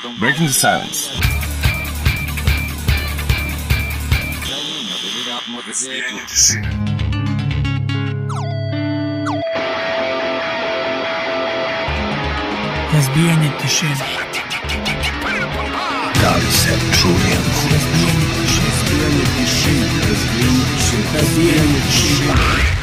Breaking 0.00 0.46
the 0.46 0.52
silence. 0.52 1.10
Razbijanje 12.92 13.50
tišine. 13.62 13.96
Da 16.22 16.36
li 16.36 16.52
se 16.52 16.78
čujem? 17.00 17.42
Razbijanje 17.70 19.24
tišine. 19.36 19.88
Razbijanje 21.14 21.80
tišine. 21.90 22.79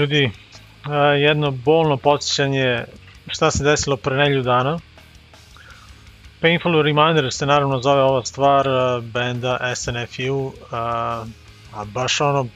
Ljudi, 0.00 0.30
jedno 1.18 1.50
bolno 1.50 1.96
podsjećanje 1.96 2.84
šta 3.28 3.50
se 3.50 3.64
desilo 3.64 3.96
pre 3.96 4.16
nelju 4.16 4.42
dana. 4.42 4.78
Painful 6.40 6.82
Reminder 6.82 7.32
se 7.32 7.46
naravno 7.46 7.80
zove 7.82 8.02
ova 8.02 8.24
stvar 8.24 8.68
benda 9.02 9.74
SNFU, 9.74 10.52
a, 10.70 11.24
baš 11.84 12.20
ono, 12.20 12.46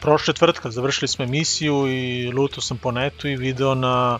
prošle 0.00 0.34
četvrtka 0.34 0.70
završili 0.70 1.08
smo 1.08 1.24
emisiju 1.24 1.88
i 1.88 2.32
lutao 2.32 2.60
sam 2.60 2.78
po 2.78 2.90
netu 2.90 3.28
i 3.28 3.36
video 3.36 3.74
na 3.74 4.18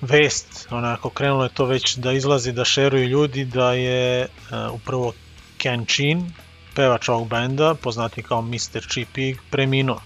vest, 0.00 0.68
onako 0.70 1.10
krenulo 1.10 1.44
je 1.44 1.54
to 1.54 1.64
već 1.64 1.96
da 1.96 2.12
izlazi, 2.12 2.52
da 2.52 2.64
šeruju 2.64 3.08
ljudi, 3.08 3.44
da 3.44 3.72
je 3.72 4.28
upravo 4.72 5.12
Ken 5.58 5.86
Chin, 5.86 6.32
pevač 6.74 7.08
ovog 7.08 7.28
benda, 7.28 7.74
poznati 7.74 8.22
kao 8.22 8.42
Mr. 8.42 8.82
Cheap 8.90 9.08
Pig, 9.12 9.38
preminuo. 9.50 10.00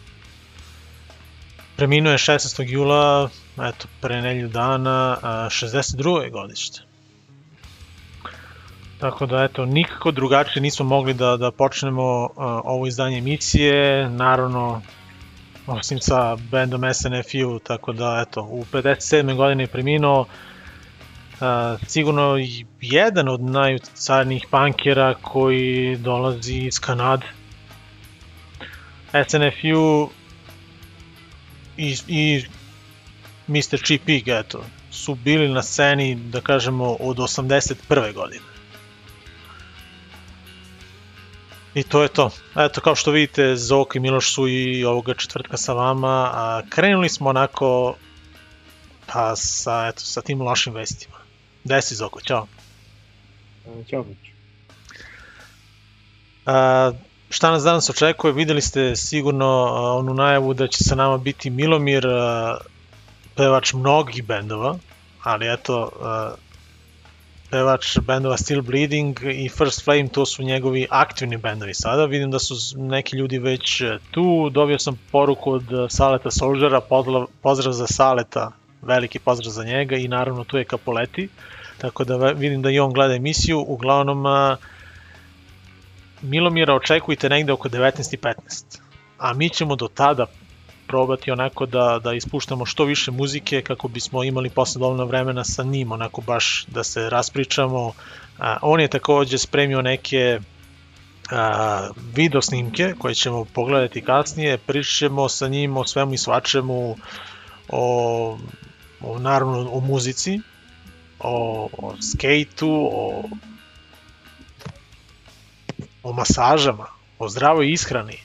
Preminuo 1.80 2.12
je 2.12 2.18
16. 2.18 2.64
jula, 2.68 3.30
eto, 3.56 3.88
pre 4.00 4.22
nelju 4.22 4.48
dana, 4.48 5.16
uh, 5.16 5.28
62. 5.48 6.30
godište. 6.30 6.82
Tako 8.98 9.26
da, 9.26 9.44
eto, 9.44 9.64
nikako 9.64 10.10
drugačije 10.10 10.62
nismo 10.62 10.86
mogli 10.86 11.14
da, 11.14 11.36
da 11.36 11.50
počnemo 11.50 12.24
uh, 12.24 12.30
ovo 12.64 12.86
izdanje 12.86 13.18
emisije, 13.18 14.08
naravno, 14.10 14.82
osim 15.66 16.00
sa 16.00 16.36
bandom 16.50 16.82
SNFU, 16.94 17.58
tako 17.58 17.92
da, 17.92 18.24
eto, 18.28 18.42
u 18.42 18.64
57. 18.72 19.36
godine 19.36 19.62
je 19.62 19.66
preminuo, 19.66 20.20
uh, 20.20 21.46
sigurno 21.86 22.36
jedan 22.80 23.28
od 23.28 23.40
najucarnijih 23.40 24.46
punkera 24.50 25.14
koji 25.14 25.96
dolazi 25.96 26.54
iz 26.54 26.80
Kanade. 26.80 27.26
SNFU 29.28 30.10
i, 31.80 31.96
i 32.08 32.44
Mr. 33.48 33.86
Cheap 33.86 34.00
Pig, 34.06 34.28
eto, 34.28 34.64
su 34.90 35.14
bili 35.14 35.48
na 35.48 35.62
sceni, 35.62 36.14
da 36.14 36.40
kažemo, 36.40 36.96
od 37.00 37.16
81. 37.16 38.14
godine. 38.14 38.44
I 41.74 41.82
to 41.82 42.02
je 42.02 42.08
to. 42.08 42.30
Eto, 42.56 42.80
kao 42.80 42.94
što 42.94 43.10
vidite, 43.10 43.56
Zoko 43.56 43.98
i 43.98 44.00
Miloš 44.00 44.34
su 44.34 44.48
i 44.48 44.84
ovoga 44.84 45.14
četvrtka 45.14 45.56
sa 45.56 45.72
vama. 45.72 46.30
A, 46.34 46.62
krenuli 46.68 47.08
smo 47.08 47.28
onako 47.28 47.96
pa 49.06 49.36
sa, 49.36 49.86
eto, 49.88 50.00
sa 50.00 50.22
tim 50.22 50.42
lošim 50.42 50.74
vestima. 50.74 51.16
Gde 51.64 51.82
si 51.82 51.94
Zoko? 51.94 52.20
Ćao. 52.20 52.46
Ćao. 53.90 54.04
A, 56.46 56.92
šta 57.30 57.50
nas 57.50 57.62
danas 57.62 57.90
očekuje? 57.90 58.32
Videli 58.32 58.60
ste 58.60 58.96
sigurno 58.96 59.46
onu 59.98 60.14
najavu 60.14 60.54
da 60.54 60.66
će 60.66 60.84
sa 60.84 60.94
nama 60.94 61.18
biti 61.18 61.50
Milomir, 61.50 62.06
pevač 63.36 63.72
mnogih 63.72 64.24
bendova, 64.24 64.78
ali 65.22 65.52
eto, 65.52 65.90
pevač 67.50 67.98
bendova 68.06 68.36
Still 68.38 68.62
Bleeding 68.62 69.18
i 69.24 69.48
First 69.48 69.84
Flame, 69.84 70.08
to 70.08 70.26
su 70.26 70.42
njegovi 70.42 70.86
aktivni 70.90 71.36
bendovi 71.36 71.74
sada. 71.74 72.04
Vidim 72.04 72.30
da 72.30 72.38
su 72.38 72.54
neki 72.78 73.16
ljudi 73.16 73.38
već 73.38 73.80
e, 73.80 73.98
tu. 74.10 74.50
Dobio 74.50 74.78
sam 74.78 74.98
poruku 75.12 75.52
od 75.52 75.72
e, 75.72 75.86
Saleta 75.88 76.30
Solžera, 76.30 76.80
pozdrav 77.42 77.72
za 77.72 77.86
Saleta, 77.86 78.50
veliki 78.82 79.18
pozdrav 79.18 79.52
za 79.52 79.64
njega 79.64 79.96
i 79.96 80.08
naravno 80.08 80.44
tu 80.44 80.58
je 80.58 80.64
Kapoleti. 80.64 81.28
Tako 81.78 82.04
da 82.04 82.16
vidim 82.16 82.62
da 82.62 82.70
i 82.70 82.78
on 82.78 82.92
gleda 82.92 83.14
emisiju. 83.14 83.64
Uglavnom, 83.66 84.26
Milomira 86.22 86.74
očekujte 86.74 87.28
negde 87.28 87.52
oko 87.52 87.68
19.15. 87.68 88.80
A 89.18 89.34
mi 89.34 89.48
ćemo 89.48 89.76
do 89.76 89.88
tada 89.88 90.26
probati 90.86 91.30
onako 91.30 91.66
da, 91.66 92.00
da 92.04 92.12
ispuštamo 92.12 92.66
što 92.66 92.84
više 92.84 93.10
muzike 93.10 93.62
kako 93.62 93.88
bismo 93.88 94.24
imali 94.24 94.50
posle 94.50 94.78
dovoljno 94.78 95.04
vremena 95.04 95.44
sa 95.44 95.62
njim, 95.62 95.92
onako 95.92 96.20
baš 96.20 96.64
da 96.68 96.84
se 96.84 97.10
raspričamo. 97.10 97.92
A, 98.38 98.56
on 98.62 98.80
je 98.80 98.88
takođe 98.88 99.38
spremio 99.38 99.82
neke 99.82 100.40
a, 101.30 101.88
video 102.14 102.42
snimke 102.42 102.94
koje 102.98 103.14
ćemo 103.14 103.44
pogledati 103.44 104.00
kasnije, 104.00 104.58
pričamo 104.58 105.28
sa 105.28 105.48
njim 105.48 105.76
o 105.76 105.84
svemu 105.84 106.14
i 106.14 106.18
svačemu, 106.18 106.96
o, 107.68 108.38
o 109.00 109.18
naravno 109.18 109.70
o 109.72 109.80
muzici, 109.80 110.40
o, 111.20 111.68
o 111.78 111.94
skejtu, 112.02 112.90
o, 112.92 113.22
o 116.02 116.12
masažama, 116.12 116.86
o 117.18 117.28
zdravoj 117.28 117.72
ishrani, 117.72 118.18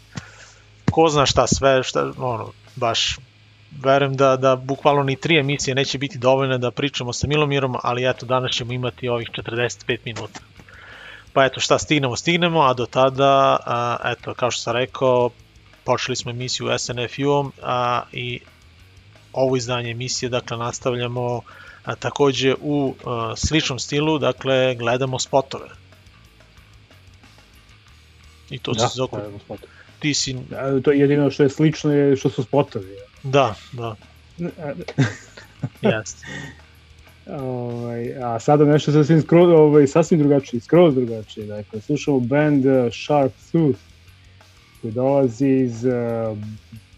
ko 0.91 1.07
zna 1.09 1.25
šta 1.25 1.47
sve, 1.47 1.83
šta, 1.83 2.11
ono, 2.17 2.51
baš 2.75 3.17
verujem 3.83 4.15
da, 4.15 4.37
da 4.37 4.55
bukvalno 4.55 5.03
ni 5.03 5.15
tri 5.15 5.39
emisije 5.39 5.75
neće 5.75 5.97
biti 5.97 6.17
dovoljne 6.17 6.57
da 6.57 6.71
pričamo 6.71 7.13
sa 7.13 7.27
Milomirom, 7.27 7.75
ali 7.83 8.09
eto 8.09 8.25
danas 8.25 8.51
ćemo 8.51 8.73
imati 8.73 9.09
ovih 9.09 9.29
45 9.29 9.97
minuta. 10.05 10.39
Pa 11.33 11.45
eto 11.45 11.59
šta 11.59 11.79
stignemo, 11.79 12.15
stignemo, 12.15 12.61
a 12.61 12.73
do 12.73 12.85
tada, 12.85 13.57
a, 13.65 13.97
eto 14.11 14.33
kao 14.33 14.51
što 14.51 14.61
sam 14.61 14.73
rekao, 14.73 15.29
počeli 15.83 16.15
smo 16.15 16.31
emisiju 16.31 16.77
SNFU-om 16.77 17.51
a, 17.61 18.01
i 18.11 18.39
ovo 19.33 19.57
izdanje 19.57 19.91
emisije, 19.91 20.29
dakle 20.29 20.57
nastavljamo 20.57 21.41
a, 21.85 21.95
takođe 21.95 22.55
u 22.61 22.95
a, 23.05 23.33
sličnom 23.35 23.79
stilu, 23.79 24.19
dakle 24.19 24.75
gledamo 24.75 25.19
spotove. 25.19 25.84
I 28.49 28.59
to 28.59 28.73
da, 28.73 28.87
se 28.87 28.95
zoko... 28.95 29.21
Ti 29.99 30.13
si... 30.13 30.35
A, 30.57 30.79
to 30.83 30.91
je 30.91 30.99
jedino 30.99 31.31
što 31.31 31.43
je 31.43 31.49
slično 31.49 31.91
je 31.91 32.15
što 32.15 32.29
su 32.29 32.43
spotovi. 32.43 32.95
Da, 33.23 33.55
da. 33.71 33.95
Jeste. 35.81 36.25
Ovaj, 37.25 38.23
a 38.23 38.39
sada 38.39 38.65
nešto 38.65 38.91
sasvim, 38.91 39.21
skroz, 39.21 39.49
ovaj, 39.49 39.87
sasvim 39.87 40.19
drugačije, 40.19 40.61
skroz 40.61 40.95
drugačije. 40.95 41.45
Dakle, 41.45 41.81
slušamo 41.81 42.19
band 42.19 42.65
uh, 42.65 42.93
Sharp 43.05 43.33
Tooth 43.51 43.79
koji 44.81 44.93
dolazi 44.93 45.47
iz 45.47 45.85
uh, 45.85 46.37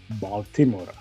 Baltimora. 0.07 0.93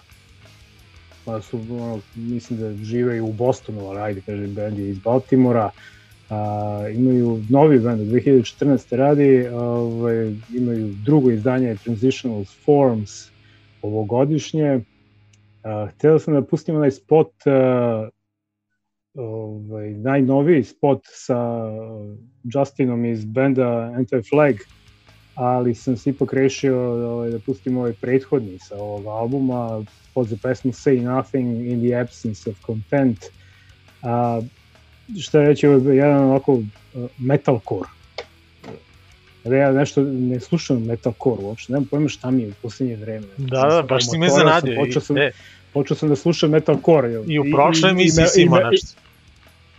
Pa 1.24 1.42
su, 1.42 1.60
ono, 1.70 2.00
mislim 2.14 2.58
da 2.58 2.84
žive 2.84 3.16
i 3.16 3.20
u 3.20 3.32
Bostonu, 3.32 3.86
ali 3.88 4.00
ajde, 4.00 4.20
kažem, 4.20 4.54
band 4.54 4.78
je 4.78 4.90
iz 4.90 4.98
Baltimora. 4.98 5.70
A, 6.30 6.88
imaju 6.94 7.42
novi 7.50 7.78
band, 7.78 8.00
2014. 8.00 8.96
radi, 8.96 9.48
ovaj, 9.48 10.32
imaju 10.54 10.94
drugo 11.04 11.30
izdanje 11.30 11.76
Transitional 11.84 12.44
Forms 12.44 13.30
ovogodišnje. 13.82 14.80
A, 15.62 15.88
hteo 15.94 16.18
sam 16.18 16.34
da 16.34 16.42
pustim 16.42 16.76
onaj 16.76 16.90
spot, 16.90 17.32
a, 17.46 18.08
ovaj, 19.14 19.90
najnoviji 19.90 20.64
spot 20.64 21.00
sa 21.04 21.70
Justinom 22.44 23.04
iz 23.04 23.24
benda 23.24 23.92
Anti-Flag, 23.96 24.54
ali 25.34 25.74
sam 25.74 25.96
se 25.96 26.10
ipak 26.10 26.32
rešio 26.32 26.92
ovaj, 27.08 27.30
da 27.30 27.38
pustim 27.38 27.76
ovaj 27.76 27.92
prethodni 27.92 28.58
sa 28.58 28.76
ovog 28.76 29.06
albuma 29.06 29.84
pod 30.14 30.26
za 30.26 30.36
pesmu 30.42 30.72
Say 30.72 31.02
Nothing 31.02 31.66
in 31.66 31.80
the 31.80 32.00
Absence 32.00 32.50
of 32.50 32.56
Content. 32.66 33.18
A, 34.02 34.40
šta 35.20 35.42
reći, 35.42 35.66
ovo 35.66 35.90
je 35.90 35.96
jedan 35.96 36.22
ovako 36.22 36.52
uh, 36.52 36.64
metalcore. 37.18 37.88
Da 39.44 39.56
ja 39.56 39.72
nešto 39.72 40.02
ne 40.02 40.40
slušam 40.40 40.82
metalcore 40.82 41.42
uopšte, 41.42 41.72
nemam 41.72 41.88
pojma 41.90 42.08
šta 42.08 42.30
mi 42.30 42.42
je 42.42 42.48
u 42.48 42.52
poslednje 42.62 42.96
vreme. 42.96 43.26
Da, 43.36 43.60
da, 43.60 43.82
baš 43.88 44.10
si 44.10 44.18
me 44.18 44.28
zanadio. 44.28 44.80
Počeo 44.80 45.02
sam, 45.02 45.18
e. 45.18 45.30
počeo 45.72 45.96
sam 45.96 46.08
da 46.08 46.16
slušam 46.16 46.50
metalcore. 46.50 47.24
I 47.26 47.38
u 47.38 47.44
prošloj 47.54 47.90
emisiji 47.90 48.26
si 48.26 48.42
imao 48.42 48.70
nešto. 48.70 49.00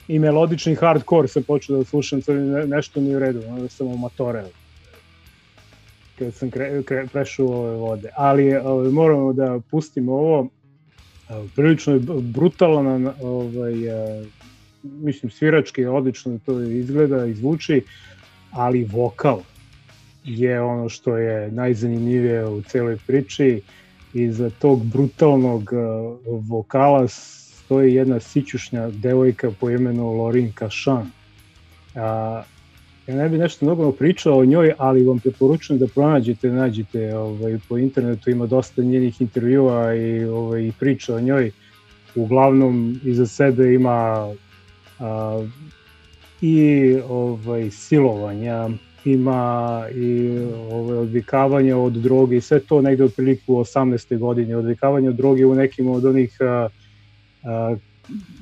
I, 0.08 0.16
I 0.16 0.20
melodični 0.20 0.76
hardcore 0.76 1.28
sam 1.28 1.44
počeo 1.44 1.78
da 1.78 1.84
slušam, 1.84 2.22
to 2.22 2.34
ne, 2.34 2.68
nešto 2.68 3.02
nije 3.02 3.16
u 3.16 3.20
redu, 3.20 3.44
onda 3.50 3.70
sam 3.70 3.88
amatoreo 3.88 4.48
kad 6.20 6.34
sam 6.34 6.52
kre, 6.52 6.84
kre, 6.84 7.08
prešao 7.14 7.48
ove 7.48 7.76
vode. 7.76 8.10
Ali 8.16 8.56
ovaj, 8.56 8.90
moramo 8.90 9.34
da 9.34 9.60
pustimo 9.72 10.14
ovo, 10.14 10.48
prilično 11.56 11.94
je 11.94 12.00
brutalan 12.22 13.08
ovaj, 13.22 13.74
mislim, 14.92 15.32
svirački 15.32 15.86
odlično 15.86 16.40
to 16.46 16.62
izgleda 16.62 17.26
i 17.26 17.34
zvuči, 17.34 17.82
ali 18.52 18.84
vokal 18.84 19.40
je 20.24 20.62
ono 20.62 20.90
što 20.90 21.18
je 21.18 21.52
najzanimljivije 21.52 22.48
u 22.48 22.62
celoj 22.62 22.98
priči 23.08 23.62
i 24.14 24.32
za 24.32 24.50
tog 24.50 24.86
brutalnog 24.86 25.62
uh, 25.62 26.18
vokala 26.50 27.08
stoji 27.68 27.94
jedna 27.94 28.20
sićušnja 28.20 28.90
devojka 28.90 29.52
po 29.60 29.70
imenu 29.70 30.12
Lorin 30.12 30.52
Kašan. 30.52 31.12
A, 31.96 32.44
ja 33.08 33.16
ne 33.16 33.30
bih 33.30 33.40
nešto 33.40 33.66
mnogo 33.66 33.92
pričao 33.92 34.38
o 34.38 34.46
njoj, 34.46 34.74
ali 34.78 35.04
vam 35.04 35.20
preporučujem 35.20 35.80
da 35.80 35.88
pronađete, 35.88 36.50
nađete 36.50 37.16
ovaj, 37.16 37.60
po 37.70 37.78
internetu, 37.78 38.30
ima 38.30 38.46
dosta 38.46 38.82
njenih 38.82 39.22
intervjua 39.22 39.96
i, 39.96 40.24
ovaj, 40.24 40.62
i 40.62 40.72
priča 40.80 41.16
o 41.16 41.20
njoj. 41.20 41.52
Uglavnom, 42.16 43.00
iza 43.04 43.28
sebe 43.28 43.74
ima 43.74 44.30
a, 45.00 45.46
i 46.42 46.98
ovaj 47.10 47.72
silovanja 47.72 48.70
ima 49.06 49.86
i 49.96 50.40
ovaj 50.72 50.98
odvikavanje 50.98 51.76
od 51.76 51.94
droge 51.94 52.38
i 52.38 52.42
sve 52.42 52.60
to 52.60 52.82
negde 52.82 53.04
otprilike 53.04 53.44
u 53.48 53.56
18. 53.56 54.18
godini, 54.18 54.54
odvikavanje 54.54 55.10
od 55.10 55.16
droge 55.16 55.46
u 55.46 55.56
nekim 55.56 55.90
od 55.90 56.06
onih 56.06 56.38
a, 56.42 56.70
a, 57.44 57.76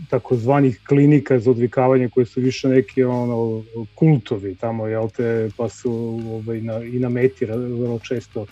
takozvanih 0.10 0.80
klinika 0.88 1.40
za 1.40 1.52
odvikavanje 1.52 2.10
koje 2.10 2.26
su 2.26 2.42
više 2.42 2.68
neki 2.68 3.04
ono 3.04 3.64
kultovi 3.96 4.56
tamo 4.56 4.88
jel 4.88 5.10
te 5.10 5.50
pa 5.58 5.70
su 5.70 6.20
ovaj 6.34 6.62
na 6.62 6.84
i 6.84 7.00
na 7.00 7.10
meti 7.10 7.46
vrlo 7.46 8.00
često 8.00 8.46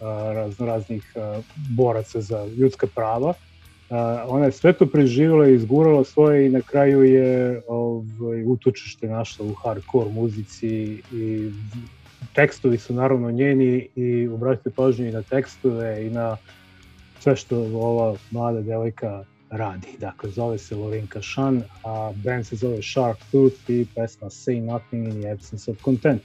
a, 0.00 0.32
razno 0.34 0.66
raznih 0.66 1.12
a, 1.16 1.40
boraca 1.76 2.20
za 2.20 2.46
ljudska 2.46 2.86
prava. 2.86 3.34
Ona 4.28 4.44
je 4.44 4.52
sve 4.52 4.72
to 4.72 4.86
preživjela 4.86 5.48
i 5.48 5.54
izgurala 5.54 6.04
svoje 6.04 6.46
i 6.46 6.50
na 6.50 6.60
kraju 6.60 7.02
je 7.02 7.62
ovaj, 7.68 8.44
utočište 8.44 9.08
našla 9.08 9.46
u 9.46 9.54
hardcore 9.54 10.10
muzici 10.10 11.02
i 11.12 11.50
tekstovi 12.34 12.78
su 12.78 12.94
naravno 12.94 13.30
njeni 13.30 13.88
i 13.96 14.28
obratite 14.28 14.70
pažnju 14.70 15.06
i 15.06 15.12
na 15.12 15.22
tekstove 15.22 16.06
i 16.06 16.10
na 16.10 16.36
sve 17.20 17.36
što 17.36 17.58
ova 17.58 18.16
mlada 18.30 18.60
devojka 18.60 19.24
radi. 19.50 19.88
Dakle, 19.98 20.30
zove 20.30 20.58
se 20.58 20.76
Lorinka 20.76 21.22
Shan, 21.22 21.62
a 21.84 22.12
band 22.24 22.46
se 22.46 22.56
zove 22.56 22.82
Shark 22.82 23.18
Tooth 23.32 23.70
i 23.70 23.86
pesma 23.94 24.28
Say 24.28 24.60
Nothing 24.60 25.08
in 25.08 25.20
the 25.20 25.30
Absence 25.30 25.70
of 25.70 25.76
Content. 25.84 26.22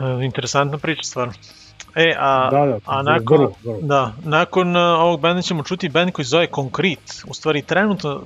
E, 0.00 0.24
interesantna 0.24 0.78
priča 0.78 1.02
stvarno. 1.02 1.32
E, 1.94 2.14
a, 2.18 2.48
Da, 2.50 2.66
da, 2.66 2.78
a 2.84 3.02
nakon, 3.02 3.36
vrlo, 3.36 3.52
vrlo. 3.64 3.78
da, 3.82 4.12
nakon 4.24 4.76
uh, 4.76 4.82
ovog 4.82 5.20
benda 5.20 5.42
ćemo 5.42 5.62
čuti 5.62 5.88
band 5.88 6.12
koji 6.12 6.24
zove 6.24 6.46
Concrete. 6.54 7.12
U 7.26 7.34
stvari, 7.34 7.62
trenutno, 7.62 8.22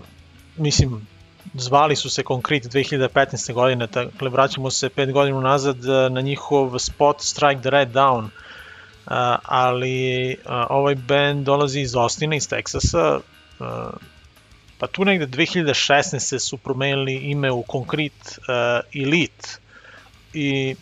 mislim, 0.56 1.06
zvali 1.54 1.96
su 1.96 2.10
se 2.10 2.22
Concrete 2.22 2.68
2015. 2.68 3.52
godine, 3.52 3.86
dakle, 3.86 4.28
vraćamo 4.28 4.70
se 4.70 4.88
pet 4.88 5.12
godina 5.12 5.40
nazad 5.40 5.78
uh, 5.78 6.12
na 6.12 6.20
njihov 6.20 6.78
spot 6.78 7.20
Strike 7.20 7.60
the 7.60 7.70
Red 7.70 7.88
Down. 7.88 8.24
Uh, 8.24 8.30
ali 9.42 10.36
uh, 10.44 10.52
ovaj 10.70 10.94
band 10.94 11.46
dolazi 11.46 11.80
iz 11.80 11.96
Austina, 11.96 12.36
iz 12.36 12.48
Teksasa, 12.48 13.20
uh, 13.58 13.66
pa 14.78 14.86
tu 14.86 15.04
negde 15.04 15.26
2016. 15.26 16.38
su 16.38 16.56
promenili 16.56 17.14
ime 17.14 17.52
u 17.52 17.64
Concrete 17.72 18.30
uh, 18.38 19.02
Elite 19.02 19.48
i 20.34 20.76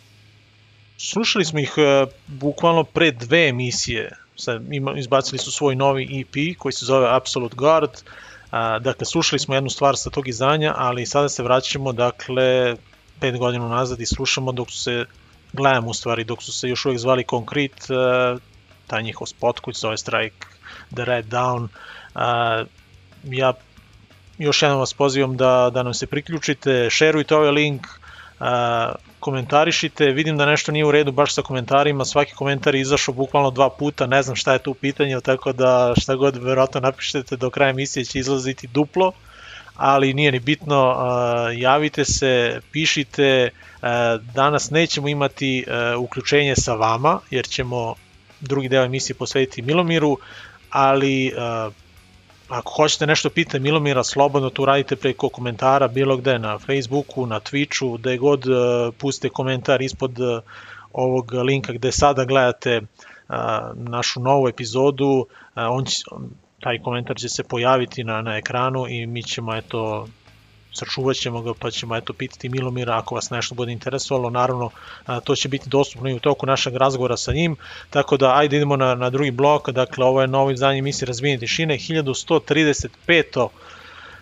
slušali 0.97 1.45
smo 1.45 1.59
ih 1.59 1.73
uh, 1.77 2.09
bukvalno 2.27 2.83
pre 2.83 3.11
dve 3.11 3.47
emisije. 3.47 4.11
Sad, 4.35 4.73
ima, 4.73 4.93
izbacili 4.97 5.39
su 5.39 5.51
svoj 5.51 5.75
novi 5.75 6.21
EP 6.21 6.57
koji 6.57 6.73
se 6.73 6.85
zove 6.85 7.07
Absolute 7.15 7.55
Guard. 7.55 7.89
Uh, 7.91 8.81
dakle, 8.81 9.05
slušali 9.05 9.39
smo 9.39 9.55
jednu 9.55 9.69
stvar 9.69 9.97
sa 9.97 10.09
tog 10.09 10.27
izdanja, 10.27 10.73
ali 10.77 11.05
sada 11.05 11.29
se 11.29 11.43
vraćamo, 11.43 11.93
dakle, 11.93 12.75
pet 13.19 13.37
godina 13.37 13.67
nazad 13.67 14.01
i 14.01 14.05
slušamo 14.05 14.51
dok 14.51 14.71
su 14.71 14.77
se, 14.77 15.05
gledamo 15.53 15.89
u 15.89 15.93
stvari, 15.93 16.23
dok 16.23 16.43
su 16.43 16.51
se 16.51 16.69
još 16.69 16.85
uvijek 16.85 16.99
zvali 16.99 17.25
Concrete, 17.29 17.93
uh, 17.93 18.39
taj 18.87 19.03
njihov 19.03 19.27
spot 19.27 19.59
koji 19.59 19.73
se 19.73 19.79
zove 19.79 19.97
Strike 19.97 20.47
the 20.95 21.05
Red 21.05 21.25
Down. 21.25 21.67
Uh, 22.15 22.67
ja 23.23 23.53
još 24.37 24.61
jednom 24.61 24.79
vas 24.79 24.93
pozivam 24.93 25.37
da, 25.37 25.69
da 25.73 25.83
nam 25.83 25.93
se 25.93 26.07
priključite, 26.07 26.89
šerujte 26.89 27.35
ovaj 27.35 27.51
link, 27.51 27.87
a, 27.87 27.96
komentarišite, 29.19 30.05
vidim 30.05 30.37
da 30.37 30.45
nešto 30.45 30.71
nije 30.71 30.85
u 30.85 30.91
redu 30.91 31.11
baš 31.11 31.33
sa 31.33 31.41
komentarima, 31.41 32.05
svaki 32.05 32.33
komentar 32.33 32.75
je 32.75 32.81
izašao 32.81 33.13
bukvalno 33.13 33.51
dva 33.51 33.69
puta, 33.69 34.05
ne 34.05 34.21
znam 34.23 34.35
šta 34.35 34.53
je 34.53 34.59
tu 34.59 34.73
pitanje, 34.73 35.21
tako 35.21 35.53
da 35.53 35.93
šta 35.97 36.15
god 36.15 36.37
verovatno 36.43 36.79
napišete 36.79 37.35
do 37.35 37.49
kraja 37.49 37.69
emisije 37.69 38.05
će 38.05 38.19
izlaziti 38.19 38.67
duplo, 38.67 39.11
ali 39.75 40.13
nije 40.13 40.31
ni 40.31 40.39
bitno, 40.39 40.95
javite 41.55 42.05
se, 42.05 42.61
pišite, 42.71 43.49
danas 44.33 44.69
nećemo 44.69 45.07
imati 45.07 45.65
uključenje 45.97 46.55
sa 46.55 46.73
vama, 46.73 47.19
jer 47.29 47.47
ćemo 47.47 47.95
drugi 48.41 48.69
deo 48.69 48.83
emisije 48.83 49.15
posvetiti 49.15 49.61
Milomiru, 49.61 50.17
ali 50.69 51.33
ako 52.49 52.73
hoćete 52.73 53.07
nešto 53.07 53.29
pitati 53.29 53.59
Milomira, 53.59 54.03
slobodno 54.03 54.49
tu 54.49 54.65
radite 54.65 54.95
preko 54.95 55.29
komentara 55.29 55.87
bilo 55.87 56.17
gde 56.17 56.39
na 56.39 56.59
Facebooku, 56.59 57.25
na 57.25 57.39
Twitchu, 57.39 57.97
gde 57.97 58.17
god 58.17 58.47
uh, 58.47 58.93
pustite 58.97 59.29
komentar 59.29 59.81
ispod 59.81 60.19
uh, 60.19 60.39
ovog 60.93 61.33
linka 61.33 61.73
gde 61.73 61.91
sada 61.91 62.25
gledate 62.25 62.77
uh, 62.77 63.35
našu 63.73 64.19
novu 64.19 64.47
epizodu, 64.47 65.25
on 65.55 65.85
će, 65.85 66.03
taj 66.59 66.79
komentar 66.79 67.15
će 67.15 67.29
se 67.29 67.43
pojaviti 67.43 68.03
na, 68.03 68.21
na 68.21 68.37
ekranu 68.37 68.87
i 68.87 69.05
mi 69.05 69.23
ćemo 69.23 69.55
eto 69.55 70.07
sačuvat 70.77 71.15
ćemo 71.15 71.41
ga 71.41 71.53
pa 71.59 71.71
ćemo 71.71 71.95
eto 71.95 72.13
pitati 72.13 72.49
Milomira 72.49 72.97
ako 72.97 73.15
vas 73.15 73.29
nešto 73.29 73.55
bude 73.55 73.71
interesovalo, 73.71 74.29
naravno 74.29 74.69
to 75.23 75.35
će 75.35 75.49
biti 75.49 75.69
dostupno 75.69 76.09
i 76.09 76.13
u 76.13 76.19
toku 76.19 76.45
našeg 76.45 76.75
razgovora 76.75 77.17
sa 77.17 77.33
njim, 77.33 77.55
tako 77.89 78.17
da 78.17 78.35
ajde 78.35 78.57
idemo 78.57 78.75
na, 78.75 78.95
na 78.95 79.09
drugi 79.09 79.31
blok, 79.31 79.69
dakle 79.69 80.05
ovo 80.05 80.21
je 80.21 80.27
novo 80.27 80.51
izdanje 80.51 80.79
emisije 80.79 81.05
Razbijenje 81.05 81.39
tišine, 81.39 81.77
1135 81.77 83.47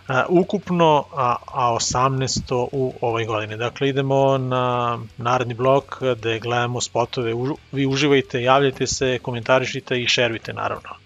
a, 0.07 0.25
ukupno, 0.29 1.05
a, 1.13 1.35
a 1.53 1.73
18 1.73 2.67
u 2.71 2.93
ovoj 3.01 3.25
godini. 3.25 3.57
Dakle, 3.57 3.89
idemo 3.89 4.37
na 4.37 4.99
naredni 5.17 5.53
blok 5.53 6.01
gde 6.17 6.39
gledamo 6.39 6.81
spotove, 6.81 7.33
vi 7.71 7.85
uživajte, 7.85 8.43
javljajte 8.43 8.87
se, 8.87 9.19
komentarišite 9.21 10.01
i 10.01 10.07
šerujte 10.07 10.53
naravno. 10.53 11.04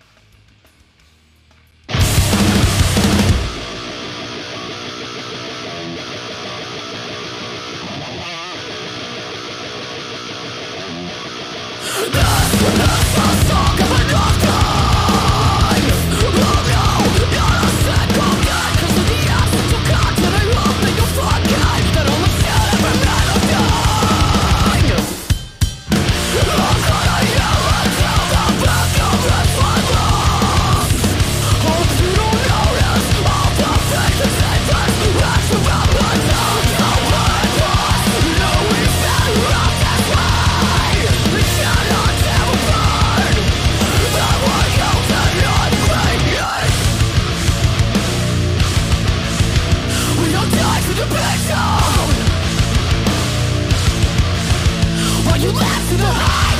to 55.49 55.55
last 55.55 55.91
in 55.91 55.97
the 55.97 56.05
high 56.05 56.58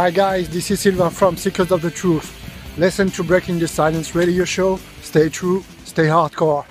Hi 0.00 0.10
guys, 0.10 0.48
this 0.48 0.70
is 0.70 0.80
Silvan 0.80 1.10
from 1.10 1.36
Seekers 1.36 1.70
of 1.70 1.82
the 1.82 1.90
Truth. 1.90 2.32
Listen 2.78 3.10
to 3.10 3.22
Breaking 3.22 3.58
the 3.58 3.68
Silence 3.68 4.14
radio 4.14 4.46
show. 4.46 4.78
Stay 5.02 5.28
true, 5.28 5.62
stay 5.84 6.06
hardcore. 6.06 6.64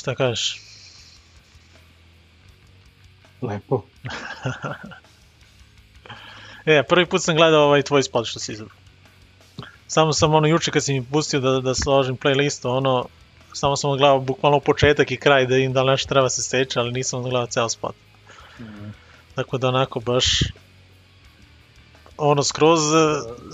Šta 0.00 0.14
kažeš? 0.14 0.60
Lepo. 3.42 3.82
e, 6.66 6.82
prvi 6.88 7.06
put 7.06 7.22
sam 7.22 7.36
gledao 7.36 7.64
ovaj 7.64 7.82
tvoj 7.82 8.02
spot 8.02 8.26
što 8.26 8.38
si 8.38 8.52
izabrao. 8.52 8.76
Samo 9.86 10.12
sam 10.12 10.34
ono 10.34 10.48
juče 10.48 10.70
kad 10.70 10.84
si 10.84 10.92
mi 10.92 11.06
pustio 11.12 11.40
da, 11.40 11.60
da 11.60 11.74
složim 11.74 12.16
playlistu, 12.16 12.76
ono, 12.76 13.06
samo 13.52 13.76
sam 13.76 13.90
gledao 13.90 14.20
bukvalno 14.20 14.60
početak 14.60 15.10
i 15.10 15.16
kraj 15.16 15.46
da 15.46 15.56
im 15.56 15.72
da 15.72 15.82
li 15.82 15.90
nešto 15.90 16.08
treba 16.08 16.28
se 16.28 16.42
seče, 16.42 16.80
ali 16.80 16.92
nisam 16.92 17.22
gledao 17.22 17.46
ceo 17.46 17.68
spot. 17.68 17.94
Tako 19.34 19.58
da 19.58 19.68
onako 19.68 20.00
baš 20.00 20.26
ono 22.16 22.42
skroz 22.42 22.80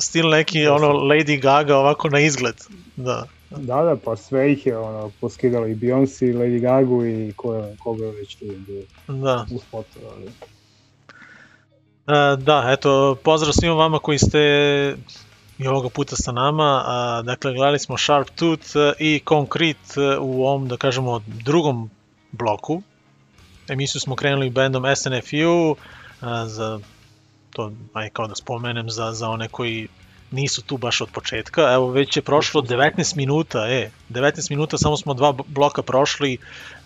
stil 0.00 0.28
neki 0.28 0.66
ono 0.66 0.88
Lady 0.88 1.40
Gaga 1.40 1.76
ovako 1.76 2.08
na 2.08 2.20
izgled. 2.20 2.56
Da. 2.96 3.26
Da, 3.50 3.82
da, 3.82 3.96
pa 4.04 4.16
sve 4.16 4.52
ih 4.52 4.66
je 4.66 4.78
ono, 4.78 5.10
poskidalo 5.20 5.66
i 5.66 5.74
Beyoncé, 5.74 6.30
i 6.30 6.34
Lady 6.34 6.60
Gagu 6.60 7.04
i 7.06 7.32
ko, 7.36 7.64
koga 7.78 8.04
je 8.04 8.12
već 8.12 8.36
tu 8.36 8.44
Da. 9.08 9.46
u 9.54 9.58
spotu. 9.58 9.98
Ali... 10.12 10.26
E, 12.06 12.36
da, 12.36 12.68
eto, 12.72 13.16
pozdrav 13.22 13.52
svima 13.52 13.74
vama 13.74 13.98
koji 13.98 14.18
ste 14.18 14.38
i 15.58 15.66
ovoga 15.66 15.88
puta 15.88 16.16
sa 16.16 16.32
nama. 16.32 16.82
A, 16.86 17.22
dakle, 17.24 17.52
gledali 17.52 17.78
smo 17.78 17.98
Sharp 17.98 18.28
Tooth 18.34 18.76
e, 18.76 18.92
i 18.98 19.20
Concrete 19.28 20.00
e, 20.00 20.18
u 20.18 20.44
ovom, 20.46 20.68
da 20.68 20.76
kažemo, 20.76 21.22
drugom 21.26 21.90
bloku. 22.32 22.82
Emisiju 23.68 24.00
smo 24.00 24.16
krenuli 24.16 24.50
bandom 24.50 24.84
SNFU, 24.96 25.76
a, 26.20 26.46
za 26.46 26.80
to, 27.50 27.72
aj 27.92 28.10
kao 28.10 28.26
da 28.26 28.34
spomenem, 28.34 28.90
za, 28.90 29.12
za 29.12 29.28
one 29.28 29.48
koji 29.48 29.88
nisu 30.30 30.62
tu 30.62 30.76
baš 30.76 31.00
od 31.00 31.08
početka. 31.10 31.72
Evo, 31.72 31.90
već 31.90 32.16
je 32.16 32.22
prošlo 32.22 32.62
19 32.62 33.16
minuta, 33.16 33.68
e, 33.68 33.90
19 34.10 34.50
minuta, 34.50 34.78
samo 34.78 34.96
smo 34.96 35.14
dva 35.14 35.34
bloka 35.46 35.82
prošli, 35.82 36.38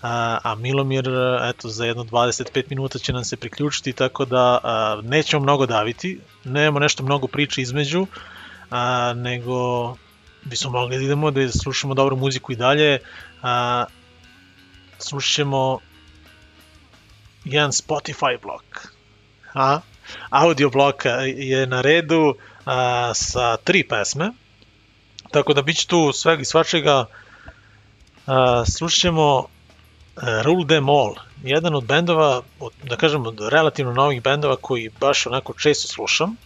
a, 0.03 0.39
a 0.43 0.55
Milomir, 0.55 1.05
eto, 1.43 1.69
za 1.69 1.85
jedno 1.87 2.05
25 2.05 2.65
minuta 2.71 2.99
će 2.99 3.13
nam 3.13 3.25
se 3.25 3.37
priključiti, 3.37 3.93
tako 3.93 4.25
da 4.25 4.61
a, 4.63 5.01
nećemo 5.03 5.43
mnogo 5.43 5.67
daviti, 5.67 6.21
nemamo 6.45 6.79
nešto 6.79 7.03
mnogo 7.03 7.27
priče 7.27 7.63
između, 7.63 8.07
a, 8.71 9.13
nego 9.17 9.97
bismo 10.45 10.71
mogli 10.71 10.97
da 10.97 11.05
idemo 11.05 11.31
da 11.31 11.49
slušamo 11.53 11.95
dobru 11.95 12.17
muziku 12.17 12.53
i 12.53 12.57
dalje. 12.57 12.99
A, 13.43 13.85
slušat 14.99 15.35
ćemo 15.35 15.79
jedan 17.45 17.71
Spotify 17.71 18.41
blok. 18.43 18.89
A? 19.55 19.81
Audio 20.31 20.71
blok 20.71 21.05
je 21.37 21.67
na 21.67 21.81
redu 21.81 22.35
a, 22.65 23.15
sa 23.15 23.57
tri 23.57 23.89
pesme. 23.89 24.33
Tako 25.31 25.55
da 25.55 25.63
bit 25.63 25.77
će 25.77 25.87
tu 25.87 26.13
svega 26.13 26.43
i 26.43 26.45
svačega. 26.45 27.07
A, 28.27 28.65
slušat 28.67 29.01
ćemo 29.01 29.47
a, 30.17 30.43
Rule 30.43 30.67
Them 30.67 30.89
All, 30.89 31.15
jedan 31.43 31.75
od 31.75 31.85
bendova, 31.85 32.43
od, 32.61 32.73
da 32.85 32.97
kažem 32.97 33.27
od 33.27 33.41
relativno 33.49 33.93
novih 33.93 34.23
bendova 34.23 34.57
koji 34.57 34.91
baš 35.01 35.27
onako 35.27 35.55
često 35.55 35.89
slušam. 35.89 36.37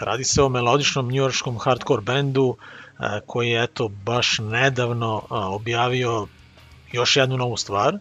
Radi 0.00 0.24
se 0.24 0.42
o 0.42 0.48
melodičnom 0.48 1.08
njujorškom 1.08 1.58
hardcore 1.58 2.02
bendu 2.02 2.56
a, 2.98 3.20
koji 3.26 3.50
je 3.50 3.62
eto 3.62 3.88
baš 3.88 4.38
nedavno 4.38 5.22
a, 5.30 5.48
objavio 5.48 6.26
još 6.92 7.16
jednu 7.16 7.36
novu 7.36 7.56
stvar. 7.56 7.98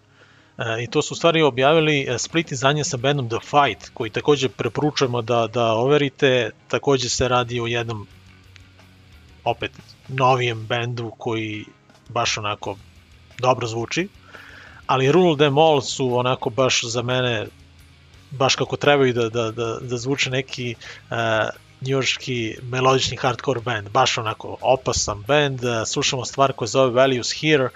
E, 0.58 0.84
I 0.84 0.88
to 0.88 1.02
su 1.02 1.16
stvari 1.16 1.42
objavili 1.42 2.06
e, 2.10 2.20
split 2.20 2.52
izdanje 2.52 2.84
sa 2.84 2.98
bandom 2.98 3.30
The 3.30 3.40
Fight, 3.40 3.90
koji 3.94 4.10
takođe 4.10 4.50
preporučujemo 4.50 5.22
da, 5.22 5.48
da 5.48 5.74
overite. 5.74 6.52
Takođe 6.68 7.10
se 7.10 7.28
radi 7.28 7.60
o 7.60 7.68
jednom 7.68 8.08
opet 9.44 9.72
novijem 10.08 10.66
bendu 10.66 11.12
koji 11.18 11.66
baš 12.10 12.38
onako 12.38 12.78
dobro 13.40 13.68
zvuči. 13.68 14.08
Ali 14.88 15.12
Rule 15.12 15.38
Them 15.38 15.58
All 15.58 15.82
su 15.82 16.18
onako 16.18 16.50
baš 16.50 16.84
za 16.84 17.02
mene 17.02 17.48
baš 18.32 18.56
kako 18.56 18.78
trebaju 18.78 19.14
da, 19.14 19.30
da, 19.30 19.52
da, 19.52 19.78
da 19.82 19.98
zvuče 19.98 20.30
neki 20.30 20.76
uh, 20.76 21.18
njurški 21.82 22.58
melodični 22.62 23.18
hardcore 23.18 23.62
band, 23.62 23.90
baš 23.90 24.18
onako 24.18 24.58
opasan 24.62 25.24
band, 25.28 25.64
uh, 25.64 25.72
slušamo 25.86 26.26
stvar 26.26 26.54
koja 26.54 26.68
zove 26.68 26.92
Values 26.92 27.42
Here, 27.42 27.66
uh, 27.66 27.72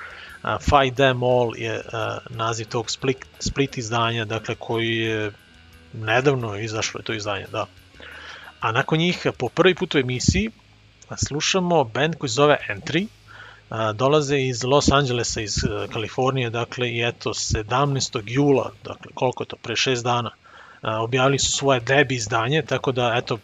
Fight 0.60 0.96
Them 0.96 1.24
All 1.24 1.52
je 1.58 1.76
uh, 1.76 1.92
naziv 2.30 2.68
tog 2.68 2.92
split, 2.92 3.26
split 3.40 3.78
izdanja, 3.78 4.26
dakle 4.26 4.56
koji 4.56 4.98
je 4.98 5.32
nedavno 5.94 6.60
izašlo 6.60 7.00
je 7.00 7.04
to 7.04 7.14
izdanje, 7.14 7.46
da. 7.52 7.66
A 8.60 8.72
nakon 8.72 9.00
njih, 9.00 9.28
po 9.38 9.50
prvi 9.50 9.76
put 9.76 9.96
u 9.96 9.98
emisiji, 9.98 10.52
slušamo 11.28 11.84
band 11.84 12.16
koji 12.16 12.30
zove 12.30 12.58
Entry, 12.70 13.08
a, 13.70 13.94
dolaze 13.94 14.38
iz 14.38 14.64
Los 14.64 14.92
Angelesa, 14.92 15.42
iz 15.42 15.58
e, 15.58 15.88
Kalifornije, 15.94 16.50
dakle, 16.50 16.90
i 16.90 17.08
eto, 17.08 17.30
17. 17.30 18.22
jula, 18.26 18.72
dakle, 18.84 19.12
koliko 19.14 19.44
je 19.44 19.48
to, 19.48 19.56
pre 19.56 19.76
šest 19.76 20.04
dana, 20.04 20.32
a, 20.82 21.02
objavili 21.02 21.40
su 21.40 21.52
svoje 21.52 21.80
debi 21.80 22.16
izdanje, 22.16 22.62
tako 22.62 22.92
da, 22.92 23.14
eto, 23.18 23.38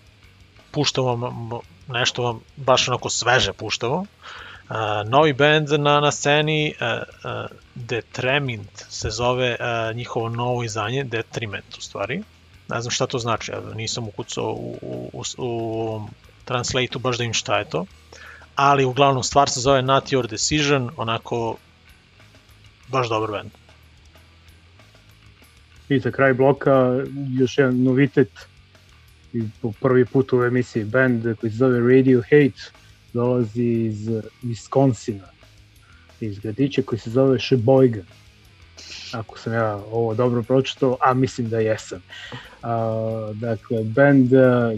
puštamo 0.71 1.15
vam 1.15 1.49
nešto 1.87 2.23
vam 2.23 2.39
baš 2.55 2.87
onako 2.87 3.09
sveže 3.09 3.53
puštamo. 3.53 4.05
Novi 5.05 5.33
band 5.33 5.69
na, 5.69 5.99
na 5.99 6.11
sceni, 6.11 6.73
uh, 6.81 7.03
uh, 7.25 7.57
Detriment 7.75 8.85
se 8.89 9.09
zove 9.09 9.57
uh, 9.59 9.95
njihovo 9.95 10.29
novo 10.29 10.63
izdanje, 10.63 11.03
Detriment 11.03 11.77
u 11.77 11.81
stvari. 11.81 12.23
Ne 12.69 12.81
znam 12.81 12.91
šta 12.91 13.07
to 13.07 13.19
znači, 13.19 13.51
ja 13.51 13.61
nisam 13.75 14.07
ukucao 14.07 14.51
u, 14.51 14.77
u, 14.81 15.09
u, 15.13 15.23
u 15.37 16.09
translate-u 16.45 16.99
baš 16.99 17.17
da 17.17 17.23
im 17.23 17.33
šta 17.33 17.57
je 17.57 17.69
to. 17.69 17.85
Ali 18.55 18.85
uglavnom 18.85 19.23
stvar 19.23 19.49
se 19.49 19.59
zove 19.59 19.81
Not 19.81 20.03
Your 20.03 20.27
Decision, 20.27 20.89
onako 20.97 21.57
baš 22.87 23.09
dobar 23.09 23.31
band. 23.31 23.51
I 25.89 25.99
za 25.99 26.11
kraj 26.11 26.33
bloka 26.33 27.03
još 27.39 27.57
jedan 27.57 27.83
novitet 27.83 28.29
i 29.33 29.43
po 29.61 29.71
prvi 29.81 30.05
put 30.05 30.33
u 30.33 30.43
emisiji 30.43 30.83
band 30.83 31.35
koji 31.39 31.51
se 31.51 31.57
zove 31.57 31.95
Radio 31.95 32.21
Hate 32.21 32.80
dolazi 33.13 33.63
iz 33.63 34.09
Wisconsina 34.43 35.27
iz 36.19 36.39
gradića 36.39 36.81
koji 36.81 36.99
se 36.99 37.09
zove 37.09 37.37
Sheboygan 37.37 38.03
ako 39.13 39.39
sam 39.39 39.53
ja 39.53 39.75
ovo 39.91 40.13
dobro 40.13 40.43
pročitao, 40.43 40.97
a 41.01 41.13
mislim 41.13 41.49
da 41.49 41.59
jesam. 41.59 42.01
A, 42.63 43.31
dakle, 43.35 43.83
band 43.83 44.29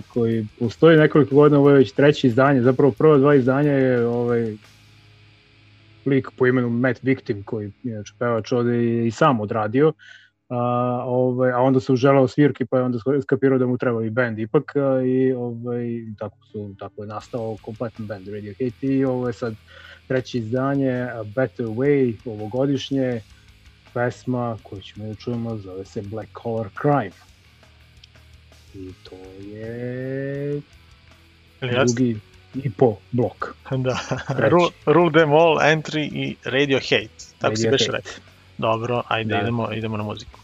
koji 0.07 0.47
postoji 0.59 0.97
nekoliko 0.97 1.35
godina, 1.35 1.59
ovo 1.59 1.69
je 1.69 1.77
već 1.77 1.91
treće 1.91 2.27
izdanje, 2.27 2.61
zapravo 2.61 2.91
prvo 2.91 3.17
dva 3.17 3.35
izdanja 3.35 3.71
je 3.71 4.07
ovaj 4.07 4.55
lik 6.05 6.27
po 6.37 6.47
imenu 6.47 6.69
Matt 6.69 6.99
Victim, 7.03 7.43
koji 7.43 7.71
inače 7.83 8.13
pevač 8.19 8.51
ovde 8.51 8.73
je 8.73 9.07
i 9.07 9.11
sam 9.11 9.39
odradio, 9.39 9.93
a, 10.53 11.03
ovaj, 11.05 11.51
a 11.51 11.57
onda 11.57 11.79
se 11.79 11.91
uželao 11.91 12.27
svirki 12.27 12.65
pa 12.65 12.77
je 12.77 12.83
onda 12.83 12.99
skapirao 13.21 13.57
da 13.57 13.65
mu 13.65 13.77
treba 13.77 14.05
i 14.05 14.09
band 14.09 14.39
ipak 14.39 14.75
a, 14.75 15.01
i 15.05 15.33
ovaj, 15.33 15.85
tako, 16.19 16.37
su, 16.51 16.75
tako 16.79 17.01
je 17.03 17.07
nastao 17.07 17.57
kompletan 17.61 18.07
band 18.07 18.27
Radiohead 18.27 18.73
i 18.81 19.05
ovo 19.05 19.27
je 19.27 19.33
sad 19.33 19.55
treće 20.07 20.37
izdanje 20.37 20.91
A 20.91 21.23
Better 21.23 21.65
Way 21.65 22.15
ovogodišnje 22.25 23.21
pesma 23.93 24.57
koju 24.63 24.81
ćemo 24.81 25.07
da 25.07 25.15
čujemo 25.15 25.57
zove 25.57 25.85
se 25.85 26.01
Black 26.01 26.29
Collar 26.41 26.67
Crime 26.81 27.15
i 28.73 28.93
to 29.03 29.15
je 29.39 30.61
drugi 31.61 32.19
i 32.55 32.69
po 32.69 32.97
blok. 33.11 33.55
Da, 33.77 33.99
Rule, 34.49 34.69
Rule 34.85 35.11
Them 35.11 35.33
All, 35.33 35.57
Entry 35.61 36.09
i 36.13 36.35
Radio 36.43 36.79
Hate, 36.79 37.25
tako 37.39 37.51
Radio 37.51 37.55
si 37.55 37.69
beš 37.69 37.87
rekao. 37.87 38.13
Dobro, 38.57 39.03
ajde, 39.07 39.33
da. 39.33 39.41
idemo, 39.41 39.73
idemo 39.73 39.97
na 39.97 40.03
muziku. 40.03 40.42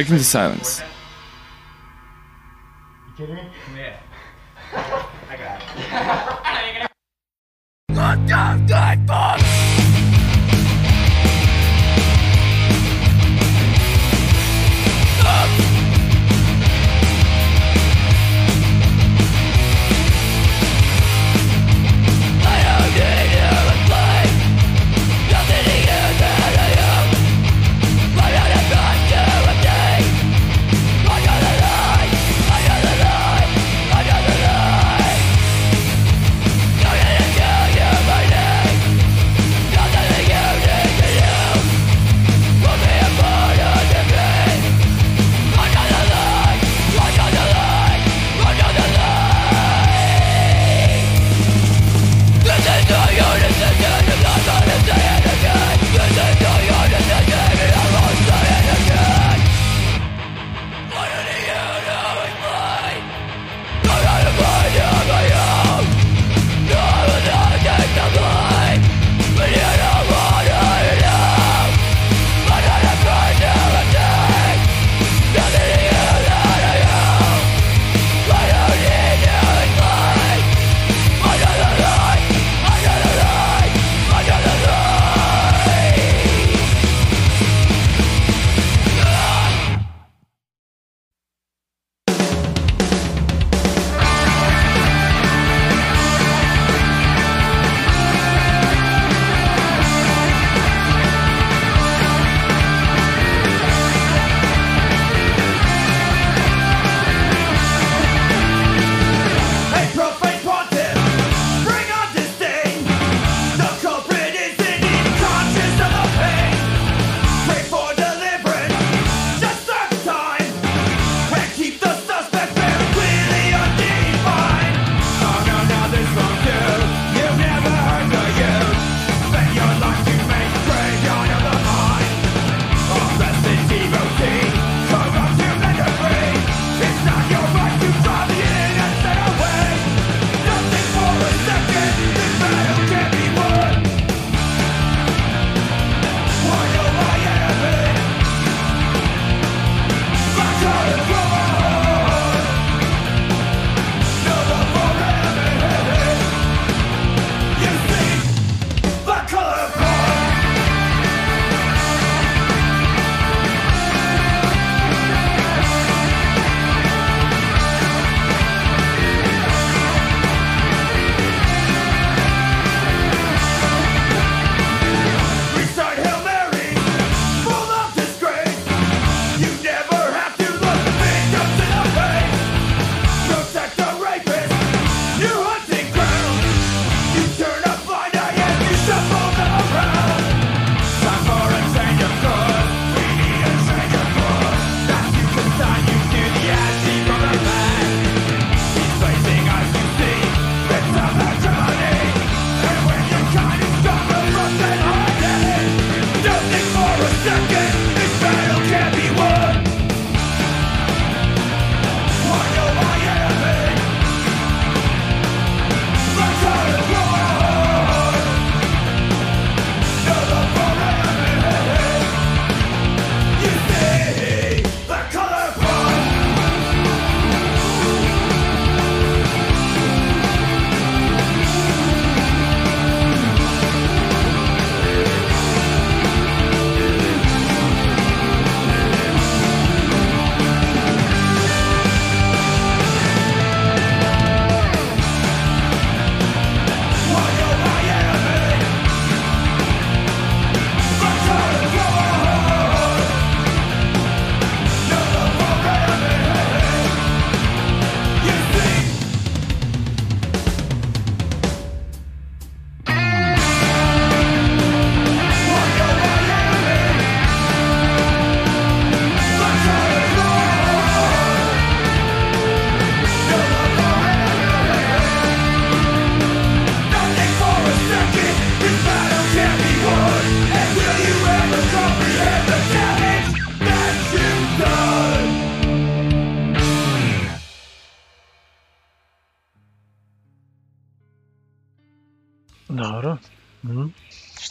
Breaking 0.00 0.16
the 0.16 0.24
silence. 0.24 0.80
You 3.06 3.12
kidding 3.18 3.34
me? 3.34 3.42
Yeah. 3.76 4.00
I 5.28 5.36
got 5.36 5.60
it. 6.80 6.90
Look 7.90 8.26
down, 8.26 8.66
good 8.66 9.06
fuck! 9.06 9.29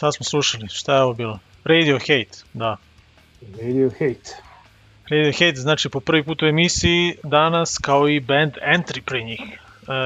Šta 0.00 0.12
smo 0.12 0.24
slušali? 0.24 0.68
Šta 0.68 0.94
je 0.94 1.02
ovo 1.02 1.14
bilo? 1.14 1.38
Radio 1.64 1.98
Hate, 1.98 2.38
da. 2.52 2.76
Radio 3.62 3.90
Hate. 3.90 4.36
Radio 5.10 5.32
Hate 5.32 5.54
znači 5.54 5.88
po 5.88 6.00
prvi 6.00 6.24
put 6.24 6.42
u 6.42 6.46
emisiji 6.46 7.16
danas 7.22 7.78
kao 7.78 8.08
i 8.08 8.20
band 8.20 8.52
Entry 8.76 9.00
pre 9.00 9.22
njih. 9.22 9.40
E, 9.40 9.58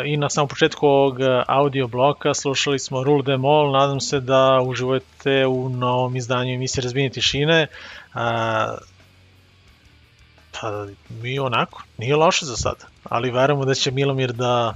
I 0.07 0.17
na 0.17 0.31
samom 0.31 0.49
početku 0.49 0.87
ovog 0.87 1.21
e, 1.21 1.25
audio 1.47 1.87
bloka 1.87 2.35
slušali 2.35 2.79
smo 2.79 3.05
Rule 3.05 3.23
Them 3.23 3.45
All, 3.45 3.73
nadam 3.73 4.01
se 4.01 4.21
da 4.21 4.61
uživate 4.65 5.47
u 5.47 5.69
novom 5.69 6.17
izdanju 6.17 6.55
emisije 6.55 6.83
Razbijenje 6.83 7.11
tišine. 7.11 7.67
A, 8.15 8.77
pa 10.61 10.87
mi 11.23 11.39
onako, 11.39 11.83
nije 11.99 12.17
loše 12.17 12.47
za 12.47 12.57
sada, 12.57 12.87
ali 13.05 13.31
verujemo 13.31 13.65
da 13.65 13.75
će 13.75 13.91
Milomir 13.91 14.33
da, 14.33 14.75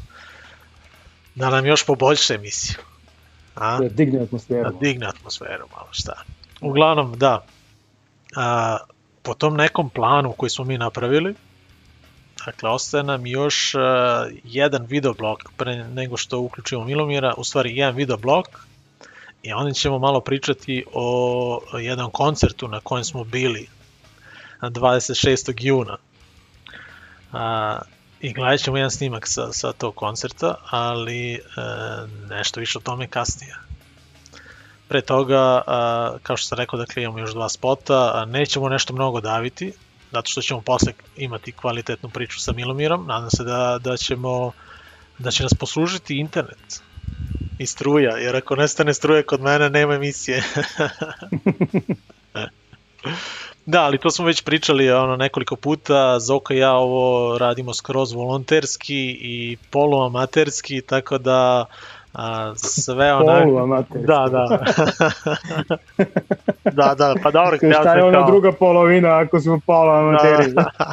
da 1.35 1.51
nam 1.51 1.67
još 1.67 1.87
poboljša 1.87 2.35
emisiju. 2.35 2.79
A? 3.61 3.79
Da 3.79 3.89
digne 3.89 4.21
atmosferu. 4.23 4.63
Da 4.63 4.79
digne 4.81 5.07
atmosferu, 5.07 5.65
malo 5.77 5.89
šta. 5.91 6.23
Uglavnom, 6.61 7.19
da, 7.19 7.45
a, 8.37 8.79
po 9.23 9.35
tom 9.35 9.57
nekom 9.57 9.91
planu 9.91 10.33
koji 10.33 10.51
smo 10.51 10.65
mi 10.65 10.79
napravili, 10.79 11.35
dakle, 12.47 12.71
ostaje 12.71 13.05
nam 13.05 13.27
još 13.27 13.75
a, 13.75 14.29
jedan 14.45 14.87
videoblog 14.87 15.39
pre 15.57 15.77
nego 15.77 16.17
što 16.17 16.41
uključimo 16.41 16.85
Milomira, 16.85 17.35
u 17.37 17.45
stvari 17.45 17.77
jedan 17.77 17.97
videoblog, 17.97 18.45
i 19.43 19.53
onda 19.53 19.73
ćemo 19.73 19.99
malo 19.99 20.21
pričati 20.21 20.85
o 20.93 21.61
jednom 21.81 22.11
koncertu 22.11 22.69
na 22.69 22.81
kojem 22.81 23.05
smo 23.05 23.25
bili 23.25 23.69
na 24.61 24.71
26. 24.71 25.55
juna. 25.59 25.97
A, 27.33 27.79
I 28.21 28.33
gledat 28.33 28.61
ćemo 28.61 28.77
jedan 28.77 28.91
snimak 28.91 29.29
sa, 29.29 29.53
sa 29.53 29.73
tog 29.73 29.95
koncerta, 29.95 30.55
ali 30.71 31.35
e, 31.35 31.41
nešto 32.29 32.61
više 32.61 32.79
o 32.79 32.81
tome 32.81 33.07
kasnije. 33.07 33.57
Pre 34.89 35.01
toga, 35.01 35.63
a, 35.67 36.17
kao 36.23 36.37
što 36.37 36.49
sam 36.49 36.59
rekao, 36.59 36.79
dakle 36.79 37.03
imamo 37.03 37.19
još 37.19 37.33
dva 37.33 37.49
spota, 37.49 38.13
a 38.15 38.25
nećemo 38.25 38.69
nešto 38.69 38.93
mnogo 38.93 39.21
daviti, 39.21 39.73
zato 40.13 40.31
što 40.31 40.43
ćemo 40.43 40.61
posle 40.61 40.93
imati 41.17 41.53
kvalitetnu 41.53 42.09
priču 42.09 42.41
sa 42.41 42.53
Milomirom, 42.53 43.07
nadam 43.07 43.31
se 43.31 43.45
da, 43.45 43.79
da 43.83 43.97
ćemo 43.97 44.53
da 45.19 45.31
će 45.31 45.43
nas 45.43 45.55
poslužiti 45.55 46.19
internet 46.19 46.83
i 47.59 47.67
struja, 47.67 48.17
jer 48.17 48.37
ako 48.37 48.57
nestane 48.57 48.95
struje 48.95 49.23
kod 49.23 49.41
mene 49.41 49.71
nema 49.71 49.95
emisije. 49.95 50.43
Da, 53.69 53.83
ali 53.83 53.99
to 53.99 54.11
smo 54.11 54.25
već 54.25 54.45
pričali 54.45 54.91
ono 54.91 55.17
nekoliko 55.17 55.57
puta, 55.57 56.21
Zoka 56.21 56.55
i 56.55 56.59
ja 56.59 56.73
ovo 56.73 57.39
radimo 57.39 57.75
skroz 57.75 58.13
volonterski 58.13 59.19
i 59.21 59.57
poluamaterski, 59.71 60.81
tako 60.81 61.19
da 61.19 61.65
a, 62.15 62.53
sve 62.57 63.15
ona... 63.21 63.43
Poluamaterski. 63.43 64.07
Da, 64.07 64.27
da. 64.31 64.59
da, 66.79 66.95
da, 66.95 67.15
pa 67.23 67.31
dobro. 67.31 67.57
Šta 67.57 67.67
je 67.67 67.73
sam 67.73 68.09
ona 68.09 68.19
kao- 68.19 68.27
druga 68.27 68.53
polovina 68.53 69.19
ako 69.19 69.41
smo 69.41 69.61
poluamateri? 69.67 70.53
Da. 70.53 70.71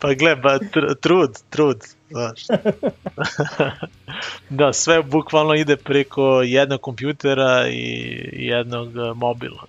pa 0.00 0.14
gle, 0.14 0.36
ba, 0.36 0.58
tr, 0.58 0.94
trud, 1.00 1.30
trud, 1.50 1.80
znaš. 2.10 2.46
da, 4.48 4.72
sve 4.72 5.02
bukvalno 5.02 5.54
ide 5.54 5.76
preko 5.76 6.42
jednog 6.42 6.80
kompjutera 6.80 7.68
i 7.68 8.18
jednog 8.32 8.88
mobilnog. 9.14 9.68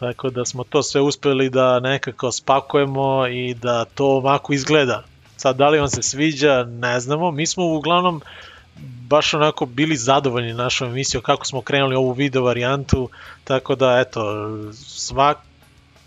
Tako 0.00 0.30
da 0.30 0.44
smo 0.44 0.64
to 0.64 0.82
sve 0.82 1.00
uspeli 1.00 1.50
da 1.50 1.80
nekako 1.80 2.32
spakujemo 2.32 3.26
i 3.26 3.54
da 3.54 3.84
to 3.84 4.06
ovako 4.06 4.52
izgleda. 4.52 5.04
Sad, 5.36 5.56
da 5.56 5.68
li 5.68 5.78
vam 5.78 5.88
se 5.88 6.02
sviđa, 6.02 6.64
ne 6.64 7.00
znamo. 7.00 7.30
Mi 7.30 7.46
smo 7.46 7.64
uglavnom 7.64 8.22
baš 9.08 9.34
onako 9.34 9.66
bili 9.66 9.96
zadovoljni 9.96 10.52
našom 10.52 10.88
emisijom 10.88 11.22
kako 11.22 11.44
smo 11.44 11.60
krenuli 11.60 11.96
ovu 11.96 12.12
video 12.12 12.42
varijantu, 12.42 13.08
tako 13.44 13.74
da 13.74 13.98
eto, 13.98 14.22
svak, 14.72 15.38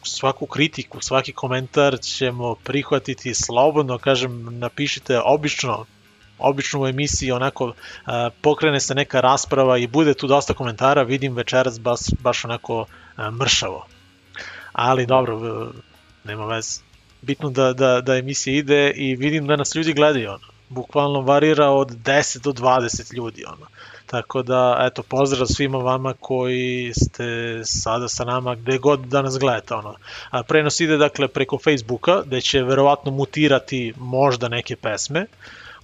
svaku 0.04 0.46
kritiku, 0.46 1.02
svaki 1.02 1.34
komentar 1.34 2.00
ćemo 2.00 2.56
prihvatiti 2.56 3.34
slobodno, 3.34 3.98
kažem, 3.98 4.60
napišite 4.60 5.20
obično 5.26 5.86
obično 6.42 6.82
u 6.82 6.88
emisiji 6.88 7.32
onako 7.32 7.74
pokrene 8.42 8.80
se 8.80 8.96
neka 8.96 9.22
rasprava 9.22 9.78
i 9.78 9.88
bude 9.88 10.14
tu 10.14 10.28
dosta 10.28 10.54
komentara, 10.54 11.04
vidim 11.04 11.36
večeras 11.36 11.80
baš, 11.80 12.00
baš 12.20 12.46
onako 12.46 12.86
mršavo. 13.30 13.86
Ali 14.74 15.06
dobro, 15.06 15.38
v- 15.38 15.72
nema 16.24 16.46
veze. 16.46 16.82
Bitno 17.22 17.50
da, 17.50 17.74
da, 17.74 18.02
da 18.02 18.18
emisija 18.18 18.58
ide 18.58 18.92
i 18.92 19.16
vidim 19.16 19.48
da 19.48 19.56
nas 19.56 19.76
ljudi 19.76 19.94
gledaju. 19.94 20.30
Ono. 20.30 20.48
Bukvalno 20.70 21.22
varira 21.22 21.68
od 21.70 21.90
10 21.92 22.42
do 22.42 22.52
20 22.52 23.14
ljudi. 23.14 23.44
Ono. 23.46 23.66
Tako 24.06 24.44
da, 24.44 24.78
eto, 24.82 25.04
pozdrav 25.04 25.48
svima 25.48 25.78
vama 25.78 26.14
koji 26.20 26.94
ste 26.96 27.26
sada 27.64 28.08
sa 28.08 28.24
nama 28.26 28.56
gde 28.56 28.78
god 28.78 29.00
da 29.00 29.22
nas 29.22 29.40
gledate. 29.40 29.74
Ono. 29.74 29.96
A 30.30 30.44
prenos 30.44 30.80
ide 30.80 30.98
dakle 30.98 31.28
preko 31.28 31.58
Facebooka, 31.58 32.22
gde 32.26 32.42
će 32.42 32.64
verovatno 32.64 33.12
mutirati 33.12 33.94
možda 33.98 34.48
neke 34.48 34.76
pesme, 34.76 35.26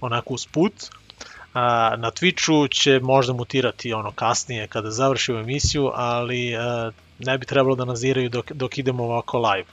onako 0.00 0.34
uz 0.34 0.46
put. 0.46 0.72
A, 1.58 1.64
na 1.96 2.10
Twitchu 2.10 2.70
će 2.70 3.00
možda 3.00 3.32
mutirati 3.32 3.92
ono 3.92 4.10
kasnije 4.12 4.66
kada 4.66 4.90
završimo 4.90 5.38
emisiju, 5.38 5.90
ali 5.94 6.56
a, 6.56 6.90
ne 7.20 7.38
bi 7.38 7.46
trebalo 7.46 7.74
da 7.76 7.84
naziraju 7.84 8.28
dok, 8.30 8.52
dok 8.52 8.78
idemo 8.78 9.04
ovako 9.04 9.38
live. 9.40 9.68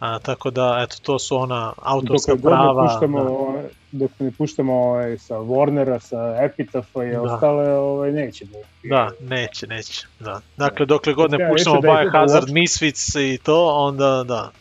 A, 0.00 0.18
tako 0.18 0.50
da, 0.50 0.78
eto, 0.80 0.96
to 1.02 1.18
su 1.18 1.36
ona 1.36 1.72
autorska 1.78 2.32
dok 2.32 2.40
god 2.40 2.52
ne 2.52 2.58
prava. 2.58 2.86
puštamo, 2.88 3.24
da. 3.24 3.30
ovaj, 3.30 3.62
dok 3.92 4.10
ne 4.18 4.32
puštamo 4.32 4.74
ovaj, 4.74 5.18
sa 5.18 5.34
Warnera, 5.36 6.00
sa 6.00 6.16
Epitafa 6.42 7.04
i 7.04 7.10
Da. 7.10 7.22
ostale, 7.22 7.68
ovaj, 7.70 8.12
neće 8.12 8.44
biti. 8.44 8.58
Da, 8.84 9.10
neće, 9.22 9.66
neće. 9.66 10.06
Da. 10.20 10.40
Dakle, 10.56 10.86
dokle 10.86 11.14
god 11.14 11.30
ne 11.30 11.38
Ja 11.38 11.48
puštamo 11.48 11.76
rešio 11.76 11.94
da 11.94 12.00
Biohazard, 12.00 12.42
uopšte- 12.42 12.52
Misfits 12.54 13.14
i 13.14 13.38
to, 13.42 13.66
onda 13.68 14.24
da, 14.24 14.50
e, 14.54 14.59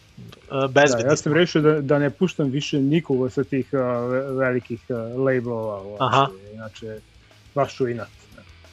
bezbedni 0.69 1.03
Da, 1.03 1.09
ja 1.09 1.15
sam 1.15 1.33
rešio 1.33 1.61
da, 1.61 1.81
da 1.81 1.99
ne 1.99 2.09
puštam 2.09 2.49
više 2.49 2.79
nikoga 2.81 3.29
sa 3.29 3.43
tih 3.43 3.69
uh, 3.73 3.79
ve- 4.11 4.31
velikih 4.31 4.79
uh, 4.89 5.19
labelova. 5.25 5.97
Aha. 5.99 6.27
Inače, 6.53 6.97
baš 7.55 7.75
ću 7.75 7.87
inat. 7.87 8.07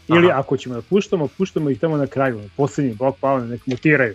Ili 0.09 0.31
Aha. 0.31 0.41
ako 0.41 0.57
ćemo 0.57 0.75
da 0.75 0.83
puštamo, 0.83 1.29
puštamo 1.29 1.71
ih 1.71 1.81
tamo 1.81 1.97
na 1.97 2.07
kraju, 2.07 2.37
na 2.37 2.49
poslednji 2.57 2.95
blok 2.95 3.17
palne, 3.21 3.47
nek 3.47 3.67
mutiraju. 3.67 4.15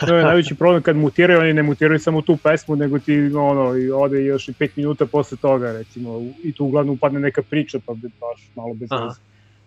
To 0.00 0.16
je 0.16 0.24
najveći 0.24 0.54
problem 0.54 0.82
kad 0.82 0.96
mutiraju, 0.96 1.40
oni 1.40 1.52
ne 1.52 1.62
mutiraju 1.62 1.98
samo 1.98 2.22
tu 2.22 2.36
pesmu, 2.36 2.76
nego 2.76 2.98
ti 2.98 3.30
ono, 3.34 3.76
i 3.76 3.90
ode 3.90 4.24
još 4.24 4.48
i 4.48 4.52
pet 4.52 4.76
minuta 4.76 5.06
posle 5.06 5.38
toga, 5.38 5.72
recimo, 5.72 6.22
i 6.42 6.52
tu 6.52 6.64
uglavnom 6.64 6.94
upadne 6.94 7.20
neka 7.20 7.42
priča, 7.42 7.78
pa 7.86 7.92
baš 7.92 8.48
malo 8.56 8.74
bez 8.74 8.88
veze. 8.90 9.20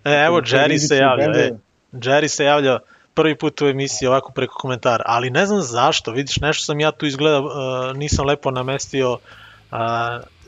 E, 0.04 0.26
evo, 0.26 0.42
Dakle, 0.42 0.60
Jerry 0.60 0.88
se 0.88 0.96
javlja, 0.96 1.26
e. 1.40 1.52
Jerry 1.92 2.28
se 2.28 2.44
javlja 2.44 2.80
prvi 3.14 3.36
put 3.36 3.62
u 3.62 3.66
emisiji 3.66 4.08
ovako 4.08 4.32
preko 4.32 4.56
komentara, 4.60 5.04
ali 5.08 5.30
ne 5.30 5.46
znam 5.46 5.62
zašto, 5.62 6.12
vidiš, 6.12 6.38
nešto 6.38 6.64
sam 6.64 6.80
ja 6.80 6.92
tu 6.92 7.06
izgleda, 7.06 7.40
uh, 7.40 7.52
nisam 7.98 8.26
lepo 8.26 8.52
namestio, 8.52 9.14
uh, 9.14 9.80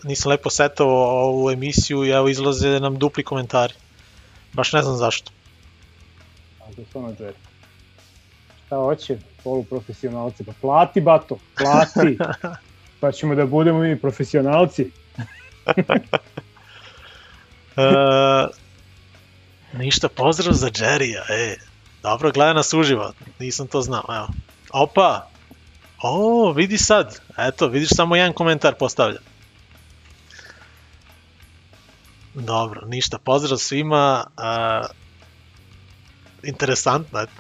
nisam 0.03 0.30
lepo 0.30 0.49
setao 0.49 0.89
ovu 1.28 1.51
emisiju 1.51 2.05
i 2.05 2.09
evo 2.09 2.30
izlaze 2.30 2.80
nam 2.80 2.97
dupli 2.97 3.24
komentari. 3.24 3.74
Baš 4.53 4.74
ne 4.74 4.82
znam 4.82 4.97
zašto. 4.97 5.32
Ako 6.59 6.82
su 6.91 6.99
ono 6.99 7.07
Jerry. 7.07 7.34
Šta 8.66 8.76
hoće? 8.76 9.18
Poluprofesionalci. 9.43 10.43
Pa 10.43 10.51
plati, 10.62 11.01
bato, 11.01 11.38
plati. 11.57 12.18
pa 13.01 13.12
ćemo 13.12 13.36
da 13.36 13.45
budemo 13.45 13.80
mi 13.80 13.99
profesionalci. 13.99 14.91
E, 17.78 17.84
ništa, 19.78 20.09
pozdrav 20.09 20.53
za 20.53 20.68
Jerrya, 20.68 21.22
e, 21.30 21.55
dobro, 22.04 22.32
gleda 22.32 22.54
nas 22.54 22.74
uživo, 22.74 23.14
nisam 23.39 23.68
to 23.68 23.82
znao, 23.82 24.04
evo. 24.10 24.28
Opa, 24.74 25.28
o, 26.02 26.52
vidi 26.52 26.78
sad, 26.78 27.22
eto, 27.38 27.68
vidiš 27.68 27.89
samo 27.89 28.16
jedan 28.16 28.34
komentar 28.34 28.76
postavlja. 28.80 29.20
Dobro, 32.34 32.82
ništa, 32.88 33.18
pozdrav 33.18 33.58
svima, 33.58 34.26
a, 34.38 34.86
interesantno, 36.43 37.20
eto. 37.20 37.32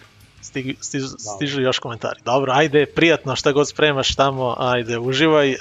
Stigu, 0.41 0.73
stižu, 0.81 1.07
stižu 1.07 1.61
još 1.61 1.79
komentari. 1.79 2.19
Dobro, 2.25 2.51
ajde, 2.55 2.85
prijatno, 2.85 3.35
šta 3.35 3.51
god 3.51 3.69
spremaš 3.69 4.15
tamo, 4.15 4.55
ajde, 4.59 4.97
uživaj. 4.97 5.51
Uh, 5.51 5.57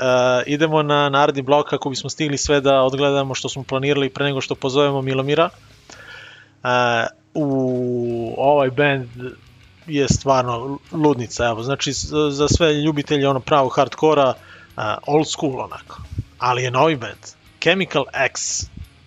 idemo 0.46 0.82
na 0.82 1.09
naredni 1.09 1.42
blok 1.42 1.68
kako 1.68 1.90
bismo 1.90 2.11
stigli 2.11 2.38
sve 2.38 2.61
da 2.61 2.82
odgledamo 2.82 3.34
što 3.34 3.48
smo 3.48 3.62
planirali 3.62 4.09
pre 4.09 4.24
nego 4.24 4.40
što 4.40 4.55
pozovemo 4.55 5.03
Milomira. 5.03 5.51
Uh, 6.62 6.70
u 7.35 8.35
ovaj 8.39 8.70
band 8.70 9.09
je 9.87 10.09
stvarno 10.09 10.78
ludnica, 10.93 11.47
evo, 11.47 11.62
znači 11.62 11.93
za 12.31 12.49
sve 12.49 12.74
ljubitelje 12.74 13.28
ono 13.28 13.41
pravog 13.41 13.72
hardkora, 13.76 14.28
uh, 14.28 14.83
old 15.07 15.28
school 15.28 15.61
onako, 15.61 16.03
ali 16.39 16.62
je 16.62 16.70
novi 16.70 16.97
band, 16.97 17.41
Chemical 17.62 18.05
X, 18.12 18.66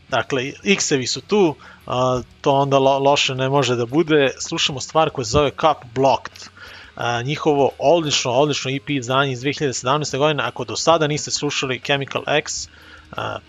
dakle, 0.09 0.51
X-evi 0.63 1.07
su 1.07 1.21
tu, 1.21 1.55
a, 1.87 2.21
to 2.41 2.51
onda 2.51 2.79
lo, 2.79 2.99
loše 2.99 3.35
ne 3.35 3.49
može 3.49 3.75
da 3.75 3.85
bude. 3.85 4.31
Slušamo 4.39 4.79
stvar 4.79 5.09
koja 5.09 5.25
se 5.25 5.31
zove 5.31 5.49
Cup 5.49 5.85
Blocked. 5.95 6.49
A, 6.95 7.21
njihovo 7.21 7.71
odlično, 7.79 8.31
odlično 8.31 8.71
EP 8.71 8.89
izdanje 8.89 9.31
iz 9.31 9.41
2017. 9.41 10.17
godine. 10.17 10.43
Ako 10.43 10.65
do 10.65 10.75
sada 10.75 11.07
niste 11.07 11.31
slušali 11.31 11.79
Chemical 11.79 12.23
X, 12.27 12.67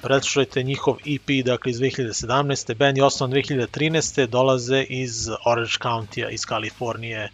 preslušajte 0.03 0.63
njihov 0.63 0.97
EP, 1.07 1.45
dakle 1.45 1.71
iz 1.71 1.79
2017. 1.79 2.75
Band 2.75 2.97
je 2.97 3.05
osnovan 3.05 3.33
2013. 3.33 4.27
Dolaze 4.27 4.83
iz 4.89 5.29
Orange 5.47 5.73
County-a, 5.83 6.31
iz 6.31 6.45
Kalifornije. 6.45 7.31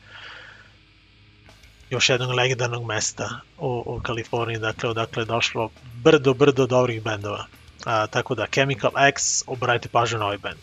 Još 1.91 2.09
jednog 2.09 2.31
legendarnog 2.31 2.85
mesta 2.85 3.41
u, 3.59 3.83
u 3.87 4.01
Kaliforniji, 4.03 4.59
dakle 4.59 4.91
odakle 4.91 5.23
je 5.23 5.27
došlo 5.27 5.71
brdo, 6.05 6.35
brdo 6.35 6.67
dobrih 6.67 7.03
bendova. 7.03 7.47
A, 7.85 8.07
tako 8.07 8.35
da 8.35 8.47
Chemical 8.47 8.91
X, 9.09 9.43
obratite 9.47 9.89
pažnju 9.89 10.19
na 10.19 10.25
ovaj 10.25 10.39
band. 10.39 10.61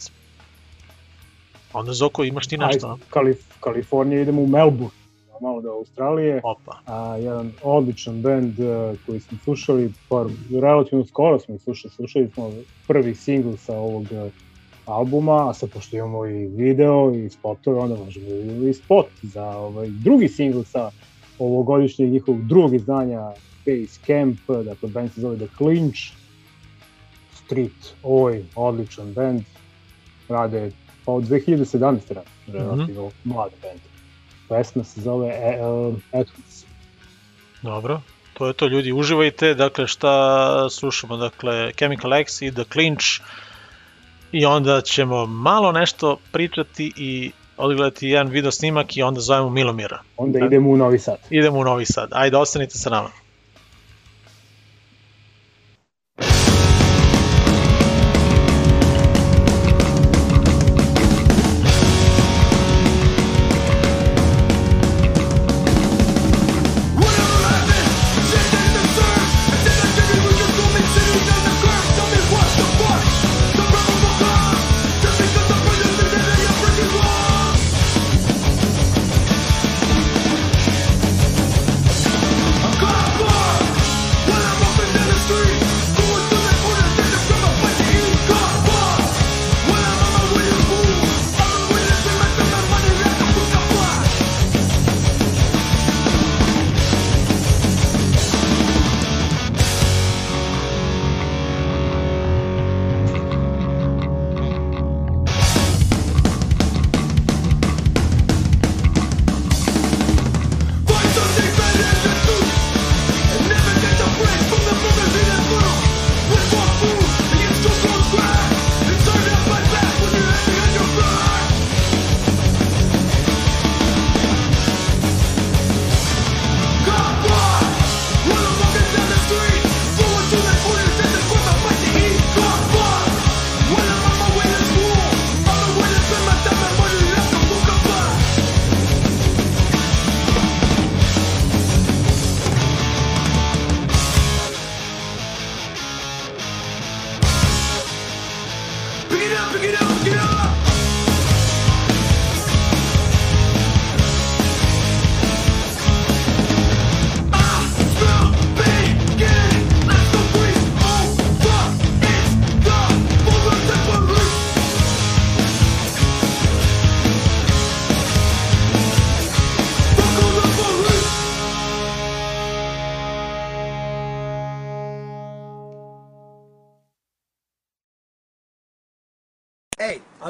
Onda 1.73 1.93
Zoko, 1.93 2.23
imaš 2.23 2.47
ti 2.47 2.57
nešto? 2.57 2.87
Ajde, 2.87 3.03
Kalif 3.09 3.37
Kalifornija, 3.59 4.21
idemo 4.21 4.41
u 4.41 4.47
Melbourne, 4.47 5.06
malo 5.41 5.61
do 5.61 5.71
Australije. 5.71 6.41
Opa. 6.43 6.79
A, 6.85 7.17
jedan 7.17 7.51
odličan 7.63 8.21
band 8.21 8.59
uh, 8.59 8.97
koji 9.05 9.19
smo 9.19 9.37
slušali, 9.43 9.93
par, 10.09 10.25
relativno 10.61 11.05
skoro 11.05 11.39
smo 11.39 11.55
ih 11.55 11.61
slušali, 11.61 11.93
slušali 11.93 12.29
smo 12.33 12.51
prvi 12.87 13.15
singl 13.15 13.55
sa 13.55 13.77
ovog 13.77 14.01
uh, 14.01 14.31
albuma, 14.85 15.49
a 15.49 15.53
sad 15.53 15.69
pošto 15.69 15.97
imamo 15.97 16.25
i 16.25 16.47
video 16.47 17.11
i 17.15 17.29
spotove, 17.29 17.79
onda 17.79 17.95
možemo 18.05 18.27
i 18.69 18.73
spot 18.73 19.07
za 19.21 19.57
ovaj 19.57 19.87
drugi 19.89 20.27
singl 20.27 20.61
sa 20.61 20.91
ovogodišnjeg 21.39 22.11
njihovog 22.11 22.47
drugog 22.47 22.73
izdanja 22.73 23.31
Base 23.65 23.99
Camp, 24.05 24.39
dakle 24.65 24.89
band 24.89 25.13
se 25.13 25.21
zove 25.21 25.37
The 25.37 25.47
Clinch, 25.57 25.99
Street, 27.33 27.95
oj, 28.03 28.45
odličan 28.55 29.13
band, 29.13 29.41
rade 30.29 30.71
pa 31.05 31.11
od 31.11 31.23
2017. 31.23 32.13
rade, 32.13 32.27
relativno 32.47 33.05
mm 33.05 33.09
-hmm. 33.09 33.11
mlad 33.23 33.51
band. 33.61 33.96
Pesma 34.49 34.83
se 34.83 35.01
zove 35.01 35.27
e, 35.27 35.65
uh, 35.65 35.95
Eclipse. 36.11 36.65
Dobro, 37.61 38.01
to 38.33 38.47
je 38.47 38.53
to 38.53 38.67
ljudi, 38.67 38.91
uživajte, 38.91 39.53
dakle 39.53 39.87
šta 39.87 40.69
slušamo, 40.69 41.17
dakle 41.17 41.71
Chemical 41.73 42.13
X 42.13 42.41
i 42.41 42.51
The 42.51 42.63
Clinch 42.71 43.05
i 44.31 44.45
onda 44.45 44.81
ćemo 44.81 45.25
malo 45.25 45.71
nešto 45.71 46.17
pričati 46.31 46.93
i 46.97 47.31
odgledati 47.57 48.07
jedan 48.07 48.27
video 48.27 48.51
snimak 48.51 48.97
i 48.97 49.03
onda 49.03 49.19
zovemo 49.19 49.49
Milomira. 49.49 50.01
Onda 50.17 50.39
idemo 50.45 50.69
u 50.69 50.77
Novi 50.77 50.99
Sad. 50.99 51.17
Idemo 51.29 51.59
u 51.59 51.63
Novi 51.63 51.85
Sad, 51.85 52.09
ajde 52.11 52.37
ostanite 52.37 52.77
sa 52.77 52.89
nama. 52.89 53.09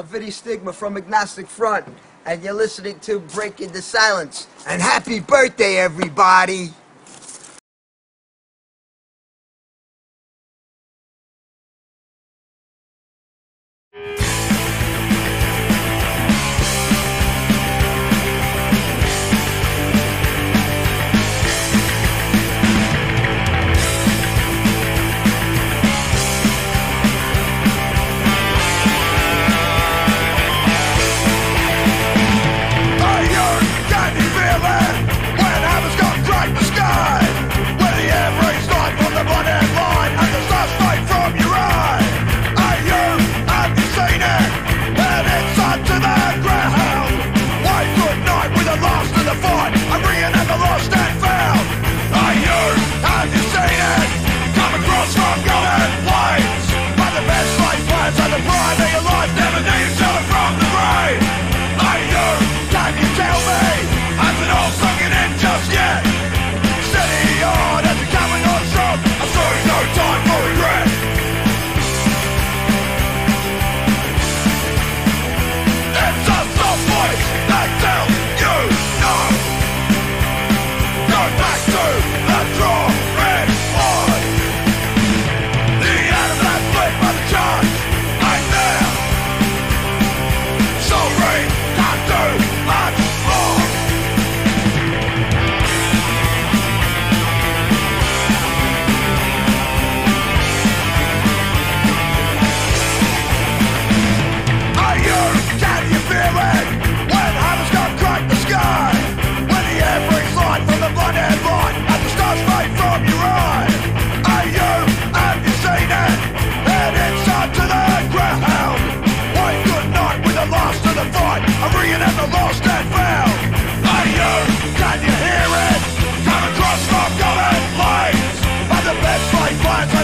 Vinny 0.08 0.30
Stigma 0.30 0.72
from 0.72 0.96
Agnostic 0.96 1.46
Front, 1.46 1.86
and 2.24 2.42
you're 2.42 2.54
listening 2.54 2.98
to 3.00 3.20
Breaking 3.20 3.72
the 3.72 3.82
Silence. 3.82 4.46
And 4.66 4.80
happy 4.80 5.20
birthday, 5.20 5.76
everybody! 5.76 6.70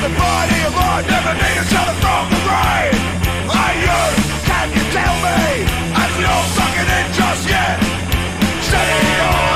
the 0.05 0.11
of 0.67 0.75
never 1.09 1.33
from 2.03 2.25
the 2.29 2.41
can 4.45 4.69
you 4.77 4.85
tell 4.93 5.17
me? 5.25 5.65
I'm 5.97 6.15
no 6.21 6.37
sucking 6.57 6.91
in 6.99 7.07
just 7.17 7.49
yet. 7.49 7.81
Steady 8.61 9.21
on. 9.23 9.54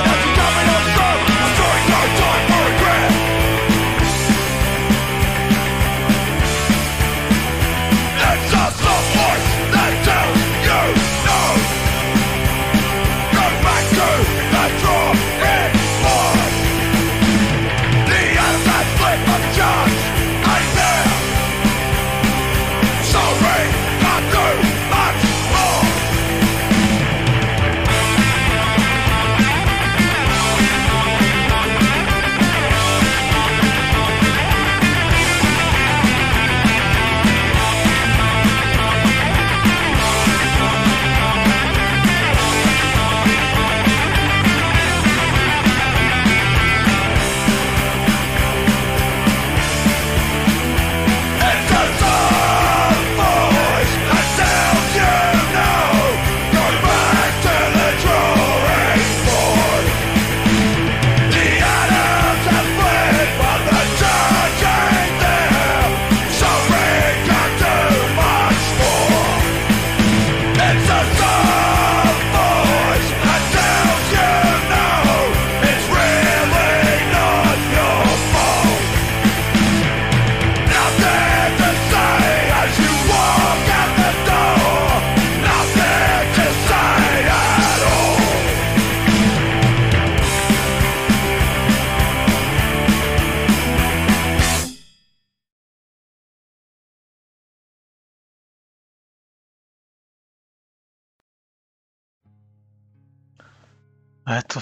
Eto, 104.28 104.60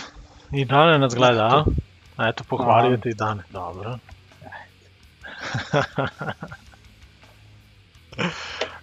i 0.53 0.65
Dane 0.65 0.99
nas 0.99 1.15
gleda, 1.15 1.45
a? 1.45 1.65
Eto, 2.29 2.45
pohvalio 2.45 2.97
te 2.97 3.11
i 3.11 3.15
Dane. 3.15 3.43
Dobro. 3.51 3.99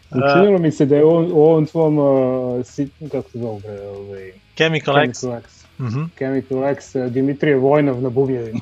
Učinilo 0.09 0.59
mi 0.59 0.71
se 0.71 0.85
da 0.85 0.95
je 0.95 1.05
on, 1.05 1.31
u 1.31 1.43
ovom 1.43 1.65
tvom, 1.65 1.97
uh, 1.97 2.65
si, 2.65 2.89
kako 3.11 3.29
se 3.29 3.39
zove, 3.39 3.59
bre, 3.59 3.81
ovaj, 3.87 4.31
Chemical 4.57 4.97
X. 4.97 5.19
Chemical 5.19 5.39
X. 5.39 5.65
Mhm. 5.79 6.03
Chemical 6.17 6.69
X, 6.69 6.95
uh, 6.95 7.05
Dimitrije 7.05 7.55
Vojnov 7.57 8.01
na 8.01 8.09
bubnjevima. 8.09 8.59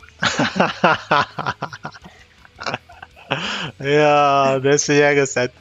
ja, 3.99 4.59
gde 4.59 4.77
se 4.77 4.93
njega 4.93 5.25
set. 5.25 5.51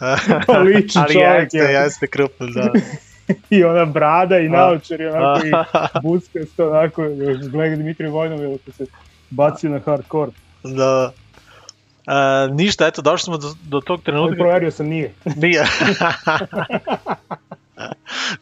Pa 0.46 0.58
liči 0.58 0.98
Ali 0.98 1.12
čovjek, 1.12 1.42
jeste, 1.42 1.58
je. 1.58 1.72
jeste 1.72 2.06
krupno, 2.06 2.46
da. 2.46 2.72
I 3.50 3.64
ona 3.64 3.84
brada 3.84 4.38
i 4.38 4.48
naočari, 4.48 5.06
onako 5.06 5.46
i 5.46 5.52
A. 5.72 5.86
buskasto, 6.02 6.70
onako, 6.70 7.02
gleda 7.50 7.76
Dimitrije 7.76 8.10
Vojnov, 8.10 8.40
jer 8.42 8.58
se 8.76 8.86
bacio 9.30 9.70
na 9.70 9.78
hardcore. 9.78 10.30
da. 10.64 11.12
E, 12.06 12.48
ništa, 12.52 12.86
eto, 12.86 13.02
došli 13.02 13.24
smo 13.24 13.36
do, 13.36 13.54
do 13.62 13.80
tog 13.80 14.02
trenutka. 14.02 14.36
proverio 14.36 14.70
sam, 14.70 14.86
nije. 14.86 15.14
Nije. 15.42 15.64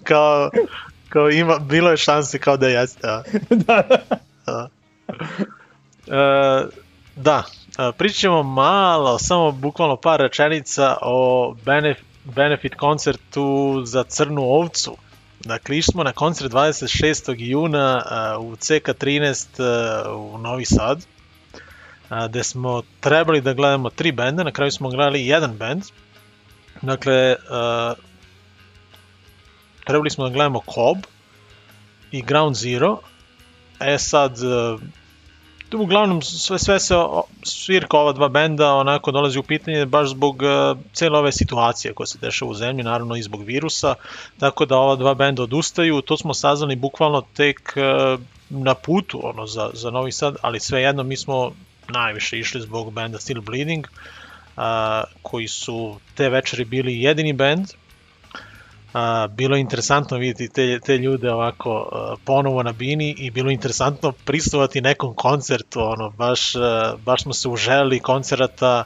kao, 0.05 0.51
kao 1.09 1.31
ima, 1.31 1.59
bilo 1.59 1.91
je 1.91 1.97
šanse 1.97 2.39
kao 2.39 2.57
da 2.57 2.68
jeste. 2.68 3.09
A. 3.09 3.22
da, 3.51 3.83
da. 4.47 4.68
E, 6.07 6.64
da, 7.16 7.45
e, 7.78 7.93
pričat 7.99 8.16
ćemo 8.18 8.43
malo, 8.43 9.18
samo 9.18 9.53
bukvalno 9.53 9.97
par 9.97 10.20
rečenica 10.20 10.97
o 11.03 11.55
benef, 11.64 11.99
benefit 12.31 12.74
koncertu 12.74 13.83
za 13.85 14.05
Crnu 14.05 14.43
ovcu. 14.43 14.97
Dakle, 15.41 15.78
išli 15.78 15.93
smo 15.93 16.05
na 16.05 16.12
koncert 16.12 16.53
26. 16.53 17.35
juna 17.39 18.05
u 18.41 18.57
CK13 18.57 19.47
e, 19.61 20.09
u 20.09 20.39
Novi 20.39 20.64
Sad, 20.64 21.07
gde 22.28 22.45
smo 22.45 22.83
trebali 23.01 23.41
da 23.41 23.53
gledamo 23.53 23.91
tri 23.91 24.12
benda, 24.12 24.45
na 24.45 24.53
kraju 24.53 24.70
smo 24.70 24.89
gledali 24.89 25.26
jedan 25.26 25.57
bend. 25.57 25.83
Dakle, 26.83 27.37
trebali 29.85 30.11
smo 30.11 30.24
da 30.24 30.35
gledamo 30.35 30.61
Cob 30.74 30.99
i 32.11 32.22
Ground 32.22 32.57
Zero. 32.57 32.99
E 33.81 33.99
sad, 33.99 34.37
uglavnom 35.74 36.22
sve, 36.22 36.58
sve 36.58 36.80
se 36.80 36.94
svirka 37.42 37.96
ova 37.96 38.12
dva 38.12 38.28
benda 38.28 38.74
onako 38.74 39.10
dolazi 39.10 39.38
u 39.38 39.42
pitanje 39.42 39.86
baš 39.86 40.08
zbog 40.08 40.42
uh, 40.42 40.78
cele 40.92 41.18
ove 41.18 41.32
situacije 41.32 41.94
koja 41.94 42.06
se 42.06 42.18
dešava 42.18 42.50
u 42.50 42.54
zemlji, 42.54 42.84
naravno 42.84 43.16
i 43.16 43.22
zbog 43.22 43.42
virusa, 43.42 43.94
tako 44.38 44.66
da 44.66 44.76
ova 44.76 44.96
dva 44.96 45.14
benda 45.14 45.42
odustaju, 45.42 46.02
to 46.02 46.16
smo 46.16 46.34
saznali 46.34 46.76
bukvalno 46.76 47.22
tek 47.36 47.76
uh, 47.76 48.20
na 48.50 48.74
putu 48.74 49.20
ono, 49.22 49.46
za, 49.46 49.70
za 49.72 49.90
Novi 49.90 50.12
Sad, 50.12 50.36
ali 50.42 50.60
svejedno 50.60 51.02
mi 51.02 51.16
smo 51.16 51.52
najviše 51.88 52.38
išli 52.38 52.60
zbog 52.60 52.92
benda 52.92 53.18
Still 53.18 53.40
Bleeding, 53.40 53.86
a, 54.56 55.04
koji 55.22 55.48
su 55.48 55.96
te 56.14 56.28
večeri 56.28 56.64
bili 56.64 57.02
jedini 57.02 57.32
bend. 57.32 57.66
A, 58.93 59.26
bilo 59.26 59.57
je 59.57 59.61
interesantno 59.61 60.18
vidjeti 60.18 60.49
te, 60.55 60.80
te 60.80 60.99
ljude 60.99 61.32
ovako 61.32 61.88
a, 61.93 62.14
ponovo 62.24 62.62
na 62.62 62.72
bini 62.72 63.14
i 63.18 63.30
bilo 63.30 63.51
je 63.51 63.55
interesantno 63.55 64.12
pristovati 64.12 64.80
nekom 64.80 65.14
koncertu, 65.14 65.80
ono, 65.80 66.11
baš, 66.11 66.57
a, 66.57 66.95
baš 67.05 67.22
smo 67.22 67.32
se 67.32 67.49
uželili 67.49 68.01
koncerata 68.01 68.84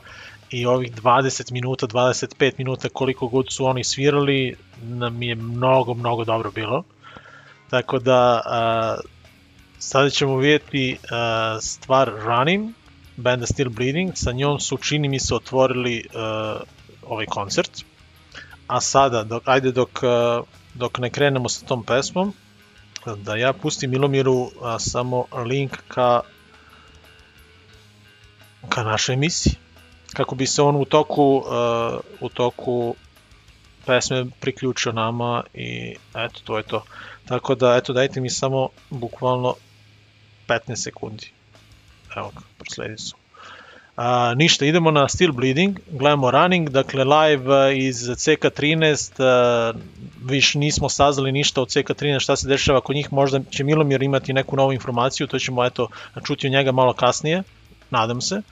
i 0.50 0.66
ovih 0.66 0.92
20 1.02 1.52
minuta, 1.52 1.86
25 1.86 2.52
minuta 2.58 2.88
koliko 2.88 3.28
god 3.28 3.46
su 3.52 3.66
oni 3.66 3.84
svirali 3.84 4.56
nam 4.82 5.22
je 5.22 5.34
mnogo, 5.34 5.94
mnogo 5.94 6.24
dobro 6.24 6.50
bilo. 6.50 6.82
Tako 7.70 7.98
da 7.98 8.42
a, 8.44 8.96
sada 9.78 10.10
ćemo 10.10 10.36
vidjeti 10.36 10.96
a, 11.10 11.58
stvar 11.60 12.12
Running, 12.24 12.70
benda 13.16 13.46
Still 13.46 13.70
Bleeding, 13.70 14.12
sa 14.14 14.32
njom 14.32 14.60
su 14.60 14.76
čini 14.76 15.08
mi 15.08 15.20
se 15.20 15.34
otvorili 15.34 16.04
uh, 16.14 16.60
ovaj 17.02 17.26
koncert. 17.26 17.84
A 18.68 18.80
sada, 18.80 19.24
dok, 19.24 19.48
ajde 19.48 19.72
dok, 19.72 20.00
uh, 20.02 20.44
dok 20.74 20.98
ne 20.98 21.10
krenemo 21.10 21.48
sa 21.48 21.66
tom 21.66 21.84
pesmom, 21.84 22.32
da 23.16 23.36
ja 23.36 23.52
pustim 23.52 23.90
Milomiru 23.90 24.32
uh, 24.32 24.76
samo 24.78 25.26
link 25.44 25.76
ka 25.88 26.22
ka 28.68 28.82
našoj 28.82 29.14
emisiji. 29.14 29.52
Kako 30.14 30.34
bi 30.34 30.46
se 30.46 30.62
on 30.62 30.76
u 30.76 30.84
toku, 30.84 31.36
uh, 31.36 32.00
u 32.20 32.28
toku 32.28 32.94
pesme 33.86 34.26
priključio 34.40 34.92
nama 34.92 35.44
i 35.54 35.96
eto, 36.14 36.40
to 36.44 36.56
je 36.56 36.62
to. 36.62 36.84
Tako 37.24 37.54
da, 37.54 37.76
eto, 37.76 37.92
dajte 37.92 38.20
mi 38.20 38.30
samo 38.30 38.68
bukvalno 38.90 39.54
15 40.48 40.76
sekundi. 40.76 41.32
Evo 42.16 42.30
ga, 42.34 42.40
prosledi 42.58 42.98
su. 42.98 43.16
A, 43.96 44.34
ništa, 44.34 44.66
idemo 44.66 44.90
na 44.90 45.08
Still 45.08 45.32
Bleeding, 45.32 45.78
gledamo 45.90 46.30
Running, 46.30 46.68
dakle 46.68 47.04
live 47.04 47.78
iz 47.78 47.96
CK13, 47.96 49.22
a, 49.22 49.72
viš 50.24 50.54
nismo 50.54 50.88
saznali 50.88 51.32
ništa 51.32 51.62
od 51.62 51.68
CK13, 51.68 52.20
šta 52.20 52.36
se 52.36 52.48
dešava 52.48 52.80
kod 52.80 52.96
njih, 52.96 53.12
možda 53.12 53.40
će 53.50 53.64
Milomir 53.64 54.02
imati 54.02 54.32
neku 54.32 54.56
novu 54.56 54.72
informaciju, 54.72 55.26
to 55.26 55.38
ćemo 55.38 55.64
eto 55.64 55.88
čuti 56.26 56.46
od 56.46 56.52
njega 56.52 56.72
malo 56.72 56.92
kasnije, 56.92 57.42
nadam 57.90 58.20
se. 58.20 58.42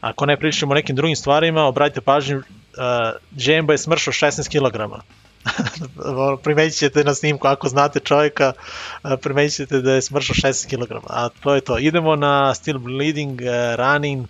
Ako 0.00 0.26
ne 0.26 0.36
pričamo 0.36 0.72
o 0.72 0.74
nekim 0.74 0.96
drugim 0.96 1.16
stvarima, 1.16 1.64
obratite 1.64 2.00
pažnju, 2.00 2.36
uh, 2.38 3.70
je 3.70 3.78
smršao 3.78 4.12
16 4.12 4.48
kg. 4.48 5.02
primetit 6.44 6.78
ćete 6.78 7.04
na 7.04 7.14
snimku, 7.14 7.46
ako 7.46 7.68
znate 7.68 8.00
čovjeka, 8.00 8.52
primetit 9.22 9.56
ćete 9.56 9.80
da 9.80 9.92
je 9.92 10.02
smršao 10.02 10.34
16 10.34 10.68
kg. 10.68 10.92
A 11.06 11.28
to 11.28 11.54
je 11.54 11.60
to. 11.60 11.78
Idemo 11.78 12.16
na 12.16 12.54
Still 12.54 12.78
Bleeding, 12.78 13.40
uh, 13.40 13.76
Running, 13.76 14.26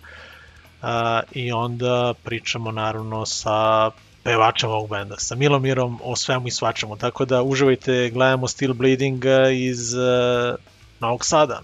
a, 0.81 1.21
i 1.31 1.51
onda 1.51 2.13
pričamo 2.23 2.71
naravno 2.71 3.25
sa 3.25 3.91
pevačem 4.23 4.69
ovog 4.69 4.89
benda, 4.89 5.15
sa 5.17 5.35
Milomirom 5.35 5.99
o 6.03 6.15
svemu 6.15 6.47
i 6.47 6.51
svačemu, 6.51 6.97
tako 6.97 7.25
da 7.25 7.43
uživajte, 7.43 8.09
gledamo 8.13 8.47
Steel 8.47 8.73
Bleeding 8.73 9.25
a, 9.25 9.49
iz 9.49 9.93
a, 9.95 10.55
Novog 10.99 11.25
Sada. 11.25 11.61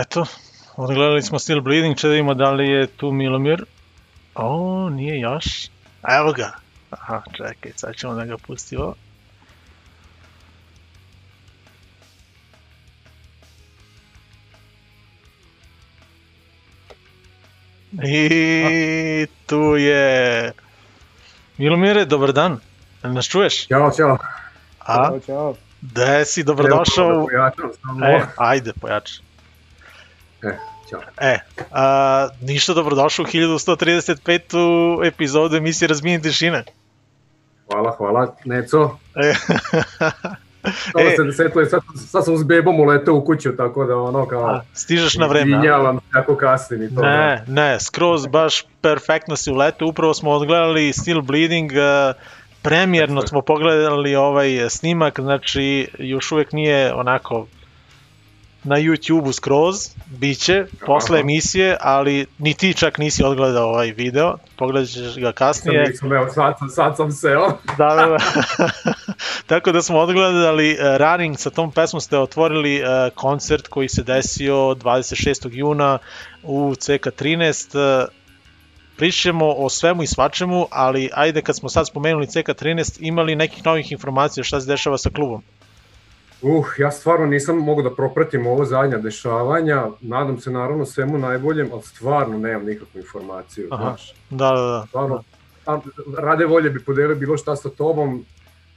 Eto, 0.00 0.26
odgledali 0.76 1.22
smo 1.22 1.38
Still 1.38 1.60
Bleeding, 1.60 1.96
če 1.96 2.06
da 2.06 2.12
vidimo 2.12 2.34
da 2.34 2.50
li 2.50 2.68
je 2.68 2.86
tu 2.88 3.12
Milomir. 3.12 3.64
O, 4.34 4.48
nije 4.90 5.20
još. 5.20 5.44
Evo 6.10 6.32
ga. 6.32 6.52
Aha, 6.90 7.22
čekaj, 7.32 7.72
sad 7.76 7.96
ćemo 7.96 8.14
da 8.14 8.24
ga 8.24 8.36
pustimo. 8.38 8.94
I 18.04 19.26
tu 19.46 19.76
je... 19.76 20.52
Milomire, 21.58 22.04
dobar 22.04 22.32
dan. 22.32 22.58
Nas 23.02 23.26
čuješ? 23.26 23.66
Ćao, 23.66 23.90
čao. 23.96 24.18
A? 24.80 24.94
Ćao, 24.96 25.20
čao. 25.20 25.54
Gde 25.82 26.24
si, 26.24 26.42
dobrodošao. 26.42 27.10
Evo, 27.10 27.22
u- 27.22 27.26
pojačam 27.26 27.70
samo. 27.82 28.06
E, 28.06 28.20
ajde, 28.36 28.72
pojači. 28.72 29.20
E, 30.42 30.56
ćao. 30.90 31.00
E, 31.20 31.38
a, 31.72 32.28
ništa 32.42 32.74
dobrodošao 32.74 33.22
u 33.22 33.26
1135. 33.26 35.06
epizodu 35.06 35.56
emisije 35.56 35.88
Razbijenje 35.88 36.22
tišine. 36.22 36.64
Hvala, 37.70 37.94
hvala, 37.98 38.36
Neco. 38.44 38.98
E, 39.14 39.34
Samo 40.92 41.08
E. 41.08 41.16
se 41.16 41.24
desetuje, 41.24 41.66
sad, 41.66 41.80
sad 42.08 42.24
sam 42.24 42.36
s 42.36 42.44
bebom 42.44 42.80
uleteo 42.80 43.14
u 43.14 43.24
kuću, 43.24 43.56
tako 43.56 43.84
da 43.84 43.96
ono 43.96 44.26
kao... 44.26 44.46
A, 44.46 44.62
stižeš 44.74 45.16
na 45.16 45.26
vreme, 45.26 45.56
a? 45.56 45.58
Izvinjavam 45.58 45.98
se 45.98 46.18
ako 46.18 46.36
kasnim 46.36 46.82
i 46.82 46.94
to. 46.94 47.00
da. 47.00 47.10
ne, 47.10 47.44
ne, 47.48 47.80
skroz 47.80 48.26
baš 48.26 48.64
perfektno 48.80 49.36
si 49.36 49.50
uletao. 49.50 49.88
Upravo 49.88 50.14
smo 50.14 50.30
odgledali 50.30 50.92
Still 50.92 51.22
Bleeding, 51.22 51.70
uh, 51.72 52.14
premijerno 52.62 53.26
smo 53.26 53.40
pogledali 53.40 54.16
ovaj 54.16 54.70
snimak, 54.70 55.20
znači 55.20 55.88
još 55.98 56.32
uvek 56.32 56.52
nije 56.52 56.94
onako 56.94 57.46
na 58.66 58.76
YouTube-u 58.76 59.32
skroz, 59.32 59.76
bit 60.06 60.38
će, 60.38 60.64
posle 60.86 61.16
Aha. 61.18 61.20
emisije, 61.20 61.76
ali 61.80 62.26
ni 62.38 62.54
ti 62.54 62.74
čak 62.74 62.98
nisi 62.98 63.24
odgledao 63.24 63.68
ovaj 63.68 63.90
video, 63.90 64.36
pogledat 64.56 64.88
ćeš 64.90 65.16
ga 65.16 65.32
kasnije. 65.32 65.88
nisam, 65.88 66.12
evo, 66.12 66.28
sad, 66.34 66.54
sam- 66.58 66.68
sad 66.68 66.96
sam 66.96 67.12
seo. 67.12 67.46
Da, 67.78 67.94
da, 67.94 68.06
da. 68.06 68.18
Tako 69.46 69.72
da 69.72 69.82
smo 69.82 69.98
odgledali 69.98 70.72
uh, 70.72 70.96
Running, 70.96 71.38
sa 71.38 71.50
tom 71.50 71.72
pesmom 71.72 72.00
ste 72.00 72.18
otvorili 72.18 72.82
uh, 72.82 72.88
koncert 73.14 73.68
koji 73.68 73.88
se 73.88 74.02
desio 74.02 74.54
26. 74.54 75.48
juna 75.52 75.98
u 76.42 76.72
CK13. 76.76 78.02
Uh, 78.02 78.08
pričamo 78.96 79.54
o 79.56 79.68
svemu 79.68 80.02
i 80.02 80.06
svačemu, 80.06 80.66
ali 80.70 81.10
ajde 81.14 81.42
kad 81.42 81.56
smo 81.56 81.68
sad 81.68 81.86
spomenuli 81.86 82.26
CK13, 82.26 82.96
imali 83.00 83.36
nekih 83.36 83.64
novih 83.64 83.92
informacija 83.92 84.44
šta 84.44 84.60
se 84.60 84.66
dešava 84.66 84.98
sa 84.98 85.10
klubom? 85.10 85.42
Uh, 86.42 86.66
ja 86.78 86.90
stvarno 86.90 87.26
nisam 87.26 87.56
mogu 87.56 87.82
da 87.82 87.94
propratim 87.94 88.46
ovo 88.46 88.64
zadnja 88.64 88.98
dešavanja, 88.98 89.86
nadam 90.00 90.40
se 90.40 90.50
naravno 90.50 90.86
svemu 90.86 91.18
najboljem, 91.18 91.68
ali 91.72 91.82
stvarno 91.82 92.38
nemam 92.38 92.66
nikakvu 92.66 92.98
informaciju, 92.98 93.68
Aha. 93.70 93.82
znaš. 93.82 94.14
Da, 94.30 94.50
da, 94.50 94.62
da. 94.62 94.84
Stvarno, 94.88 95.22
tam, 95.64 95.80
rade 96.18 96.46
volje 96.46 96.70
bi 96.70 96.84
podelio 96.84 97.16
bilo 97.16 97.36
šta 97.36 97.56
sa 97.56 97.68
tobom, 97.68 98.24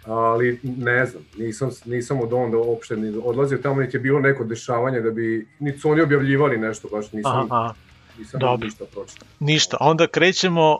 ali 0.05 0.59
ne 0.63 1.05
znam, 1.05 1.23
nisam, 1.37 1.69
nisam 1.85 2.19
od 2.21 2.33
onda 2.33 2.57
uopšte 2.57 2.95
ni 2.95 3.21
odlazio 3.23 3.57
tamo, 3.57 3.81
niti 3.81 3.97
je 3.97 4.01
bilo 4.01 4.19
neko 4.19 4.43
dešavanje 4.43 5.01
da 5.01 5.11
bi, 5.11 5.47
niti 5.59 5.79
su 5.79 5.89
oni 5.89 6.01
objavljivali 6.01 6.57
nešto, 6.57 6.87
baš 6.87 7.11
nisam, 7.11 7.51
Aha, 7.51 7.73
nisam 8.17 8.39
Dobro. 8.39 8.65
ništa 8.65 8.85
pročitao. 8.93 9.27
Ništa, 9.39 9.77
onda 9.79 10.07
krećemo 10.07 10.79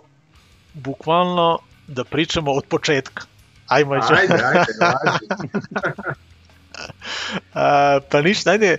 bukvalno 0.74 1.60
da 1.88 2.04
pričamo 2.04 2.52
od 2.52 2.66
početka. 2.66 3.24
Ajmo, 3.68 3.94
Ajde, 3.94 4.34
ajde, 4.34 4.34
ajde. 4.82 6.14
A, 7.54 8.00
pa 8.12 8.22
ništa, 8.22 8.52
ajde 8.52 8.78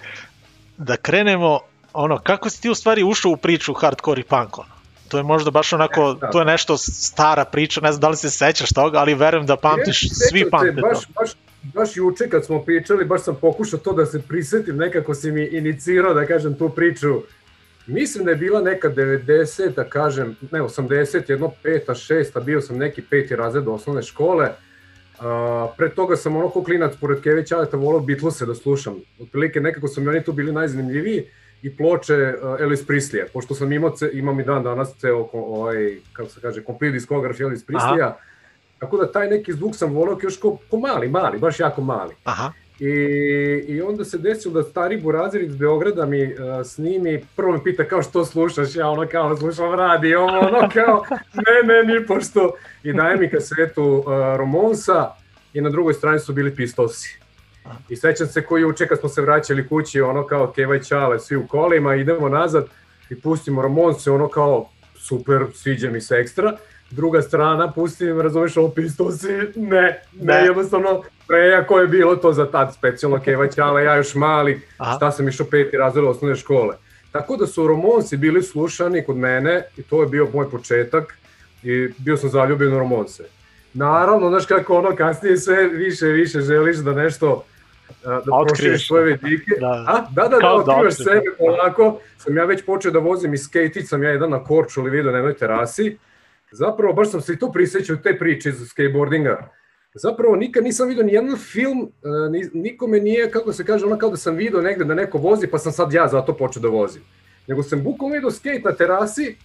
da 0.76 0.96
krenemo, 0.96 1.60
ono, 1.92 2.18
kako 2.18 2.50
si 2.50 2.62
ti 2.62 2.70
u 2.70 2.74
stvari 2.74 3.02
ušao 3.02 3.32
u 3.32 3.36
priču 3.36 3.74
hardcore 3.74 4.20
i 4.20 4.24
punk, 4.24 4.58
ono? 4.58 4.80
To 5.08 5.16
je 5.16 5.22
možda 5.22 5.50
baš 5.50 5.72
onako, 5.72 6.14
da. 6.14 6.30
to 6.30 6.38
je 6.38 6.44
nešto 6.44 6.76
stara 6.78 7.44
priča, 7.44 7.80
ne 7.80 7.92
znam 7.92 8.00
da 8.00 8.08
li 8.08 8.16
se 8.16 8.30
sećaš 8.30 8.68
toga, 8.68 8.98
ali 8.98 9.14
verujem 9.14 9.46
da 9.46 9.56
pamtiš, 9.56 10.04
E, 10.04 10.08
svi 10.30 10.50
pamte 10.50 10.72
baš, 10.72 11.00
to. 11.00 11.12
baš, 11.20 11.30
baš 11.62 11.96
juče 11.96 12.28
kad 12.28 12.44
smo 12.44 12.62
pričali, 12.62 13.04
baš 13.04 13.22
sam 13.22 13.38
pokušao 13.40 13.78
to 13.78 13.92
da 13.92 14.06
se 14.06 14.22
prisetim, 14.22 14.76
nekako 14.76 15.14
si 15.14 15.32
mi 15.32 15.44
inicirao 15.44 16.14
da 16.14 16.26
kažem 16.26 16.54
tu 16.54 16.68
priču 16.68 17.22
Mislim 17.86 18.24
da 18.24 18.30
je 18.30 18.36
bila 18.36 18.60
neka 18.62 18.88
90, 18.88 19.74
da 19.74 19.84
kažem, 19.84 20.36
ne 20.50 20.62
80, 20.62 21.30
jedno 21.30 21.52
peta, 21.62 21.94
šesta, 21.94 22.40
bio 22.40 22.60
sam 22.60 22.78
neki 22.78 23.02
peti 23.02 23.36
razred 23.36 23.68
osnovne 23.68 24.02
škole. 24.02 24.44
Uh, 24.44 24.69
pre 25.76 25.90
toga 25.90 26.16
sam 26.16 26.36
ono 26.36 26.48
ko 26.48 26.62
klinac 26.64 26.96
pored 27.00 27.22
Keve 27.22 27.46
Ćaleta 27.46 27.76
volao 27.76 28.00
Beatlese 28.00 28.46
da 28.46 28.54
slušam. 28.54 28.96
Otprilike 29.20 29.60
nekako 29.60 29.88
su 29.88 30.00
mi 30.00 30.08
oni 30.08 30.24
tu 30.24 30.32
bili 30.32 30.52
najzanimljiviji 30.52 31.24
i 31.62 31.76
ploče 31.76 32.14
uh, 32.14 32.60
Elvis 32.60 32.86
Prislija, 32.86 33.26
pošto 33.32 33.54
sam 33.54 33.72
imao, 33.72 33.90
ce, 33.90 34.10
imam 34.12 34.40
i 34.40 34.44
dan 34.44 34.62
danas 34.62 34.94
ceo, 34.98 35.28
ovaj, 35.32 35.96
kako 36.12 36.28
se 36.28 36.40
kaže, 36.40 36.62
complete 36.62 36.92
diskograf 36.92 37.40
Elvis 37.40 37.64
Prislija. 37.66 38.16
Tako 38.78 38.96
da 38.96 39.12
taj 39.12 39.28
neki 39.28 39.52
zvuk 39.52 39.76
sam 39.76 39.92
volao 39.92 40.18
još 40.22 40.40
ko, 40.40 40.56
ko 40.70 40.78
mali, 40.78 41.08
mali, 41.08 41.38
baš 41.38 41.60
jako 41.60 41.82
mali. 41.82 42.14
Aha. 42.24 42.52
I, 42.80 43.64
I 43.68 43.82
onda 43.82 44.04
se 44.04 44.18
desilo 44.18 44.54
da 44.54 44.62
stari 44.62 45.00
burazir 45.00 45.42
iz 45.42 45.56
Beograda 45.56 46.06
mi 46.06 46.24
uh, 46.24 46.30
snimi, 46.64 47.24
prvo 47.36 47.52
me 47.52 47.64
pita 47.64 47.84
kao 47.84 48.02
što 48.02 48.24
slušaš, 48.24 48.76
ja 48.76 48.88
ono 48.88 49.06
kao 49.06 49.36
slušam 49.36 49.74
radio, 49.74 50.24
ono 50.24 50.68
kao 50.74 51.04
ne, 51.34 51.74
ne, 51.74 51.94
ni 51.94 52.06
pošto. 52.06 52.52
I 52.82 52.92
daje 52.92 53.16
mi 53.16 53.30
kasetu 53.30 53.84
uh, 53.84 54.04
Romonsa 54.36 55.10
i 55.52 55.60
na 55.60 55.70
drugoj 55.70 55.94
strani 55.94 56.18
su 56.18 56.32
bili 56.32 56.56
Pistosi. 56.56 57.20
I 57.88 57.96
sećam 57.96 58.26
se 58.26 58.42
koji 58.42 58.62
juče 58.62 58.86
kad 58.86 59.00
smo 59.00 59.08
se 59.08 59.22
vraćali 59.22 59.68
kući, 59.68 60.00
ono 60.00 60.26
kao 60.26 60.52
Keva 60.52 60.76
i 60.76 60.84
Čale, 60.84 61.18
svi 61.18 61.36
u 61.36 61.46
kolima, 61.46 61.94
idemo 61.94 62.28
nazad 62.28 62.66
i 63.10 63.20
pustimo 63.20 63.62
Ramonse, 63.62 64.10
ono 64.10 64.28
kao 64.28 64.68
super, 64.98 65.46
sviđa 65.54 65.90
mi 65.90 66.00
se 66.00 66.14
ekstra. 66.14 66.56
Druga 66.90 67.22
strana, 67.22 67.72
pustim, 67.72 68.20
razumeš, 68.20 68.56
ovo 68.56 68.68
Pistosi, 68.68 69.32
ne, 69.32 69.52
ne, 69.56 70.02
Ne. 70.20 70.44
jednostavno, 70.44 71.02
prejako 71.30 71.78
je 71.78 71.86
bilo 71.86 72.16
to 72.16 72.32
za 72.32 72.46
tad, 72.50 72.74
specijalno 72.74 73.20
Keva 73.24 73.46
i 73.46 73.52
Čale, 73.52 73.84
ja 73.84 73.96
još 73.96 74.14
mali, 74.14 74.60
Aha. 74.78 74.96
šta 74.96 75.10
sam 75.10 75.28
išao 75.28 75.46
peti 75.46 75.76
razred 75.76 76.04
osnovne 76.04 76.36
škole. 76.36 76.76
Tako 77.12 77.36
da 77.36 77.46
su 77.46 77.66
Romonsi 77.66 78.16
bili 78.16 78.42
slušani 78.42 79.04
kod 79.04 79.16
mene 79.16 79.62
i 79.76 79.82
to 79.82 80.02
je 80.02 80.08
bio 80.08 80.28
moj 80.34 80.50
početak 80.50 81.14
i 81.62 81.88
bio 81.98 82.16
sam 82.16 82.30
zaljubljen 82.30 82.74
u 82.74 82.78
Romonse. 82.78 83.24
Naravno, 83.74 84.28
znaš 84.28 84.46
kako 84.46 84.78
ono 84.78 84.96
kasnije 84.96 85.36
sve 85.36 85.68
više 85.68 86.08
i 86.08 86.12
više 86.12 86.40
želiš 86.40 86.76
da 86.76 86.92
nešto 86.92 87.44
da 88.04 88.44
proširiš 88.48 88.86
svoje 88.86 89.18
vidike. 89.22 89.50
Da. 89.60 89.84
A, 89.88 90.06
da, 90.10 90.22
da, 90.22 90.28
da, 90.28 90.38
Kao 90.38 90.62
da 90.62 90.72
otkrivaš 90.72 90.92
otkriješ, 90.92 91.08
sebe 91.08 91.36
polako. 91.38 92.00
Sam 92.18 92.36
ja 92.36 92.44
već 92.44 92.64
počeo 92.64 92.92
da 92.92 92.98
vozim 92.98 93.34
i 93.34 93.38
skejtić, 93.38 93.88
sam 93.88 94.02
ja 94.02 94.10
jedan 94.10 94.30
na 94.30 94.44
Korčuli 94.44 94.90
video 94.90 95.12
na 95.12 95.18
jednoj 95.18 95.34
terasi. 95.34 95.98
Zapravo, 96.50 96.92
baš 96.92 97.10
sam 97.10 97.20
se 97.20 97.32
i 97.32 97.38
to 97.38 97.52
prisjećao 97.52 97.96
te 97.96 98.18
priče 98.18 98.48
iz 98.48 98.68
skateboardinga. 98.68 99.48
Zapravo 99.94 100.36
nikad 100.36 100.64
nisam 100.64 100.88
vidio 100.88 101.04
ni 101.04 101.12
jedan 101.12 101.36
film, 101.38 101.92
e, 102.02 102.30
ni, 102.30 102.62
nikome 102.62 103.00
nije, 103.00 103.30
kako 103.30 103.52
se 103.52 103.64
kaže, 103.64 103.86
ono 103.86 103.98
kao 103.98 104.10
da 104.10 104.16
sam 104.16 104.36
video 104.36 104.60
negde 104.60 104.84
da 104.84 104.94
neko 104.94 105.18
vozi, 105.18 105.46
pa 105.46 105.58
sam 105.58 105.72
sad 105.72 105.92
ja 105.92 106.08
zato 106.08 106.32
počeo 106.34 106.62
da 106.62 106.68
vozim. 106.68 107.02
Nego 107.46 107.62
sam 107.62 107.82
bukvalno 107.82 108.14
vidio 108.14 108.30
skate 108.30 108.60
na 108.64 108.72
terasi, 108.72 109.36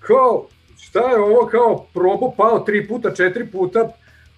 kao, 0.00 0.46
šta 0.78 1.00
je 1.00 1.18
ovo, 1.18 1.46
kao, 1.46 1.86
probao, 1.94 2.30
pao 2.32 2.58
tri 2.58 2.88
puta, 2.88 3.14
četiri 3.14 3.46
puta, 3.46 3.88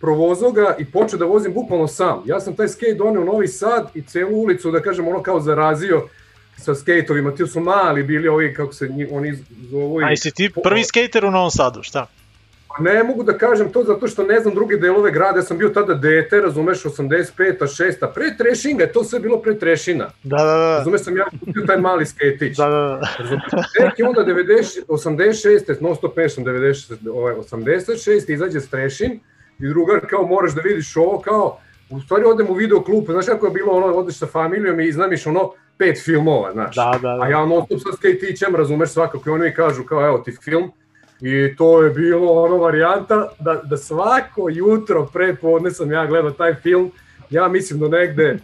provozao 0.00 0.52
ga 0.52 0.76
i 0.78 0.84
počeo 0.84 1.18
da 1.18 1.24
vozim 1.24 1.54
bukvalno 1.54 1.86
sam. 1.88 2.22
Ja 2.26 2.40
sam 2.40 2.56
taj 2.56 2.68
skate 2.68 2.94
doneo 2.94 3.22
u 3.22 3.26
Novi 3.26 3.48
Sad 3.48 3.90
i 3.94 4.02
celu 4.02 4.36
ulicu, 4.36 4.70
da 4.70 4.80
kažem, 4.80 5.08
ono 5.08 5.22
kao 5.22 5.40
zarazio 5.40 6.08
sa 6.56 6.74
skejtovima. 6.74 7.34
Ti 7.34 7.46
su 7.46 7.60
mali 7.60 8.02
bili 8.02 8.28
ovi, 8.28 8.54
kako 8.54 8.72
se 8.72 8.88
oni 9.10 9.34
zovu. 9.62 10.00
i- 10.00 10.04
A 10.04 10.10
jesi 10.10 10.30
ti 10.30 10.50
prvi 10.64 10.84
skater 10.84 11.24
u 11.24 11.30
Novom 11.30 11.50
Sadu, 11.50 11.82
šta? 11.82 12.06
Ne 12.80 13.02
mogu 13.02 13.22
da 13.22 13.38
kažem 13.38 13.72
to 13.72 13.84
zato 13.84 14.06
što 14.06 14.22
ne 14.22 14.40
znam 14.40 14.54
druge 14.54 14.76
delove 14.76 15.10
grada, 15.10 15.38
ja 15.38 15.42
sam 15.42 15.58
bio 15.58 15.68
tada 15.68 15.94
dete, 15.94 16.40
razumeš, 16.40 16.82
85-a, 16.82 17.66
6-a, 17.66 18.06
pre 18.06 18.36
trešinga 18.38 18.84
je 18.84 18.92
to 18.92 19.04
sve 19.04 19.20
bilo 19.20 19.42
pre 19.42 19.58
trešina. 19.58 20.10
Da, 20.22 20.36
da, 20.36 20.44
da. 20.44 20.76
Razumeš, 20.78 21.00
sam 21.00 21.16
ja 21.16 21.24
kupio 21.40 21.66
taj 21.66 21.76
mali 21.76 22.06
skejtić. 22.06 22.56
Da, 22.56 22.68
da, 22.68 22.76
da. 22.76 23.00
Razumeš, 23.18 23.42
tek 23.78 23.98
je 23.98 24.04
onda 24.08 24.24
90, 24.24 24.86
86, 24.88 25.82
non 25.82 25.96
stop 25.96 26.14
pešam 26.14 26.44
96, 26.44 27.10
ovaj, 27.12 27.34
86, 27.34 28.32
izađe 28.32 28.60
strešin 28.60 29.20
i 29.58 29.68
drugar 29.68 30.00
kao 30.10 30.26
moraš 30.26 30.54
da 30.54 30.60
vidiš 30.60 30.96
ovo 30.96 31.20
kao, 31.20 31.58
u 31.90 32.00
stvari 32.00 32.24
odem 32.24 32.50
u 32.50 32.54
video 32.54 32.82
klub, 32.82 33.04
znaš 33.06 33.26
kako 33.26 33.46
je 33.46 33.52
bilo 33.52 33.72
ono, 33.72 33.86
odeš 33.86 34.18
sa 34.18 34.26
familijom 34.26 34.80
i 34.80 34.88
iznamiš 34.88 35.26
ono 35.26 35.52
pet 35.78 36.04
filmova, 36.04 36.52
znaš. 36.52 36.76
Da, 36.76 36.98
da, 37.02 37.08
da. 37.08 37.22
A 37.22 37.28
ja 37.28 37.46
non 37.46 37.64
stop 37.66 37.80
sa 37.80 37.96
skejtićem, 37.96 38.56
razumeš 38.56 38.90
svakako 38.90 39.30
i 39.30 39.32
oni 39.32 39.44
mi 39.44 39.54
kažu 39.54 39.84
kao 39.84 40.06
evo 40.06 40.18
ti 40.18 40.36
film, 40.44 40.72
I 41.22 41.56
to 41.56 41.82
je 41.82 41.90
bilo 41.90 42.32
ono 42.32 42.56
varijanta 42.56 43.28
da, 43.38 43.54
da 43.64 43.76
svako 43.76 44.48
jutro 44.50 45.06
pre 45.12 45.34
podne 45.34 45.70
sam 45.70 45.92
ja 45.92 46.06
gledao 46.06 46.30
taj 46.30 46.54
film, 46.54 46.92
ja 47.30 47.48
mislim 47.48 47.78
do 47.80 47.88
negde, 47.88 48.38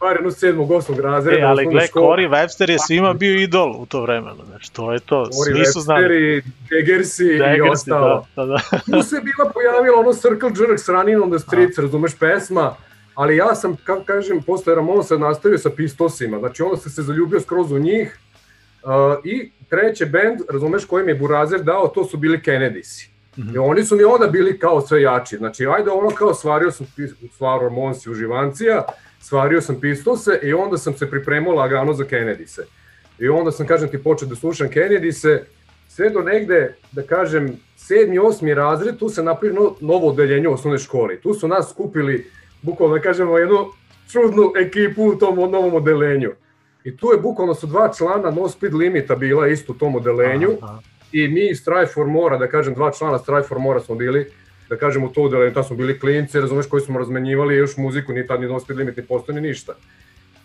bar 0.00 0.16
jedno 0.16 0.30
sedmog, 0.30 0.70
osmog 0.70 1.00
razreda. 1.00 1.38
E, 1.38 1.42
ali 1.42 1.66
gle. 1.66 1.86
Corey 1.94 2.30
Webster 2.30 2.70
je 2.70 2.78
svima 2.78 3.12
bio 3.12 3.40
idol 3.40 3.76
u 3.78 3.86
to 3.86 4.02
vremeno, 4.02 4.44
znači, 4.48 4.72
to 4.72 4.92
je 4.92 5.00
to, 5.00 5.24
Corey 5.24 5.44
svi 5.44 5.64
su 5.64 5.78
Webster 5.78 5.82
znali. 5.82 6.36
i 6.36 6.42
Jaggersi 6.74 7.24
i 7.24 7.38
Daggersi, 7.38 7.70
ostalo. 7.70 8.26
Da, 8.36 8.44
da, 8.44 8.52
da. 8.52 8.78
Tu 8.78 9.02
se 9.02 9.16
bila 9.20 9.50
pojavila 9.52 10.00
ono 10.00 10.12
Circle 10.12 10.50
Jerk 10.60 10.78
s 10.80 10.88
Running 10.88 11.22
on 11.22 11.30
the 11.30 11.38
Streets, 11.38 11.78
razumeš, 11.78 12.18
pesma, 12.18 12.74
ali 13.14 13.36
ja 13.36 13.54
sam, 13.54 13.76
kako 13.84 14.04
kažem, 14.04 14.42
posle 14.42 14.74
Ramonsa 14.74 15.18
nastavio 15.18 15.58
sa 15.58 15.70
Pistosima, 15.70 16.38
znači 16.38 16.62
onda 16.62 16.76
sam 16.76 16.92
se 16.92 17.02
zaljubio 17.02 17.40
skroz 17.40 17.72
u 17.72 17.78
njih 17.78 18.18
uh, 18.82 19.24
i 19.24 19.50
treći 19.68 20.06
band, 20.06 20.40
razumeš, 20.50 20.84
koji 20.84 21.04
mi 21.04 21.10
je 21.10 21.18
Burazer 21.18 21.62
dao, 21.62 21.88
to 21.88 22.04
su 22.04 22.16
bili 22.16 22.40
Kennedysi. 22.44 23.08
I 23.54 23.58
oni 23.58 23.84
su 23.84 23.96
mi 23.96 24.04
onda 24.04 24.26
bili 24.26 24.58
kao 24.58 24.80
sve 24.80 25.02
jači. 25.02 25.36
Znači, 25.36 25.66
ajde 25.66 25.90
ono 25.90 26.10
kao 26.10 26.34
svario 26.34 26.70
sam 26.70 26.86
pis- 26.96 27.14
stvar 27.34 27.60
Ramonsi 27.60 28.10
uživancija, 28.10 28.84
svario 29.20 29.60
sam 29.60 29.80
Pistose 29.80 30.38
i 30.42 30.52
onda 30.52 30.78
sam 30.78 30.94
se 30.94 31.10
pripremao 31.10 31.54
lagano 31.54 31.92
za 31.92 32.04
Kennedys-e. 32.04 32.62
I 33.18 33.28
onda 33.28 33.52
sam, 33.52 33.66
kažem 33.66 33.88
ti, 33.88 34.02
počeo 34.02 34.28
da 34.28 34.34
slušam 34.34 34.68
Kennedys-e, 34.68 35.44
sve 35.88 36.10
do 36.10 36.20
negde, 36.20 36.74
da 36.92 37.02
kažem, 37.02 37.56
sedmi, 37.76 38.18
osmi 38.18 38.54
razred, 38.54 38.98
tu 38.98 39.08
se 39.08 39.22
napravio 39.22 39.60
no, 39.60 39.74
novo 39.80 40.08
odeljenje 40.08 40.48
u 40.48 40.52
osnovnoj 40.52 40.78
školi. 40.78 41.20
Tu 41.20 41.34
su 41.34 41.48
nas 41.48 41.70
skupili, 41.70 42.30
bukvalno 42.62 42.96
da 42.96 43.02
kažemo, 43.02 43.38
jednu 43.38 43.66
čudnu 44.12 44.52
ekipu 44.56 45.04
u 45.04 45.18
tom 45.18 45.36
novom 45.36 45.74
odelenju. 45.74 46.30
I 46.84 46.96
tu 46.96 47.06
je 47.12 47.18
bukvalno 47.20 47.54
su 47.54 47.66
dva 47.66 47.92
člana 47.98 48.30
No 48.30 48.48
Speed 48.48 48.74
Limita 48.74 49.14
bila 49.14 49.48
isto 49.48 49.72
u 49.72 49.76
tom 49.76 49.96
odelenju 49.96 50.48
i 51.12 51.28
mi 51.28 51.50
iz 51.50 51.58
Strive 51.58 51.86
for 51.86 52.06
More, 52.06 52.38
da 52.38 52.48
kažem 52.48 52.74
dva 52.74 52.90
člana 52.92 53.18
Strive 53.18 53.42
for 53.42 53.58
More 53.58 53.80
smo 53.80 53.94
bili, 53.94 54.26
da 54.68 54.76
kažem 54.76 55.04
u 55.04 55.08
to 55.08 55.22
odelenju, 55.22 55.54
tad 55.54 55.66
smo 55.66 55.76
bili 55.76 55.98
klinci, 56.00 56.40
razumeš, 56.40 56.66
koji 56.66 56.80
smo 56.80 56.98
razmenjivali 56.98 57.56
još 57.56 57.76
muziku, 57.76 58.12
ni 58.12 58.26
tad 58.26 58.40
ni 58.40 58.46
No 58.46 58.60
Speed 58.60 58.78
Limit, 58.78 58.96
ni 58.96 59.02
postoji 59.02 59.40
ni 59.40 59.48
ništa. 59.48 59.72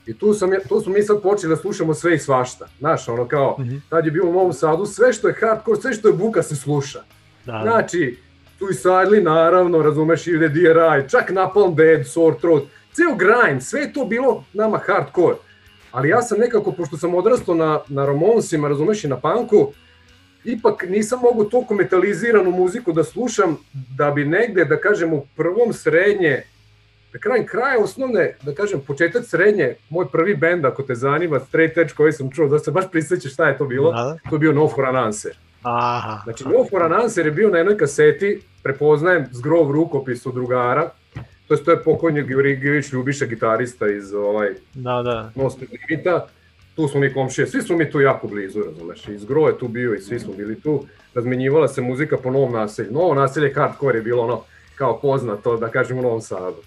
I 0.05 0.13
tu, 0.17 0.33
sam, 0.33 0.49
tu 0.69 0.81
smo 0.81 0.93
mi 0.93 1.03
sad 1.03 1.21
počeli 1.21 1.49
da 1.49 1.55
slušamo 1.55 1.93
sve 1.93 2.15
i 2.15 2.19
svašta. 2.19 2.67
Znaš, 2.79 3.07
ono 3.07 3.27
kao, 3.27 3.57
tad 3.89 4.05
je 4.05 4.11
bilo 4.11 4.29
u 4.29 4.33
Novom 4.33 4.53
Sadu, 4.53 4.86
sve 4.86 5.13
što 5.13 5.27
je 5.27 5.33
hardcore, 5.39 5.81
sve 5.81 5.93
što 5.93 6.07
je 6.07 6.13
buka 6.13 6.43
se 6.43 6.55
sluša. 6.55 6.99
Da, 7.45 7.51
da. 7.51 7.61
Znači, 7.63 8.17
Suicidely, 8.59 9.23
naravno, 9.23 9.81
razumeš, 9.81 10.27
ide 10.27 10.49
DRI, 10.49 11.09
čak 11.09 11.29
Napalm 11.29 11.75
Dead, 11.75 12.07
Sore 12.07 12.38
Throat, 12.38 12.63
ceo 12.93 13.15
grind, 13.15 13.63
sve 13.63 13.93
to 13.93 14.05
bilo 14.05 14.43
nama 14.53 14.77
hardcore. 14.77 15.36
Ali 15.95 16.09
ja 16.09 16.21
sam 16.21 16.39
nekako, 16.39 16.71
pošto 16.71 16.97
sam 16.97 17.15
odrastao 17.15 17.55
na, 17.55 17.79
na 17.87 18.05
Ramonsima, 18.05 18.67
razumeš, 18.67 19.03
i 19.03 19.07
na 19.07 19.17
punku, 19.17 19.71
ipak 20.43 20.85
nisam 20.89 21.19
mogu 21.21 21.43
toliko 21.43 21.73
metaliziranu 21.73 22.51
muziku 22.51 22.93
da 22.93 23.03
slušam, 23.03 23.57
da 23.97 24.11
bi 24.11 24.25
negde, 24.25 24.65
da 24.65 24.77
kažem, 24.77 25.13
u 25.13 25.25
prvom 25.35 25.73
srednje, 25.73 26.43
da 27.13 27.19
krajem 27.19 27.45
kraja 27.45 27.79
osnovne, 27.79 28.35
da 28.41 28.53
kažem, 28.53 28.81
početak 28.87 29.25
srednje, 29.25 29.75
moj 29.89 30.05
prvi 30.11 30.35
bend, 30.35 30.65
ako 30.65 30.83
te 30.83 30.95
zanima, 30.95 31.39
Straight 31.39 31.77
Edge 31.77 31.93
koji 31.97 32.11
sam 32.13 32.31
čuo, 32.31 32.47
da 32.47 32.59
se 32.59 32.71
baš 32.71 32.91
prisjećaš 32.91 33.33
šta 33.33 33.47
je 33.47 33.57
to 33.57 33.65
bilo, 33.65 33.91
Da, 33.91 34.03
da. 34.03 34.17
to 34.29 34.35
je 34.35 34.39
bio 34.39 34.51
No 34.53 34.67
For 34.67 34.85
An 34.85 34.95
Answer. 34.95 35.31
Aha. 35.63 36.21
Znači, 36.23 36.43
No 36.43 36.65
For 36.69 36.83
An 36.83 36.93
Answer 36.93 37.25
je 37.25 37.31
bio 37.31 37.49
na 37.49 37.57
jednoj 37.57 37.77
kaseti, 37.77 38.41
prepoznajem 38.63 39.25
zgrov 39.31 39.71
rukopis 39.71 40.25
od 40.25 40.33
drugara, 40.33 40.89
to 41.47 41.53
je 41.53 41.63
to 41.63 41.71
je 41.71 41.83
pokojni 41.83 42.23
Georgijević 42.23 42.91
Ljubiša, 42.91 43.25
gitarista 43.25 43.87
iz 43.87 44.13
ovaj, 44.13 44.49
Da, 44.73 45.01
da. 45.01 45.49
Speed 45.49 45.69
Limita, 45.89 46.27
tu 46.75 46.87
smo 46.87 46.99
mi 46.99 47.13
komšije, 47.13 47.47
svi 47.47 47.61
smo 47.61 47.77
mi 47.77 47.91
tu 47.91 48.01
jako 48.01 48.27
blizu, 48.27 48.63
razumeš, 48.63 49.07
i 49.07 49.17
Zgro 49.17 49.47
je 49.47 49.57
tu 49.57 49.67
bio 49.67 49.93
i 49.93 50.01
svi 50.01 50.19
smo 50.19 50.33
bili 50.33 50.61
tu, 50.61 50.85
razmenjivala 51.13 51.67
se 51.67 51.81
muzika 51.81 52.17
po 52.17 52.31
novom 52.31 52.53
naselju, 52.53 52.91
novo 52.91 53.13
naselje 53.13 53.53
hardcore 53.53 53.97
je 53.97 54.03
bilo 54.03 54.23
ono, 54.23 54.41
kao 54.75 54.99
poznato, 54.99 55.57
da 55.57 55.69
kažem, 55.69 55.99
u 55.99 56.01
Novom 56.01 56.21
Sadu. 56.21 56.57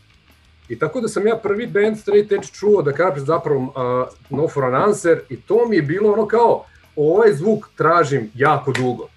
I 0.69 0.79
tako 0.79 1.01
da 1.01 1.09
sam 1.09 1.27
ja 1.27 1.37
prvi 1.37 1.67
band 1.67 1.99
Straight 1.99 2.33
Edge 2.33 2.47
čuo, 2.53 2.83
da 2.83 2.93
kažem 2.93 3.27
zapravo 3.27 3.61
uh, 3.61 4.39
No 4.39 4.49
For 4.49 4.65
An 4.65 4.75
Answer, 4.75 5.21
i 5.29 5.41
to 5.41 5.69
mi 5.69 5.77
je 5.77 5.83
bilo 5.83 6.13
ono 6.13 6.27
kao, 6.27 6.65
ovaj 6.97 7.33
zvuk 7.33 7.69
tražim 7.77 8.31
jako 8.35 8.73
dugo. 8.73 9.09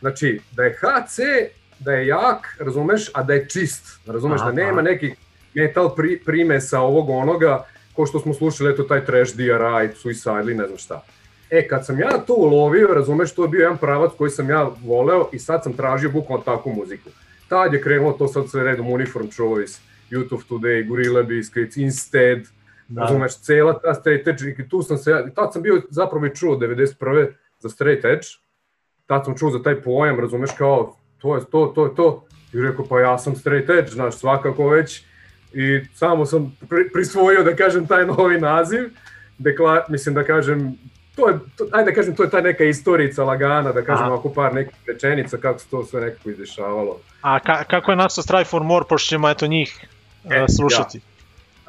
Znači, 0.00 0.40
da 0.52 0.62
je 0.62 0.72
HC, 0.72 1.18
da 1.80 1.92
je 1.92 2.06
jak, 2.06 2.56
razumeš, 2.58 3.10
a 3.14 3.22
da 3.22 3.34
je 3.34 3.48
čist, 3.48 4.00
razumeš, 4.06 4.40
Aha, 4.40 4.50
da 4.50 4.56
nema 4.56 4.72
aha. 4.80 4.82
nekih 4.82 5.14
metal 5.54 5.94
pri, 5.96 6.20
primesa 6.24 6.80
ovog 6.80 7.08
onoga, 7.10 7.64
ko 7.92 8.06
što 8.06 8.20
smo 8.20 8.34
slušali, 8.34 8.72
eto 8.72 8.82
taj 8.82 9.04
trash, 9.04 9.34
DRI, 9.34 9.94
Suicide 9.96 10.40
ili 10.42 10.54
ne 10.54 10.66
znam 10.66 10.78
šta. 10.78 11.02
E, 11.50 11.68
kad 11.68 11.86
sam 11.86 11.98
ja 12.00 12.18
to 12.26 12.34
ulovio, 12.34 12.88
razumeš, 12.94 13.34
to 13.34 13.42
je 13.44 13.48
bio 13.48 13.60
jedan 13.60 13.78
pravac 13.78 14.12
koji 14.18 14.30
sam 14.30 14.50
ja 14.50 14.70
voleo 14.84 15.28
i 15.32 15.38
sad 15.38 15.62
sam 15.62 15.72
tražio 15.72 16.10
bukvalno 16.10 16.44
takvu 16.44 16.72
muziku. 16.74 17.10
Tad 17.48 17.72
je 17.72 17.82
krenulo 17.82 18.12
to 18.12 18.28
sad 18.28 18.48
sve 18.50 18.64
redom 18.64 18.92
Uniform 18.92 19.26
Choice, 19.28 19.80
Youth 20.10 20.34
of 20.34 20.42
Today, 20.50 20.88
Gorilla 20.88 21.22
Biscuits, 21.22 21.76
Instead, 21.76 22.38
Da. 22.38 22.94
da. 22.94 23.00
razumeš, 23.02 23.36
cela 23.40 23.78
ta 23.78 23.94
straight 23.94 24.28
edge, 24.28 24.44
i 24.58 24.68
tu 24.68 24.82
sam 24.82 24.98
se, 24.98 25.24
tad 25.34 25.52
sam 25.52 25.62
bio 25.62 25.82
zapravo 25.90 26.26
i 26.26 26.34
čuo 26.34 26.56
91. 26.56 27.26
za 27.58 27.68
straight 27.68 28.04
edge. 28.04 28.26
Tad 29.06 29.24
sam 29.24 29.36
čuo 29.38 29.50
za 29.50 29.62
taj 29.62 29.82
pojam, 29.82 30.20
razumeš, 30.20 30.50
kao, 30.58 30.96
to 31.20 31.36
je 31.36 31.44
to, 31.44 31.72
to 31.74 31.84
je 31.84 31.94
to. 31.94 32.24
I 32.52 32.60
rekao, 32.60 32.84
pa 32.84 33.00
ja 33.00 33.18
sam 33.18 33.36
straight 33.36 33.70
edge, 33.70 33.90
znaš, 33.90 34.16
svakako 34.16 34.68
već. 34.68 35.02
I 35.52 35.80
samo 35.94 36.26
sam 36.26 36.56
pri, 36.68 36.90
prisvojio, 36.92 37.42
da 37.42 37.56
kažem, 37.56 37.86
taj 37.86 38.06
novi 38.16 38.40
naziv. 38.40 38.90
Dekla, 39.38 39.84
mislim 39.88 40.14
da 40.14 40.24
kažem, 40.24 40.78
to 41.16 41.28
je, 41.28 41.38
to, 41.56 41.66
ajde 41.72 41.90
da 41.90 41.94
kažem, 41.94 42.16
to 42.16 42.22
je 42.22 42.30
ta 42.30 42.40
neka 42.40 42.64
istorica 42.64 43.24
lagana, 43.24 43.72
da 43.72 43.82
kažem 43.82 44.04
Aha. 44.04 44.12
ovako 44.12 44.32
par 44.32 44.54
nekih 44.54 44.74
rečenica 44.86 45.36
kako 45.36 45.58
se 45.58 45.66
to 45.70 45.84
sve 45.84 46.00
nekako 46.00 46.30
izdešavalo. 46.30 47.00
A 47.22 47.40
ka, 47.40 47.64
kako 47.64 47.92
je 47.92 47.96
nastao 47.96 48.22
Strive 48.22 48.44
for 48.44 48.62
More, 48.62 48.84
pošto 48.88 49.08
ćemo 49.08 49.30
eto 49.30 49.46
njih 49.46 49.86
e, 50.24 50.44
slušati? 50.56 50.98
Ja. 50.98 51.02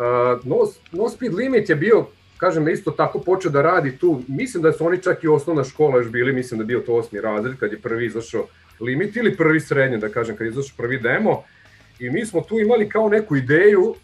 Uh, 0.06 0.46
no, 0.46 0.56
no 0.92 1.10
Speed 1.10 1.34
Limit 1.34 1.70
je 1.70 1.76
bio, 1.76 2.06
kažem, 2.38 2.70
isto 2.70 2.92
tako 2.92 3.20
počeo 3.20 3.52
da 3.52 3.62
radi 3.62 3.98
tu, 3.98 4.22
mislim 4.28 4.64
da 4.64 4.72
su 4.72 4.86
oni 4.86 5.02
čak 5.02 5.24
i 5.24 5.28
osnovna 5.28 5.64
škola 5.64 5.98
još 5.98 6.10
bili, 6.10 6.34
mislim 6.34 6.58
da 6.58 6.62
je 6.64 6.68
bio 6.68 6.80
to 6.80 6.94
osmi 6.94 7.22
razred 7.22 7.60
kad 7.60 7.72
je 7.72 7.82
prvi 7.82 8.06
izašao 8.06 8.48
Limit 8.82 9.16
ili 9.16 9.38
prvi 9.38 9.60
srednje, 9.60 9.98
da 9.98 10.10
kažem, 10.10 10.38
kad 10.38 10.48
izašao 10.48 10.78
prvi 10.78 11.00
demo. 11.00 11.44
I 12.00 12.10
mi 12.10 12.26
smo 12.26 12.42
tu 12.42 12.60
imali 12.60 12.90
kao 12.90 13.10
neku 13.10 13.36
ideju 13.36 13.96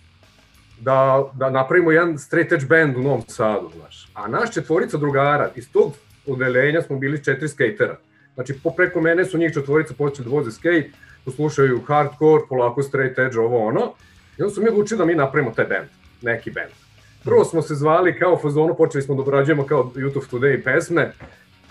da, 0.79 1.29
da 1.33 1.49
napravimo 1.49 1.91
jedan 1.91 2.17
straight 2.17 2.51
edge 2.51 2.65
band 2.65 2.97
u 2.97 3.01
Novom 3.01 3.21
Sadu, 3.27 3.71
znaš. 3.75 4.09
A 4.13 4.27
naš 4.27 4.53
četvorica 4.53 4.97
drugara, 4.97 5.49
iz 5.55 5.71
tog 5.71 5.93
odeljenja 6.27 6.81
smo 6.81 6.97
bili 6.97 7.23
četiri 7.23 7.47
skatera. 7.47 7.97
Znači, 8.33 8.53
po 8.63 8.69
preko 8.69 9.01
mene 9.01 9.25
su 9.25 9.37
njih 9.37 9.53
četvorica 9.53 9.93
počeli 9.93 10.29
da 10.29 10.35
voze 10.35 10.51
skate, 10.51 10.89
poslušaju 11.25 11.81
hardcore, 11.87 12.43
polako 12.49 12.83
straight 12.83 13.19
edge, 13.19 13.39
ovo 13.39 13.67
ono. 13.67 13.93
I 14.37 14.41
onda 14.41 14.53
smo 14.53 14.63
mi 14.63 14.69
odlučili 14.69 14.97
da 14.97 15.05
mi 15.05 15.15
napravimo 15.15 15.51
taj 15.51 15.65
band, 15.65 15.87
neki 16.21 16.51
band. 16.51 16.71
Prvo 17.23 17.45
smo 17.45 17.61
se 17.61 17.75
zvali 17.75 18.19
kao 18.19 18.37
fazonu, 18.37 18.75
počeli 18.75 19.01
smo 19.01 19.15
da 19.15 19.21
obrađujemo 19.21 19.65
kao 19.65 19.91
YouTube 19.95 20.29
Today 20.31 20.63
pesme, 20.63 21.11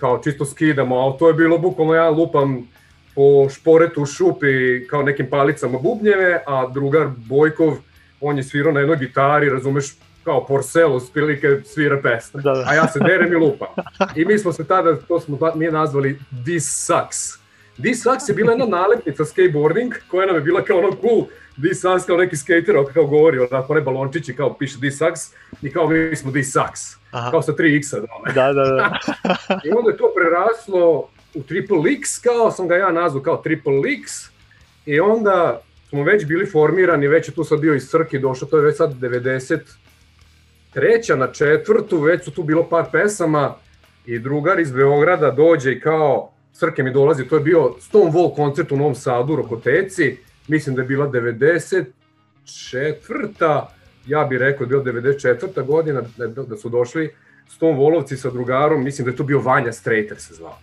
kao 0.00 0.18
čisto 0.24 0.44
skidamo, 0.44 0.96
ali 0.96 1.14
to 1.18 1.28
je 1.28 1.34
bilo 1.34 1.58
bukvalno 1.58 1.94
ja 1.94 2.10
lupam 2.10 2.68
po 3.16 3.48
šporetu 3.50 4.06
šupi 4.06 4.86
kao 4.90 5.02
nekim 5.02 5.30
palicama 5.30 5.78
bubnjeve, 5.78 6.42
a 6.46 6.66
drugar 6.74 7.08
Bojkov, 7.16 7.76
on 8.20 8.36
je 8.36 8.42
svirao 8.42 8.72
na 8.72 8.80
jednoj 8.80 8.96
gitari, 8.96 9.48
razumeš, 9.48 9.94
kao 10.24 10.46
Porcelo, 10.46 11.00
spilike 11.00 11.48
svira 11.64 12.00
pesme. 12.02 12.42
Da, 12.42 12.52
da. 12.52 12.64
A 12.66 12.74
ja 12.74 12.88
se 12.88 12.98
derem 12.98 13.32
i 13.32 13.36
lupam. 13.36 13.68
I 14.16 14.24
mi 14.24 14.38
smo 14.38 14.52
se 14.52 14.64
tada, 14.64 14.96
to 14.96 15.20
smo 15.20 15.38
mi 15.54 15.66
nazvali 15.66 16.18
This 16.44 16.86
Sucks. 16.86 17.46
This 17.82 18.02
Sucks 18.02 18.28
je 18.28 18.34
bila 18.34 18.52
jedna 18.52 18.66
nalepnica 18.66 19.24
skateboarding, 19.24 19.94
koja 20.08 20.26
nam 20.26 20.36
je 20.36 20.40
bila 20.40 20.64
kao 20.64 20.78
ono 20.78 20.90
cool, 20.90 21.26
This 21.62 21.80
Sucks 21.80 22.06
kao 22.06 22.16
neki 22.16 22.36
skater, 22.36 22.74
kao 22.94 23.06
govori, 23.06 23.38
onako 23.38 23.72
one 23.72 23.80
balončići, 23.80 24.36
kao 24.36 24.54
piše 24.54 24.78
This 24.78 24.98
Sucks, 24.98 25.20
i 25.62 25.72
kao 25.72 25.88
mi 25.88 26.16
smo 26.16 26.30
This 26.30 26.52
Sucks. 26.52 26.80
Aha. 27.10 27.30
Kao 27.30 27.42
sa 27.42 27.52
3x-a 27.52 27.96
dole. 27.96 28.32
Da, 28.34 28.52
da, 28.52 28.64
da. 28.64 28.98
I 29.64 29.70
onda 29.70 29.90
je 29.90 29.96
to 29.96 30.12
preraslo 30.16 31.08
u 31.36 31.42
Triple 31.42 31.92
X, 31.92 32.18
kao 32.18 32.50
sam 32.50 32.68
ga 32.68 32.76
ja 32.76 32.92
nazvao 32.92 33.22
kao 33.22 33.36
Triple 33.36 33.92
X. 34.00 34.12
I 34.86 35.00
onda 35.00 35.60
smo 35.88 36.02
već 36.02 36.24
bili 36.24 36.46
formirani, 36.46 37.08
već 37.08 37.28
je 37.28 37.34
tu 37.34 37.44
sad 37.44 37.60
bio 37.60 37.74
i 37.74 37.80
Srki 37.80 38.18
došao, 38.18 38.48
to 38.48 38.56
je 38.56 38.64
već 38.64 38.76
sad 38.76 38.94
90 39.00 39.58
treća 40.72 41.16
na 41.16 41.32
četvrtu, 41.32 42.00
već 42.00 42.24
su 42.24 42.30
tu 42.30 42.42
bilo 42.42 42.68
par 42.68 42.84
pesama 42.92 43.54
i 44.06 44.18
drugar 44.18 44.60
iz 44.60 44.72
Beograda 44.72 45.30
dođe 45.30 45.72
i 45.72 45.80
kao 45.80 46.32
Srke 46.52 46.82
mi 46.82 46.92
dolazi, 46.92 47.24
to 47.24 47.36
je 47.36 47.42
bio 47.42 47.74
Stonewall 47.80 48.34
koncert 48.36 48.72
u 48.72 48.76
Novom 48.76 48.94
Sadu 48.94 49.32
u 49.32 49.36
Rokoteci, 49.36 50.16
mislim 50.48 50.76
da 50.76 50.82
je 50.82 50.88
bila 50.88 51.08
94. 51.08 51.86
Ja 54.06 54.24
bih 54.24 54.38
rekao 54.38 54.66
da 54.66 54.76
je 54.76 54.80
bila 54.82 55.02
94. 55.12 55.66
godina 55.66 56.02
da, 56.16 56.26
da 56.26 56.56
su 56.56 56.68
došli 56.68 57.14
Stonewallovci 57.60 58.16
sa 58.16 58.30
drugarom, 58.30 58.84
mislim 58.84 59.04
da 59.04 59.10
je 59.10 59.16
to 59.16 59.24
bio 59.24 59.40
Vanja 59.40 59.72
Strater 59.72 60.20
se 60.20 60.34
zvao. 60.34 60.58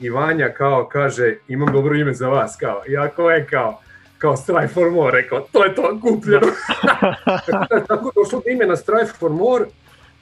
I 0.00 0.10
Vanja 0.10 0.48
kao 0.48 0.88
kaže, 0.92 1.36
imam 1.48 1.72
dobro 1.72 1.94
ime 1.94 2.14
za 2.14 2.28
vas, 2.28 2.56
kao, 2.60 2.82
iako 2.88 3.30
je 3.30 3.46
kao, 3.46 3.80
kao 4.18 4.36
Strive 4.36 4.68
for 4.68 4.90
More, 4.90 5.22
rekao, 5.22 5.40
to 5.40 5.64
je 5.64 5.74
to, 5.74 5.98
kupljeno. 6.02 6.46
tako 7.50 7.74
da 7.74 7.84
tako 7.86 8.12
došlo 8.14 8.42
do 8.44 8.50
imena 8.50 8.76
Strive 8.76 9.06
for 9.06 9.30
More, 9.30 9.64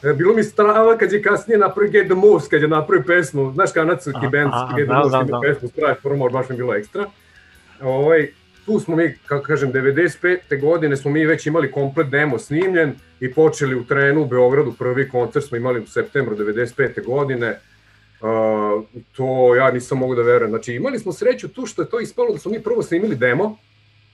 E, 0.03 0.13
Bilo 0.13 0.35
mi 0.35 0.43
strava 0.43 0.99
kad 0.99 1.13
je 1.13 1.23
kasnije 1.23 1.59
napravio 1.59 1.91
Get 1.91 2.07
the 2.07 2.15
Moves, 2.15 2.49
kad 2.49 2.63
je 2.63 2.69
napravio 2.69 3.05
pesmu, 3.07 3.53
znaš 3.53 3.73
kanadski 3.73 4.11
band 4.33 4.53
Get 4.77 4.87
the 4.87 4.93
da, 4.93 4.95
Moves 4.95 5.13
da, 5.13 5.23
da. 5.23 5.41
pesmu 5.43 5.69
Strive 5.69 5.95
for 6.03 6.17
More, 6.17 6.33
baš 6.33 6.49
mi 6.49 6.57
bilo 6.57 6.75
ekstra. 6.75 7.07
Ovaj, 7.83 8.29
tu 8.67 8.81
smo 8.81 8.97
mi, 8.97 9.15
kako 9.27 9.45
kažem, 9.45 9.73
95. 9.73 10.61
godine 10.61 10.97
smo 10.97 11.11
mi 11.11 11.27
već 11.27 11.47
imali 11.47 11.71
komplet 11.71 12.07
demo 12.09 12.39
snimljen 12.39 12.95
i 13.21 13.35
počeli 13.35 13.75
u 13.75 13.85
trenu 13.85 14.23
u 14.23 14.27
Beogradu, 14.27 14.73
prvi 14.79 15.09
koncert 15.09 15.45
smo 15.45 15.57
imali 15.57 15.81
u 15.81 15.87
septembru 15.87 16.37
95. 16.37 17.05
godine. 17.05 17.61
Uh, 18.23 18.85
to 19.13 19.55
ja 19.57 19.71
nisam 19.71 19.99
mogu 19.99 20.15
da 20.15 20.23
verujem. 20.23 20.51
Znači 20.51 20.75
imali 20.75 20.99
smo 20.99 21.13
sreću 21.13 21.49
tu 21.49 21.67
što 21.67 21.83
je 21.83 21.89
to 21.91 22.01
ispalo 22.01 22.33
da 22.33 22.39
smo 22.39 22.51
mi 22.51 22.63
prvo 22.63 22.83
snimili 22.83 23.17
demo, 23.17 23.57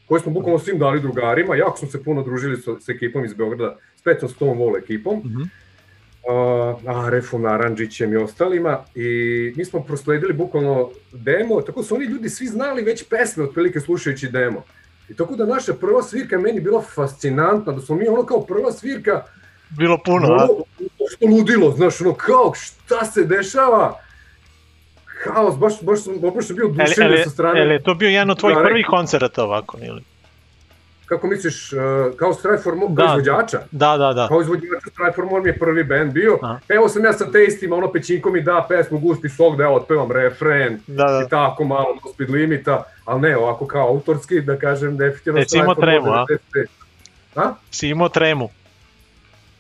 koji 0.07 0.21
smo 0.21 0.33
bukvalno 0.33 0.59
svim 0.59 0.79
dali 0.79 1.01
drugarima, 1.01 1.57
jako 1.57 1.79
smo 1.79 1.89
se 1.89 2.05
puno 2.05 2.23
družili 2.23 2.57
sa, 2.57 2.81
sa 2.81 2.93
ekipom 2.93 3.25
iz 3.25 3.35
Beograda, 3.35 3.77
specijalno 3.97 4.35
s 4.35 4.39
tom 4.39 4.49
Wall 4.49 4.79
ekipom, 4.79 5.19
Mhm. 5.19 5.43
uh, 5.43 7.05
Arefom, 7.07 7.43
Naranđićem 7.43 8.13
i 8.13 8.17
ostalima 8.17 8.79
i 8.95 9.09
mi 9.57 9.65
smo 9.65 9.83
prosledili 9.83 10.33
bukvalno 10.33 10.91
demo, 11.13 11.61
tako 11.61 11.83
su 11.83 11.95
oni 11.95 12.05
ljudi 12.05 12.29
svi 12.29 12.47
znali 12.47 12.83
već 12.83 13.09
pesme 13.09 13.45
otprilike 13.45 13.81
slušajući 13.81 14.29
demo. 14.29 14.63
I 15.09 15.15
tako 15.15 15.37
da 15.37 15.47
naša 15.47 15.75
prva 15.75 16.03
svirka 16.03 16.39
meni 16.39 16.61
bila 16.61 16.83
fascinantna, 16.83 17.73
da 17.73 17.81
smo 17.81 17.97
mi 17.97 18.09
ono 18.09 18.27
kao 18.27 18.41
prva 18.41 18.73
svirka 18.73 19.23
Bilo 19.71 19.99
puno, 20.05 20.27
ono, 20.27 20.49
što 21.11 21.27
ludilo, 21.27 21.71
znaš, 21.71 22.01
ono 22.01 22.15
kao 22.15 22.53
šta 22.55 23.05
se 23.05 23.25
dešava, 23.25 24.01
haos, 25.25 25.57
baš, 25.57 25.83
baš 25.83 26.03
sam, 26.03 26.15
baš 26.35 26.47
sam 26.47 26.57
bio 26.57 26.69
dušenje 26.69 27.07
ele, 27.07 27.25
sa 27.25 27.31
strane. 27.31 27.61
ele, 27.61 27.83
to 27.83 27.95
bio 27.95 28.09
jedan 28.09 28.31
od 28.31 28.39
tvojih 28.39 28.59
Da, 28.59 28.65
prvih 28.65 28.87
koncerata 28.89 29.45
ovako, 29.45 29.79
ili? 29.83 30.03
Kako 31.07 31.27
misliš, 31.27 31.73
uh, 31.73 31.79
kao 32.17 32.35
Strive 32.35 32.59
for 32.59 32.75
More, 32.75 32.95
Da. 32.95 33.07
kao 33.07 33.19
izvođača? 33.19 33.61
Da, 33.71 33.97
da, 33.97 34.13
da. 34.13 34.29
Kao 34.29 34.41
izvođača 34.41 34.67
Strive 34.91 35.13
for 35.13 35.25
More 35.25 35.43
mi 35.43 35.49
je 35.49 35.59
prvi 35.59 35.85
band 35.85 36.13
bio. 36.13 36.39
Evo 36.69 36.89
sam 36.89 37.05
ja 37.05 37.13
sa 37.13 37.31
testima, 37.31 37.77
ono 37.77 37.93
pećinko 37.93 38.31
mi 38.31 38.43
da 38.43 38.67
pesmu 38.69 38.99
Gusti 38.99 39.29
Sok 39.29 39.57
da 39.57 39.63
ja 39.63 39.71
otpevam 39.71 40.13
refren 40.13 40.81
Da, 40.87 41.05
da. 41.05 41.23
i 41.27 41.31
tako 41.31 41.65
malo 41.65 41.95
do 42.05 42.13
speed 42.13 42.31
limita, 42.31 42.83
ali 43.05 43.21
ne 43.21 43.37
ovako 43.37 43.67
kao 43.67 43.89
autorski, 43.89 44.41
da 44.41 44.59
kažem 44.59 44.97
definitivno 44.97 45.73
E, 45.73 45.75
for 45.75 45.85
tremu, 45.85 46.07
a? 46.07 46.17
More 46.17 46.39
95. 46.55 46.67
A? 47.37 47.55
Si 47.71 47.89
imao 47.89 48.09
tremu. 48.09 48.49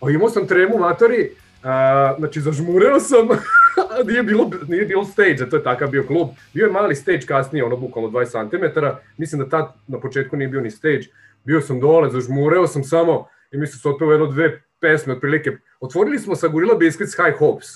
A 0.00 0.10
imao 0.10 0.28
sam 0.28 0.46
tremu 0.46 0.78
matori, 0.78 1.30
a, 1.62 2.14
znači 2.18 2.40
zažmureo 2.40 3.00
sam, 3.00 3.28
nije 4.08 4.22
bilo, 4.22 4.50
nije 4.68 4.84
bilo 4.84 5.04
stage, 5.04 5.50
to 5.50 5.56
je 5.56 5.62
takav 5.62 5.90
bio 5.90 6.04
klub. 6.06 6.28
Bio 6.54 6.66
je 6.66 6.72
mali 6.72 6.94
stage 6.94 7.26
kasnije, 7.26 7.64
ono 7.64 7.76
bukvalno 7.76 8.10
20 8.10 8.50
cm, 8.50 8.80
mislim 9.16 9.42
da 9.42 9.48
tad 9.48 9.72
na 9.86 10.00
početku 10.00 10.36
nije 10.36 10.48
bio 10.48 10.60
ni 10.60 10.70
stage. 10.70 11.04
Bio 11.44 11.60
sam 11.60 11.80
dole, 11.80 12.10
zažmureo 12.10 12.66
sam 12.66 12.84
samo 12.84 13.28
i 13.52 13.56
mislim 13.56 13.78
se 13.78 13.88
otpeo 13.88 14.10
jedno 14.10 14.26
dve 14.26 14.62
pesme 14.80 15.12
otprilike. 15.12 15.50
Otvorili 15.80 16.18
smo 16.18 16.36
sa 16.36 16.48
Gorilla 16.48 16.74
Biscuits 16.74 17.16
High 17.16 17.38
Hopes, 17.38 17.66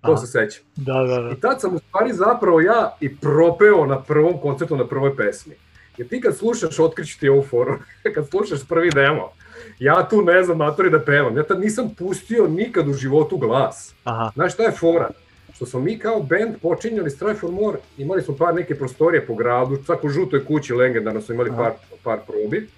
to 0.00 0.12
Aha. 0.12 0.16
se 0.16 0.26
seća. 0.26 0.60
Da, 0.76 0.92
da, 0.92 1.20
da. 1.22 1.30
I 1.30 1.40
tad 1.40 1.60
sam 1.60 1.74
u 1.74 1.78
stvari 1.78 2.12
zapravo 2.12 2.60
ja 2.60 2.96
i 3.00 3.16
propeo 3.16 3.86
na 3.86 4.02
prvom 4.02 4.40
koncertu 4.40 4.76
na 4.76 4.86
prvoj 4.86 5.16
pesmi. 5.16 5.54
Jer 5.96 6.08
ti 6.08 6.20
kad 6.20 6.36
slušaš, 6.36 6.78
otkriću 6.78 7.20
ti 7.20 7.28
ovu 7.28 7.42
foru, 7.42 7.78
kad 8.14 8.28
slušaš 8.28 8.68
prvi 8.68 8.90
demo, 8.90 9.32
ja 9.78 10.08
tu 10.08 10.22
ne 10.22 10.42
znam 10.42 10.56
matori 10.56 10.90
da 10.90 11.00
pevam, 11.00 11.36
ja 11.36 11.42
tad 11.42 11.60
nisam 11.60 11.94
pustio 11.98 12.46
nikad 12.46 12.88
u 12.88 12.92
životu 12.92 13.36
glas. 13.36 13.94
Aha. 14.04 14.30
Znaš 14.34 14.54
šta 14.54 14.62
je 14.62 14.72
fora? 14.72 15.10
Što 15.54 15.66
smo 15.66 15.80
mi 15.80 15.98
kao 15.98 16.22
band 16.22 16.56
počinjali 16.62 17.10
Strive 17.10 17.34
for 17.34 17.50
More, 17.50 17.78
imali 17.98 18.22
smo 18.22 18.36
par 18.36 18.54
neke 18.54 18.74
prostorije 18.74 19.26
po 19.26 19.34
gradu, 19.34 19.78
čak 19.86 20.04
u 20.04 20.08
žutoj 20.08 20.44
kući 20.44 20.74
legendarno 20.74 21.20
smo 21.20 21.34
imali 21.34 21.50
Aha. 21.50 21.62
par, 21.62 21.72
par 22.04 22.18
probi. 22.26 22.68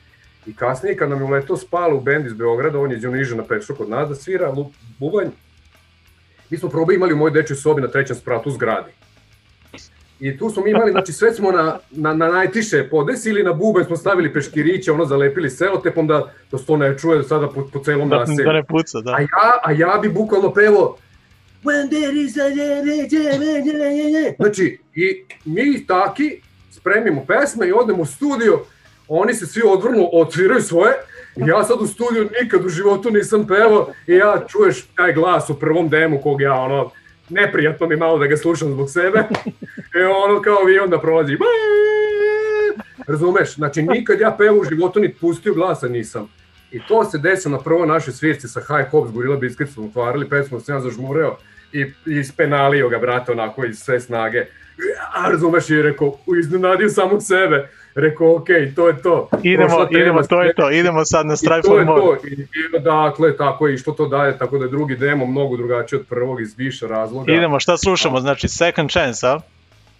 I 0.46 0.56
kasnije 0.56 0.96
kad 0.96 1.10
nam 1.10 1.18
je 1.18 1.24
uletao 1.24 1.56
spalo 1.56 1.96
u 1.96 2.00
bend 2.00 2.26
iz 2.26 2.32
Beograda, 2.32 2.78
on 2.78 2.90
je 2.90 2.96
iz 2.96 3.04
niže 3.04 3.36
na 3.36 3.44
peču 3.44 3.74
kod 3.74 3.88
nas 3.88 4.08
da 4.08 4.14
svira 4.14 4.50
lup, 4.50 4.72
bubanj, 4.98 5.28
mi 6.50 6.58
smo 6.58 6.68
probe 6.68 6.94
imali 6.94 7.12
u 7.12 7.16
mojoj 7.16 7.32
dečoj 7.32 7.56
sobi 7.56 7.82
na 7.82 7.88
trećem 7.88 8.16
spratu 8.16 8.50
zgradi. 8.50 8.90
I 10.20 10.38
tu 10.38 10.50
smo 10.50 10.62
mi 10.64 10.70
imali, 10.70 10.90
znači 10.90 11.12
sve 11.12 11.34
smo 11.34 11.52
na, 11.52 11.78
na, 11.90 12.14
na 12.14 12.28
najtiše 12.28 12.88
podesili, 12.90 13.42
na 13.42 13.52
bubanj 13.52 13.84
smo 13.84 13.96
stavili 13.96 14.32
peškiriće, 14.32 14.92
ono 14.92 15.04
zalepili 15.04 15.50
selotepom 15.50 16.06
da, 16.06 16.32
da 16.52 16.58
se 16.58 16.66
to 16.66 16.76
ne 16.76 16.98
čuje 16.98 17.22
sada 17.22 17.48
po, 17.48 17.68
po 17.72 17.78
celom 17.78 18.08
Da, 18.08 18.18
naselju. 18.18 18.44
da 18.44 18.52
ne 18.52 18.64
puca, 18.64 19.00
da. 19.00 19.10
A 19.10 19.20
ja, 19.20 19.26
a 19.62 19.72
ja 19.72 19.98
bi 20.02 20.08
bukvalno 20.08 20.52
pevo 20.52 20.96
When 21.64 21.88
there 21.90 22.22
is 22.22 22.36
a 22.36 22.48
Znači, 24.38 24.78
i 24.94 25.24
mi 25.44 25.86
taki 25.86 26.40
spremimo 26.70 27.24
pesme 27.24 27.68
i 27.68 27.72
odemo 27.72 28.02
u 28.02 28.06
studio, 28.06 28.60
oni 29.08 29.34
se 29.34 29.46
svi 29.46 29.62
odvrnu, 29.66 30.08
odsviraju 30.12 30.62
svoje, 30.62 30.92
ja 31.36 31.64
sad 31.64 31.80
u 31.80 31.86
studiju 31.86 32.28
nikad 32.42 32.64
u 32.64 32.68
životu 32.68 33.10
nisam 33.10 33.46
pevao 33.46 33.92
i 34.06 34.12
ja 34.12 34.44
čuješ 34.48 34.82
taj 34.96 35.12
glas 35.12 35.50
u 35.50 35.54
prvom 35.54 35.88
demu 35.88 36.20
kog 36.20 36.40
ja 36.40 36.54
ono, 36.54 36.90
neprijatno 37.30 37.86
mi 37.86 37.96
malo 37.96 38.18
da 38.18 38.26
ga 38.26 38.36
slušam 38.36 38.72
zbog 38.72 38.90
sebe, 38.90 39.24
i 39.94 40.02
ono 40.26 40.42
kao 40.42 40.64
vi 40.64 40.78
onda 40.78 40.98
prolazi, 40.98 41.36
razumeš, 43.06 43.54
znači 43.54 43.82
nikad 43.82 44.20
ja 44.20 44.34
pevo 44.38 44.60
u 44.60 44.64
životu 44.64 45.00
ni 45.00 45.14
pustio 45.14 45.54
glasa 45.54 45.88
nisam. 45.88 46.28
I 46.70 46.80
to 46.88 47.04
se 47.04 47.18
desilo 47.18 47.56
na 47.56 47.62
prvoj 47.62 47.86
našoj 47.86 48.12
svirci 48.12 48.48
sa 48.48 48.60
High 48.60 48.90
Hops, 48.90 49.10
Gorilla 49.12 49.36
Biscuits 49.36 49.74
smo 49.74 49.84
otvarali 49.84 50.28
pesmu, 50.28 50.60
sam 50.60 50.74
ja 50.74 50.80
zažmureo. 50.80 51.36
i 51.72 51.86
ispenalio 52.06 52.88
ga, 52.88 52.98
brate, 52.98 53.32
onako 53.32 53.64
iz 53.64 53.78
sve 53.78 54.00
snage. 54.00 54.46
A 55.14 55.30
razumeš, 55.30 55.70
i 55.70 55.82
rekao, 55.82 56.18
iznenadio 56.40 56.88
samog 56.88 57.22
sebe. 57.22 57.68
Rekao, 57.94 58.36
okej, 58.36 58.74
to 58.74 58.88
je 58.88 59.02
to. 59.02 59.28
Idemo, 59.42 59.86
idemo, 59.90 60.22
to 60.22 60.42
je 60.42 60.54
to, 60.54 60.70
idemo 60.70 61.04
sad 61.04 61.26
na 61.26 61.36
Strive 61.36 61.62
to 61.62 61.68
for 61.68 61.78
je 61.78 61.84
More. 61.84 62.00
to. 62.00 62.26
I, 62.26 62.32
i, 62.32 62.80
dakle, 62.82 63.36
tako 63.36 63.68
je, 63.68 63.74
i 63.74 63.78
što 63.78 63.92
to 63.92 64.08
daje, 64.08 64.38
tako 64.38 64.58
da 64.58 64.64
je 64.64 64.70
drugi 64.70 64.96
demo 64.96 65.26
mnogo 65.26 65.56
drugačiji 65.56 66.00
od 66.00 66.06
prvog 66.06 66.40
iz 66.40 66.54
više 66.58 66.86
razloga. 66.86 67.32
Idemo, 67.32 67.60
šta 67.60 67.76
slušamo? 67.76 68.20
Znači, 68.20 68.48
Second 68.48 68.90
Chance, 68.90 69.26
a? 69.26 69.38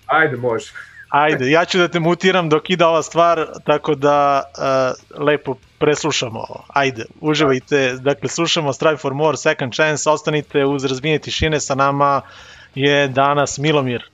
Ajde, 0.07 0.37
može. 0.37 0.73
Ajde, 1.09 1.51
ja 1.51 1.65
ću 1.65 1.79
da 1.79 1.89
te 1.89 2.01
mutiram 2.01 2.49
dok 2.49 2.71
ide 2.71 2.85
ova 2.85 3.03
stvar, 3.03 3.47
tako 3.67 3.95
da 3.95 4.43
uh, 4.43 5.27
lepo 5.27 5.55
preslušamo. 5.79 6.47
Ajde, 6.69 7.05
uživajte. 7.21 7.97
Dakle, 8.01 8.29
slušamo 8.29 8.73
Strive 8.73 8.97
for 8.97 9.15
More, 9.15 9.37
Second 9.37 9.75
Chance, 9.75 10.11
ostanite 10.11 10.65
uz 10.65 10.85
razbijenje 10.85 11.19
tišine, 11.19 11.61
sa 11.61 11.75
nama 11.75 12.21
je 12.75 13.09
danas 13.09 13.59
Milomir. 13.59 14.11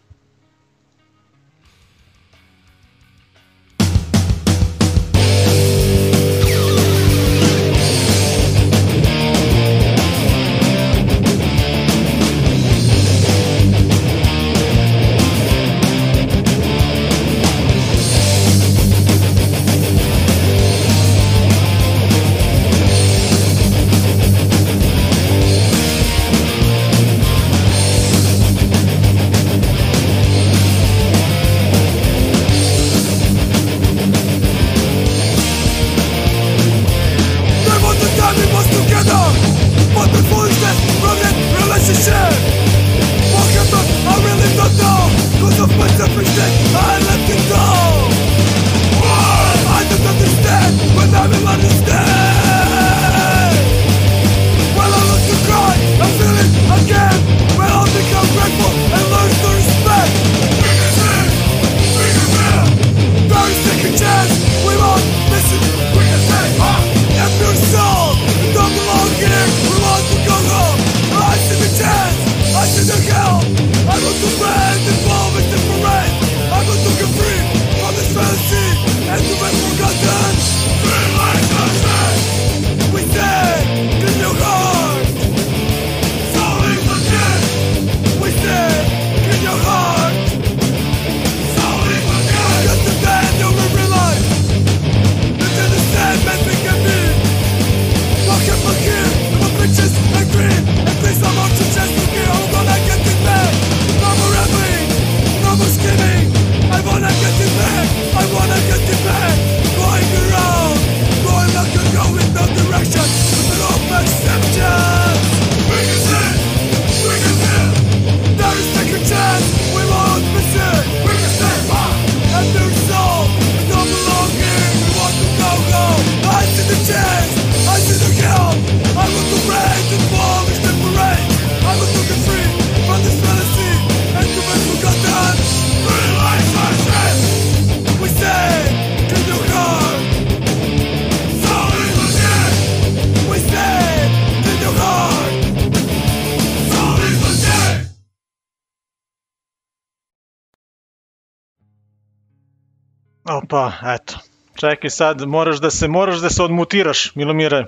Čekaj 154.87 154.91
sad, 154.97 155.21
moraš 155.21 155.57
da 155.57 155.71
se, 155.71 155.89
moraš 155.89 156.17
da 156.17 156.31
se 156.31 156.43
odmutiraš, 156.43 157.15
Milomire. 157.15 157.67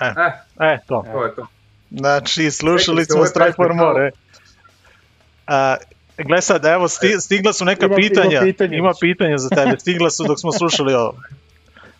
E, 0.00 0.12
e, 0.60 0.78
to. 0.86 1.04
To 1.12 1.24
je 1.24 1.34
to. 1.34 1.46
Znači, 1.90 2.50
slušali 2.50 3.04
smo 3.04 3.16
ovo 3.16 3.24
je 3.24 3.28
Strike 3.28 3.52
for 3.52 3.68
pesma 3.68 3.84
More. 3.84 4.10
A, 5.46 5.76
gle 6.18 6.42
sad, 6.42 6.64
evo, 6.64 6.88
sti, 6.88 7.20
stigla 7.20 7.52
su 7.52 7.64
neka 7.64 7.86
Ima- 7.86 7.94
ima 7.94 7.96
pitanja. 7.96 8.40
pitanja 8.40 8.76
Ima 8.76 8.92
pitanja 9.00 9.38
za 9.38 9.48
tebe, 9.48 9.78
stigla 9.82 10.10
su 10.10 10.24
dok 10.24 10.40
smo 10.40 10.52
slušali 10.52 10.94
ovo. 10.94 11.14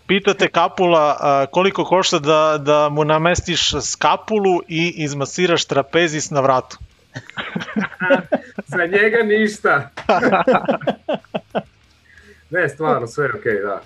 Pitate 0.07 0.49
Kapula 0.49 1.17
a, 1.21 1.47
koliko 1.51 1.85
košta 1.85 2.19
da, 2.19 2.59
da 2.59 2.89
mu 2.89 3.05
namestiš 3.05 3.71
skapulu 3.83 4.63
i 4.69 4.95
izmasiraš 4.97 5.65
trapezis 5.65 6.31
na 6.31 6.41
vratu. 6.41 6.79
Za 8.77 8.87
njega 8.87 9.23
ništa. 9.25 9.91
ne, 12.51 12.69
stvarno, 12.69 13.07
sve 13.07 13.25
je 13.25 13.33
okej, 13.35 13.61
da. 13.63 13.81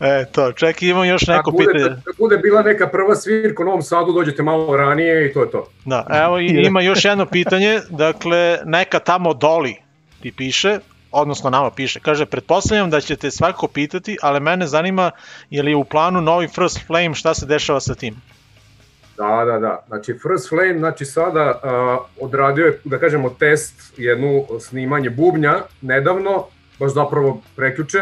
E, 0.00 0.24
to, 0.32 0.52
čekaj, 0.52 0.88
imam 0.88 1.04
još 1.04 1.26
neko 1.26 1.40
Ako 1.40 1.50
bude, 1.50 1.64
pitanje. 1.72 1.94
da 1.94 2.12
bude 2.18 2.36
bila 2.36 2.62
neka 2.62 2.88
prva 2.88 3.14
svirka 3.14 3.62
u 3.62 3.66
Novom 3.66 3.82
Sadu, 3.82 4.12
dođete 4.12 4.42
malo 4.42 4.76
ranije 4.76 5.30
i 5.30 5.32
to 5.32 5.42
je 5.42 5.50
to. 5.50 5.68
Da, 5.84 6.06
evo 6.24 6.38
i 6.40 6.46
ima 6.46 6.80
još 6.80 7.04
jedno 7.04 7.26
pitanje, 7.26 7.80
dakle, 7.90 8.58
neka 8.64 8.98
tamo 8.98 9.34
Doli 9.34 9.76
ti 10.22 10.32
piše, 10.36 10.78
odnosno 11.12 11.50
nama 11.50 11.70
piše, 11.70 12.00
kaže, 12.00 12.26
pretpostavljam 12.26 12.90
da 12.90 13.00
ćete 13.00 13.30
svakako 13.30 13.68
pitati, 13.68 14.18
ali 14.22 14.40
mene 14.40 14.66
zanima 14.66 15.10
je 15.50 15.62
li 15.62 15.74
u 15.74 15.84
planu 15.84 16.20
novi 16.20 16.48
First 16.48 16.86
Flame, 16.86 17.14
šta 17.14 17.34
se 17.34 17.46
dešava 17.46 17.80
sa 17.80 17.94
tim? 17.94 18.14
Da, 19.16 19.44
da, 19.44 19.58
da. 19.58 19.84
Znači 19.86 20.12
First 20.12 20.48
Flame, 20.48 20.78
znači 20.78 21.04
sada 21.04 21.60
uh, 21.64 22.24
odradio 22.24 22.66
je, 22.66 22.80
da 22.84 22.98
kažemo, 22.98 23.30
test, 23.30 23.92
jednu 23.96 24.44
snimanje 24.60 25.10
bubnja 25.10 25.54
nedavno, 25.80 26.46
baš 26.78 26.94
zapravo 26.94 27.42
preključe. 27.56 27.98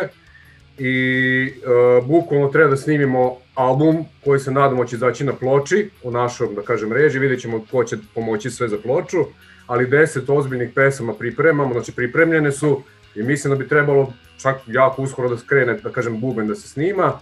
I 0.78 1.52
uh, 1.56 2.06
bukvalno 2.06 2.48
treba 2.48 2.70
da 2.70 2.76
snimimo 2.76 3.36
album 3.54 4.04
koji 4.24 4.40
se 4.40 4.50
nadamo 4.50 4.84
će 4.84 4.96
izaći 4.96 5.24
na 5.24 5.32
ploči 5.32 5.90
u 6.02 6.10
našom, 6.10 6.54
da 6.54 6.62
kažem, 6.62 6.92
reži, 6.92 7.18
vidjet 7.18 7.40
ćemo 7.40 7.64
ko 7.70 7.84
će 7.84 7.96
pomoći 8.14 8.50
sve 8.50 8.68
za 8.68 8.76
ploču, 8.82 9.24
ali 9.66 9.86
10 9.86 10.38
ozbiljnih 10.38 10.70
pesama 10.74 11.14
pripremamo, 11.14 11.72
znači 11.72 11.92
pripremljene 11.92 12.52
su 12.52 12.82
i 13.14 13.22
mislim 13.22 13.50
da 13.54 13.58
bi 13.58 13.68
trebalo 13.68 14.12
čak 14.42 14.56
jako 14.66 15.02
uskoro 15.02 15.28
da 15.28 15.38
skrene, 15.38 15.74
da 15.74 15.90
kažem, 15.90 16.20
buben 16.20 16.46
da 16.46 16.54
se 16.54 16.68
snima. 16.68 17.20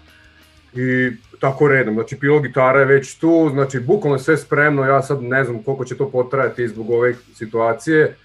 I 0.74 1.10
tako 1.40 1.68
redom, 1.68 1.94
znači 1.94 2.16
pilo 2.16 2.40
gitara 2.40 2.80
je 2.80 2.86
već 2.86 3.18
tu, 3.18 3.50
znači 3.52 3.80
bukvalno 3.80 4.18
sve 4.18 4.36
spremno, 4.36 4.84
ja 4.84 5.02
sad 5.02 5.22
ne 5.22 5.44
znam 5.44 5.62
koliko 5.62 5.84
će 5.84 5.96
to 5.96 6.10
potrajati 6.10 6.68
zbog 6.68 6.90
ove 6.90 7.14
situacije, 7.34 8.16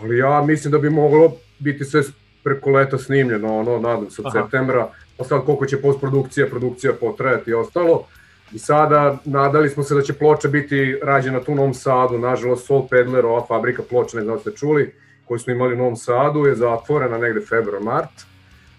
ali 0.00 0.18
ja 0.18 0.42
mislim 0.42 0.72
da 0.72 0.78
bi 0.78 0.90
moglo 0.90 1.36
biti 1.58 1.84
sve 1.84 2.02
preko 2.44 2.70
leta 2.70 2.98
snimljeno, 2.98 3.58
ono, 3.58 3.78
nadam 3.78 4.10
se 4.10 4.22
od 4.22 4.26
Aha. 4.26 4.42
septembra, 4.42 4.88
a 5.18 5.24
sad 5.24 5.44
koliko 5.44 5.66
će 5.66 5.82
postprodukcija, 5.82 6.46
produkcija 6.46 6.92
potrajati 6.92 7.50
i 7.50 7.54
ostalo. 7.54 8.06
I 8.52 8.58
sada 8.58 9.18
nadali 9.24 9.68
smo 9.68 9.82
se 9.82 9.94
da 9.94 10.02
će 10.02 10.12
ploča 10.12 10.48
biti 10.48 10.98
rađena 11.02 11.40
tu 11.40 11.52
u 11.52 11.54
Novom 11.54 11.74
Sadu, 11.74 12.18
nažalost 12.18 12.66
Soul 12.66 12.88
Peddler, 12.88 13.26
ova 13.26 13.46
fabrika 13.46 13.82
ploča, 13.82 14.16
ne 14.16 14.22
znam 14.22 14.38
ste 14.38 14.50
čuli, 14.50 14.94
koju 15.24 15.38
smo 15.38 15.52
imali 15.52 15.74
u 15.74 15.78
Novom 15.78 15.96
Sadu, 15.96 16.46
je 16.46 16.54
zatvorena 16.54 17.18
negde 17.18 17.40
februar, 17.40 17.82
mart. 17.82 18.10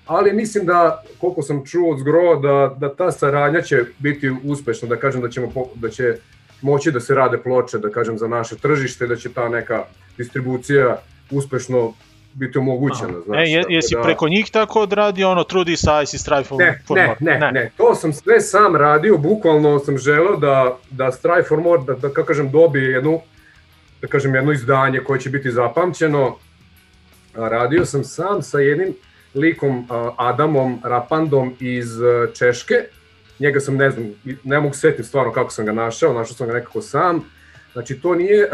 Ali 0.05 0.34
mislim 0.34 0.66
da, 0.66 1.03
koliko 1.20 1.41
sam 1.41 1.66
čuo 1.66 1.91
od 1.91 1.99
zgro, 1.99 2.36
da, 2.36 2.76
da 2.80 2.95
ta 2.95 3.11
saradnja 3.11 3.61
će 3.61 3.84
biti 3.99 4.32
uspešna, 4.43 4.88
da 4.88 4.95
kažem 4.95 5.22
da, 5.22 5.30
ćemo, 5.30 5.51
da 5.76 5.89
će 5.89 6.18
moći 6.61 6.91
da 6.91 6.99
se 6.99 7.16
rade 7.16 7.38
ploče, 7.38 7.78
da 7.78 7.89
kažem, 7.89 8.18
za 8.18 8.28
naše 8.28 8.55
tržište, 8.55 9.07
da 9.07 9.16
će 9.16 9.34
ta 9.34 9.49
neka 9.49 9.84
distribucija 10.18 10.97
uspešno 11.32 11.93
biti 12.34 12.57
omogućena. 12.57 13.09
E, 13.09 13.21
Znači, 13.25 13.53
tako 13.53 13.71
jesi 13.71 13.95
da- 13.95 14.01
preko 14.01 14.27
njih 14.27 14.51
tako 14.51 14.81
odradio 14.81 15.31
ono 15.31 15.43
Trudy 15.43 15.75
Size 15.75 16.15
i 16.15 16.19
Strive 16.19 16.43
for, 16.43 16.59
Ne, 16.59 16.81
for 16.88 16.97
ne, 16.97 17.03
More? 17.05 17.17
ne, 17.38 17.51
ne, 17.51 17.71
to 17.77 17.95
sam 17.95 18.13
sve 18.13 18.41
sam 18.41 18.75
radio, 18.75 19.17
bukvalno 19.17 19.79
sam 19.79 19.97
želeo 19.97 20.36
da, 20.38 20.77
da 20.89 21.11
Strive 21.11 21.43
for 21.43 21.59
More, 21.59 21.81
da, 21.84 21.93
da 21.93 22.09
kako 22.09 22.23
kažem, 22.23 22.51
dobije 22.51 22.91
jednu, 22.91 23.21
da 24.01 24.07
kažem, 24.07 24.36
jedno 24.36 24.51
izdanje 24.51 24.99
koje 24.99 25.19
će 25.19 25.29
biti 25.29 25.51
zapamćeno. 25.51 26.36
A, 27.36 27.47
Radio 27.47 27.86
sam 27.86 28.03
sam 28.03 28.41
sa 28.41 28.59
jednim 28.59 28.93
likom 29.36 29.86
a, 29.89 30.11
Adamom 30.17 30.79
Rapandom 30.84 31.53
iz 31.59 32.01
a, 32.01 32.27
Češke. 32.34 32.75
Njega 33.39 33.59
sam, 33.59 33.75
ne 33.75 33.89
znam, 33.91 34.05
ne 34.43 34.59
mogu 34.59 34.73
setiti 34.73 35.03
stvarno 35.03 35.31
kako 35.31 35.49
sam 35.49 35.65
ga 35.65 35.71
našao, 35.71 36.13
našao 36.13 36.36
sam 36.36 36.47
ga 36.47 36.53
nekako 36.53 36.81
sam. 36.81 37.23
Znači, 37.74 38.01
to 38.01 38.15
nije 38.15 38.49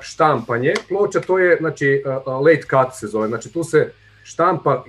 štampanje 0.00 0.74
ploča, 0.88 1.20
to 1.20 1.38
je, 1.38 1.56
znači, 1.56 2.02
late 2.26 2.62
cut 2.62 2.94
se 2.94 3.06
zove. 3.06 3.28
Znači, 3.28 3.52
tu 3.52 3.64
se 3.64 3.92
štampa, 4.24 4.84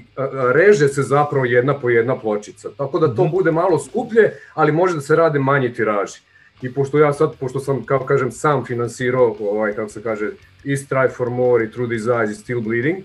reže 0.54 0.88
se 0.88 1.04
zapravo 1.04 1.46
jedna 1.46 1.80
po 1.80 1.90
jedna 1.90 2.20
pločica. 2.20 2.70
Tako 2.78 3.00
da 3.00 3.16
to 3.16 3.26
bude 3.26 3.52
malo 3.52 3.80
skuplje, 3.80 4.34
ali 4.54 4.72
može 4.72 4.96
da 4.96 5.02
se 5.02 5.16
rade 5.16 5.40
manji 5.40 5.74
tiraži. 5.74 6.20
I 6.62 6.74
pošto 6.74 7.00
ja 7.00 7.14
sad, 7.14 7.34
pošto 7.40 7.60
sam, 7.60 7.84
kako 7.86 8.06
kažem, 8.06 8.32
sam 8.32 8.66
finansirao, 8.66 9.36
ovaj, 9.40 9.74
kako 9.74 9.90
se 9.90 10.04
kaže, 10.04 10.32
i 10.64 10.78
Strive 10.78 11.10
for 11.10 11.30
More, 11.30 11.66
i 11.66 11.72
True 11.72 11.88
Desires, 11.88 12.30
i 12.32 12.36
Still 12.36 12.62
Bleeding, 12.62 12.98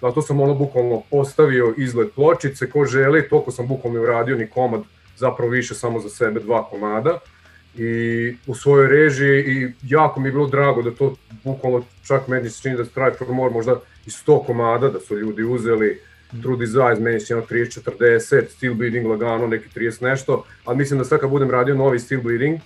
zato 0.00 0.22
sam 0.22 0.40
ono 0.40 0.54
bukvalno 0.54 1.02
postavio 1.10 1.74
izgled 1.76 2.08
pločice, 2.14 2.70
ko 2.70 2.84
želi, 2.84 3.28
toliko 3.28 3.50
sam 3.50 3.68
bukvalno 3.68 4.02
uradio 4.02 4.36
ni 4.36 4.50
komad, 4.50 4.80
zapravo 5.16 5.50
više 5.50 5.74
samo 5.74 6.00
za 6.00 6.08
sebe 6.08 6.40
dva 6.40 6.64
komada 6.70 7.18
i 7.78 8.36
u 8.46 8.54
svojoj 8.54 8.88
režiji 8.88 9.40
i 9.40 9.72
jako 9.82 10.20
mi 10.20 10.28
je 10.28 10.32
bilo 10.32 10.46
drago 10.46 10.82
da 10.82 10.90
to 10.90 11.14
bukvalno 11.44 11.84
čak 12.06 12.28
meni 12.28 12.50
se 12.50 12.62
čini 12.62 12.76
da 12.76 12.84
Strive 12.84 13.14
for 13.14 13.28
More 13.28 13.54
možda 13.54 13.80
i 14.06 14.10
100 14.10 14.46
komada 14.46 14.88
da 14.88 15.00
su 15.00 15.18
ljudi 15.18 15.42
uzeli 15.42 16.00
True 16.42 16.56
Desires, 16.56 16.98
meni 17.00 17.20
se 17.20 17.26
čini 17.26 17.40
30-40, 17.40 18.48
Still 18.48 18.74
Bleeding 18.74 19.06
lagano, 19.06 19.46
neki 19.46 19.68
30 19.76 20.02
nešto, 20.02 20.44
ali 20.64 20.76
mislim 20.76 20.98
da 20.98 21.04
sad 21.04 21.20
kad 21.20 21.30
budem 21.30 21.50
radio 21.50 21.74
novi 21.74 21.98
Still 21.98 22.22
Bleeding, 22.22 22.60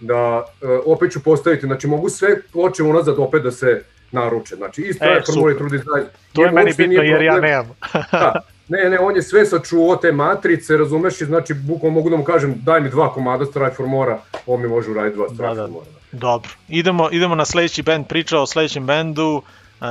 da 0.00 0.44
e, 0.62 0.66
opet 0.86 1.12
ću 1.12 1.22
postaviti, 1.22 1.66
znači 1.66 1.86
mogu 1.86 2.08
sve 2.08 2.28
ploče 2.52 2.82
unazad 2.82 3.14
opet 3.18 3.42
da 3.42 3.50
se 3.50 3.82
naruče, 4.12 4.56
znači 4.56 4.82
i 4.82 4.92
Strive 4.92 5.22
for 5.26 5.34
More 5.36 5.54
i. 5.54 5.56
True 5.58 5.70
Desires. 5.70 6.06
To 6.32 6.44
je 6.44 6.50
meni 6.52 6.72
bitno 6.76 7.02
jer 7.02 7.22
ja 7.22 7.32
problem- 7.32 7.50
nemam. 7.50 7.70
da, 8.12 8.32
ne, 8.70 8.90
ne, 8.90 8.98
on 8.98 9.16
je 9.16 9.22
sve 9.22 9.46
sačuvao 9.46 9.96
te 9.96 10.12
matrice, 10.12 10.76
razumeš, 10.76 11.20
i 11.20 11.24
znači 11.24 11.54
bukvalno 11.56 11.94
mogu 11.94 12.10
da 12.10 12.16
mu 12.16 12.24
kažem 12.24 12.54
daj 12.56 12.80
mi 12.80 12.90
dva 12.90 13.12
komada 13.12 13.44
Strive 13.44 13.70
for 13.70 13.86
More-a, 13.86 14.18
on 14.46 14.62
mi 14.62 14.68
može 14.68 14.90
uraditi 14.90 15.16
dva 15.16 15.28
Strive 15.28 15.48
Da, 15.48 15.54
da. 15.54 15.66
More. 15.66 15.86
Dobro. 16.12 16.50
Idemo, 16.68 17.08
idemo 17.12 17.34
na 17.34 17.44
sledeći 17.44 17.82
band, 17.82 18.06
priča 18.06 18.38
o 18.38 18.46
sledećem 18.46 18.86
bendu, 18.86 19.42
uh, 19.80 19.86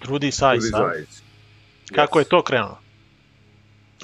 Trudy 0.00 0.30
Size? 0.30 0.70
Desires. 0.72 1.22
Kako 1.94 2.18
je 2.18 2.24
to 2.24 2.42
krenulo? 2.42 2.78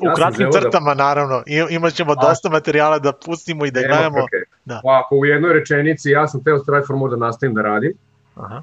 U 0.03 0.07
Ja 0.07 0.15
kratkim 0.15 0.51
da- 0.51 0.61
crtama, 0.61 0.95
naravno. 0.95 1.43
I, 1.47 1.65
imat 1.71 1.93
ćemo 1.93 2.13
A. 2.13 2.15
dosta 2.21 2.49
materijala 2.49 2.99
da 2.99 3.13
pustimo 3.15 3.67
i 3.67 3.71
da 3.71 3.81
Nema 3.81 3.95
gledamo. 3.95 4.17
frke. 4.19 4.37
Da. 4.65 4.81
Ovako, 4.85 5.17
u 5.17 5.25
jednoj 5.27 5.53
rečenici 5.53 6.11
ja 6.11 6.29
sam 6.29 6.45
teo 6.45 6.59
Strive 6.59 6.83
for 6.87 6.97
More 6.97 7.11
da 7.11 7.17
nastavim 7.17 7.55
da 7.55 7.63
radim. 7.63 7.93
Aha. 8.35 8.63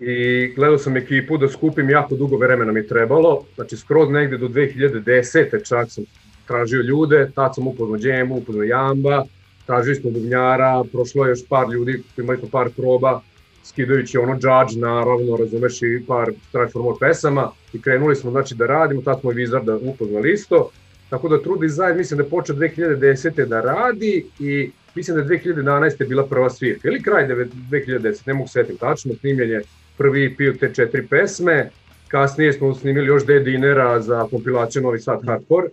I 0.00 0.46
gledao 0.56 0.78
sam 0.78 0.96
ekipu 0.96 1.38
da 1.38 1.48
skupim 1.48 1.90
jako 1.90 2.16
dugo 2.16 2.36
vremena 2.36 2.72
mi 2.72 2.86
trebalo, 2.86 3.44
znači 3.54 3.76
skroz 3.76 4.10
negde 4.10 4.38
do 4.38 4.48
2010. 4.48 5.68
čak 5.68 5.90
sam 5.90 6.04
tražio 6.46 6.82
ljude, 6.82 7.30
tad 7.34 7.54
sam 7.54 7.66
upoznao 7.66 7.98
Džemu, 7.98 8.36
upoznao 8.36 8.64
Jamba, 8.64 9.24
tražili 9.66 9.96
smo 9.96 10.10
bubnjara, 10.10 10.84
prošlo 10.92 11.24
je 11.24 11.30
još 11.30 11.48
par 11.48 11.68
ljudi, 11.72 12.02
imali 12.18 12.38
smo 12.38 12.48
par 12.48 12.70
proba, 12.76 13.20
skidajući 13.64 14.18
ono 14.18 14.32
Judge, 14.32 14.80
naravno, 14.80 15.36
razumeš 15.36 15.82
i 15.82 16.02
par 16.06 16.32
Strive 16.48 16.68
for 16.68 16.82
More 16.82 16.96
pesama 17.00 17.50
i 17.72 17.82
krenuli 17.82 18.16
smo 18.16 18.30
znači 18.30 18.54
da 18.54 18.66
radimo, 18.66 19.02
tad 19.02 19.20
smo 19.20 19.32
i 19.32 19.34
Wizarda 19.34 19.78
upoznali 19.82 20.32
isto, 20.32 20.70
tako 21.10 21.28
da 21.28 21.42
True 21.42 21.58
Design 21.60 21.96
mislim 21.96 22.18
da 22.18 22.24
je 22.24 22.30
počeo 22.30 22.56
2010. 22.56 23.46
da 23.46 23.60
radi 23.60 24.26
i 24.40 24.70
mislim 24.94 25.16
da 25.16 25.22
je 25.22 25.40
2011. 25.40 26.08
bila 26.08 26.26
prva 26.26 26.50
svirka, 26.50 26.88
ili 26.88 27.02
kraj 27.02 27.26
devet- 27.28 27.52
2010. 27.70 28.26
ne 28.26 28.34
mogu 28.34 28.48
setim 28.48 28.76
tačno, 28.76 29.14
snimljen 29.20 29.50
je 29.50 29.62
prvi 29.98 30.48
od 30.48 30.58
te 30.58 30.74
četiri 30.74 31.06
pesme, 31.06 31.70
kasnije 32.08 32.52
smo 32.52 32.74
snimili 32.74 33.06
još 33.06 33.26
D 33.26 33.40
dinera 33.40 34.00
za 34.00 34.26
kompilaciju 34.30 34.82
Novi 34.82 35.00
Sad 35.00 35.26
Hardcore, 35.26 35.68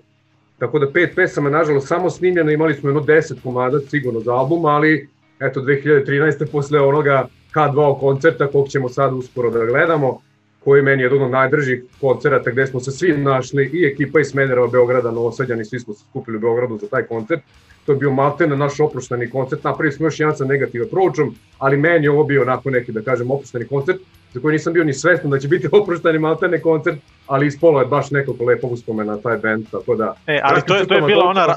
tako 0.59 0.79
da 0.79 0.91
pet 0.91 1.15
pesama, 1.15 1.49
nažalost, 1.49 1.87
samo 1.87 2.09
snimljeno, 2.09 2.51
imali 2.51 2.73
smo 2.73 2.89
jedno 2.89 3.01
10 3.01 3.33
komada 3.43 3.79
sigurno 3.79 4.19
za 4.19 4.33
album, 4.33 4.65
ali 4.65 5.07
eto 5.39 5.61
2013. 5.61 6.45
posle 6.51 6.79
onoga 6.79 7.27
K2 7.53 7.99
koncerta 7.99 8.47
kog 8.47 8.67
ćemo 8.67 8.89
sad 8.89 9.13
uskoro 9.13 9.49
da 9.49 9.65
gledamo, 9.65 10.21
koji 10.63 10.79
je 10.79 10.83
meni 10.83 11.03
jedan 11.03 11.21
od 11.21 11.31
najdržih 11.31 11.83
koncerata 12.01 12.51
gde 12.51 12.67
smo 12.67 12.79
se 12.79 12.91
svi 12.91 13.17
našli, 13.17 13.69
i 13.73 13.85
ekipa 13.85 14.19
iz 14.19 14.27
Smedereva, 14.27 14.67
Beograda, 14.67 15.11
Novosadjani, 15.11 15.65
svi 15.65 15.79
smo 15.79 15.93
se 15.93 16.03
skupili 16.09 16.37
u 16.37 16.39
Beogradu 16.39 16.77
za 16.81 16.87
taj 16.87 17.03
koncert. 17.03 17.41
To 17.85 17.91
je 17.91 17.97
bio 17.97 18.11
maltene 18.11 18.57
naš 18.57 18.79
oprošteni 18.79 19.29
koncert, 19.29 19.63
napravili 19.63 19.91
smo 19.91 20.05
još 20.05 20.19
jedan 20.19 20.35
sa 20.35 20.45
negativ 20.45 20.83
approachom, 20.83 21.35
ali 21.59 21.77
meni 21.77 22.05
je 22.05 22.11
ovo 22.11 22.23
bio 22.23 22.41
onako 22.41 22.69
neki, 22.69 22.91
da 22.91 23.01
kažem, 23.01 23.31
oprošteni 23.31 23.67
koncert, 23.67 23.97
za 24.33 24.41
koji 24.41 24.53
nisam 24.53 24.73
bio 24.73 24.83
ni 24.83 24.93
svestan 24.93 25.31
da 25.31 25.39
će 25.39 25.47
biti 25.47 25.67
oprošteni 25.81 26.19
maltene 26.19 26.61
koncert, 26.61 26.97
ali 27.27 27.47
ispolo 27.47 27.79
je 27.79 27.85
baš 27.85 28.11
nekoliko 28.11 28.43
lepog 28.43 28.71
uspomena 28.71 29.15
na 29.15 29.21
taj 29.21 29.37
band, 29.37 29.65
tako 29.71 29.95
da... 29.95 30.13
E, 30.27 30.39
ali 30.43 30.61
to 30.67 30.75
je, 30.75 30.87
to 30.87 30.93
je 30.93 31.01
bila 31.01 31.21
crtama 31.21 31.29
ona 31.29 31.45
ra, 31.45 31.55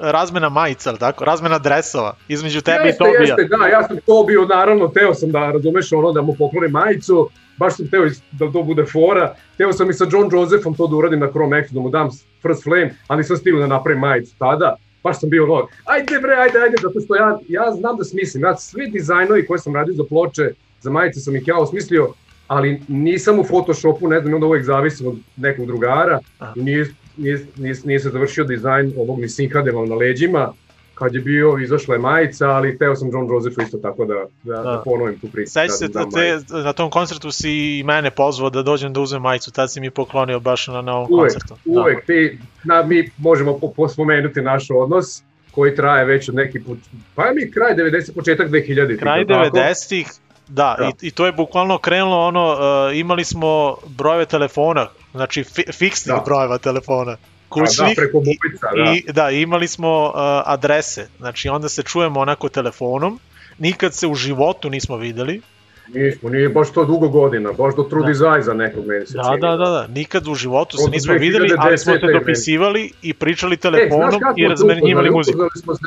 razmena 0.00 0.48
majica, 0.48 0.90
ali 0.90 0.98
tako? 0.98 1.24
Razmena 1.24 1.58
dresova 1.58 2.14
između 2.28 2.60
tebe 2.60 2.84
jeste, 2.84 3.04
i 3.04 3.06
Tobija. 3.06 3.36
Jeste, 3.38 3.56
da, 3.56 3.66
ja 3.66 3.82
sam 3.88 3.96
to 4.06 4.24
bio, 4.26 4.44
naravno, 4.44 4.88
teo 4.88 5.14
sam 5.14 5.30
da, 5.30 5.50
razumeš, 5.50 5.92
ono, 5.92 6.12
da 6.12 6.22
mu 6.22 6.34
poklonim 6.38 6.70
majicu, 6.70 7.30
baš 7.56 7.76
sam 7.76 7.88
teo 7.88 8.04
da 8.32 8.52
to 8.52 8.62
bude 8.62 8.84
fora, 8.84 9.34
teo 9.56 9.72
sam 9.72 9.90
i 9.90 9.94
sa 9.94 10.06
John 10.12 10.28
Josephom 10.32 10.74
to 10.74 10.86
da 10.86 10.96
uradim 10.96 11.20
na 11.20 11.30
Chrome 11.30 11.58
X, 11.58 11.70
da 11.70 11.80
mu 11.80 11.90
dam 11.90 12.08
First 12.42 12.64
Flame, 12.64 12.94
ali 13.08 13.18
nisam 13.18 13.36
stigao 13.36 13.60
da 13.60 13.66
napravim 13.66 14.00
majicu 14.00 14.34
tada, 14.38 14.76
baš 15.06 15.20
sam 15.20 15.30
bio 15.30 15.44
ono, 15.44 15.68
ajde 15.84 16.18
bre, 16.22 16.34
ajde, 16.44 16.58
ajde, 16.58 16.76
zato 16.82 17.00
što 17.00 17.16
ja, 17.16 17.38
ja 17.48 17.72
znam 17.72 17.96
da 17.96 18.04
smislim, 18.04 18.44
ja 18.44 18.56
svi 18.56 18.90
dizajnovi 18.90 19.46
koje 19.46 19.58
sam 19.58 19.74
radio 19.74 19.94
za 19.94 20.04
ploče, 20.04 20.50
za 20.80 20.90
majice 20.90 21.20
sam 21.20 21.36
ih 21.36 21.48
ja 21.48 21.58
osmislio, 21.58 22.12
ali 22.46 22.80
nisam 22.88 23.38
u 23.38 23.44
Photoshopu, 23.44 24.08
ne 24.08 24.20
znam, 24.20 24.34
onda 24.34 24.46
uvek 24.46 24.64
zavisim 24.64 25.06
od 25.06 25.16
nekog 25.36 25.66
drugara, 25.66 26.20
nije, 26.56 26.86
nije, 27.16 27.46
nije, 27.56 27.74
nije 27.84 28.00
se 28.00 28.10
završio 28.10 28.44
dizajn 28.44 28.92
ovog 28.96 29.20
ni 29.20 29.28
Sinkadeva 29.28 29.86
na 29.86 29.94
leđima, 29.94 30.52
kad 30.98 31.14
je 31.14 31.20
bio, 31.20 31.58
izašla 31.58 31.94
je 31.94 31.98
majica, 32.00 32.48
ali 32.48 32.78
teo 32.78 32.96
sam 32.96 33.10
John 33.12 33.28
Joseph 33.30 33.56
isto 33.62 33.78
tako 33.78 34.04
da, 34.04 34.14
da, 34.42 34.62
da. 34.62 34.62
Da. 34.62 34.82
ponovim 34.84 35.18
tu 35.20 35.28
priču. 35.32 35.52
Seća 35.52 35.66
da, 35.66 35.72
se 35.72 35.88
da 35.88 36.04
da 36.04 36.10
te, 36.10 36.62
na 36.62 36.72
tom 36.72 36.90
koncertu 36.90 37.30
si 37.30 37.50
i 37.50 37.82
mene 37.82 38.10
pozvao 38.10 38.50
da 38.50 38.62
dođem 38.62 38.92
da 38.92 39.00
uzmem 39.00 39.22
majicu, 39.22 39.52
tad 39.52 39.72
si 39.72 39.80
mi 39.80 39.90
poklonio 39.90 40.40
baš 40.40 40.66
na, 40.66 40.82
na 40.82 40.96
ovom 40.96 41.08
Uvek, 41.10 41.32
koncertu. 41.32 41.54
uvek, 41.64 42.06
ti, 42.06 42.38
na, 42.64 42.82
mi 42.82 43.10
možemo 43.18 43.58
po, 43.58 43.72
po 43.72 43.88
spomenuti 43.88 44.40
naš 44.40 44.66
odnos, 44.70 45.22
koji 45.50 45.76
traje 45.76 46.04
već 46.04 46.28
od 46.28 46.34
neki 46.34 46.60
put, 46.64 46.78
pa 47.14 47.32
mi 47.34 47.50
kraj 47.50 47.74
90, 47.74 48.14
početak 48.14 48.50
2000. 48.50 48.86
Da. 48.86 48.96
Kraj 48.96 49.24
90-ih, 49.24 50.06
da, 50.48 50.76
Da. 50.78 50.90
I, 51.02 51.06
i 51.06 51.10
to 51.10 51.26
je 51.26 51.32
bukvalno 51.32 51.78
krenulo 51.78 52.26
ono, 52.26 52.52
uh, 52.52 52.96
imali 52.96 53.24
smo 53.24 53.76
brojeve 53.86 54.26
telefona, 54.26 54.88
znači 55.12 55.44
fi, 55.44 55.64
fiksnih 55.72 56.16
Da. 56.16 56.22
brojeva 56.26 56.58
telefona, 56.58 57.16
Da, 57.46 57.60
kućnih, 57.60 57.96
preko 57.96 58.18
bubica, 58.18 58.66
da. 58.76 58.92
i, 58.92 59.12
da, 59.12 59.30
imali 59.30 59.68
smo 59.68 60.04
uh, 60.04 60.12
adrese, 60.44 61.08
znači 61.18 61.48
onda 61.48 61.68
se 61.68 61.82
čujemo 61.82 62.20
onako 62.20 62.48
telefonom, 62.48 63.18
nikad 63.58 63.94
se 63.94 64.06
u 64.06 64.14
životu 64.14 64.70
nismo 64.70 64.96
videli, 64.96 65.40
Nismo, 65.88 66.30
nije 66.30 66.48
baš 66.48 66.70
to 66.70 66.84
dugo 66.84 67.08
godina, 67.08 67.52
baš 67.52 67.76
do 67.76 67.82
True 67.82 68.02
Da. 68.02 68.08
Design 68.08 68.42
za 68.42 68.54
nekog 68.54 68.86
meni 68.86 69.06
se 69.06 69.14
Da, 69.14 69.22
čini. 69.24 69.40
da, 69.40 69.50
da, 69.50 69.64
da, 69.66 69.86
nikad 69.88 70.28
u 70.28 70.34
životu 70.34 70.76
se 70.76 70.90
nismo 70.90 71.14
videli, 71.14 71.48
ali 71.58 71.78
smo 71.78 71.92
2010. 71.92 72.00
te 72.00 72.06
meni. 72.06 72.18
dopisivali 72.18 72.90
i 73.02 73.14
pričali 73.14 73.54
E, 73.54 73.56
telefonom 73.56 74.20
kako 74.20 74.34
i 74.36 74.44
razmenjivali 74.44 75.10
muziku. 75.10 75.38
Smo 75.54 75.74
se, 75.74 75.80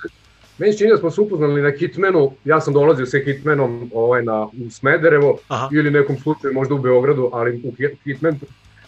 meni 0.57 0.77
čini 0.77 0.89
da 0.89 0.97
smo 0.97 1.11
se 1.11 1.21
upoznali 1.21 1.61
na 1.61 1.71
Hitmanu, 1.71 2.31
ja 2.45 2.61
sam 2.61 2.73
dolazio 2.73 3.05
sa 3.05 3.17
Hitmanom 3.17 3.91
ovaj, 3.93 4.23
na, 4.23 4.43
u 4.43 4.69
Smederevo 4.71 5.37
Aha. 5.47 5.69
ili 5.73 5.91
nekom 5.91 6.17
slučaju 6.17 6.53
možda 6.53 6.73
u 6.73 6.79
Beogradu, 6.79 7.29
ali 7.33 7.61
u 7.63 7.71
Hit- 7.71 7.95
Hitman, 8.03 8.39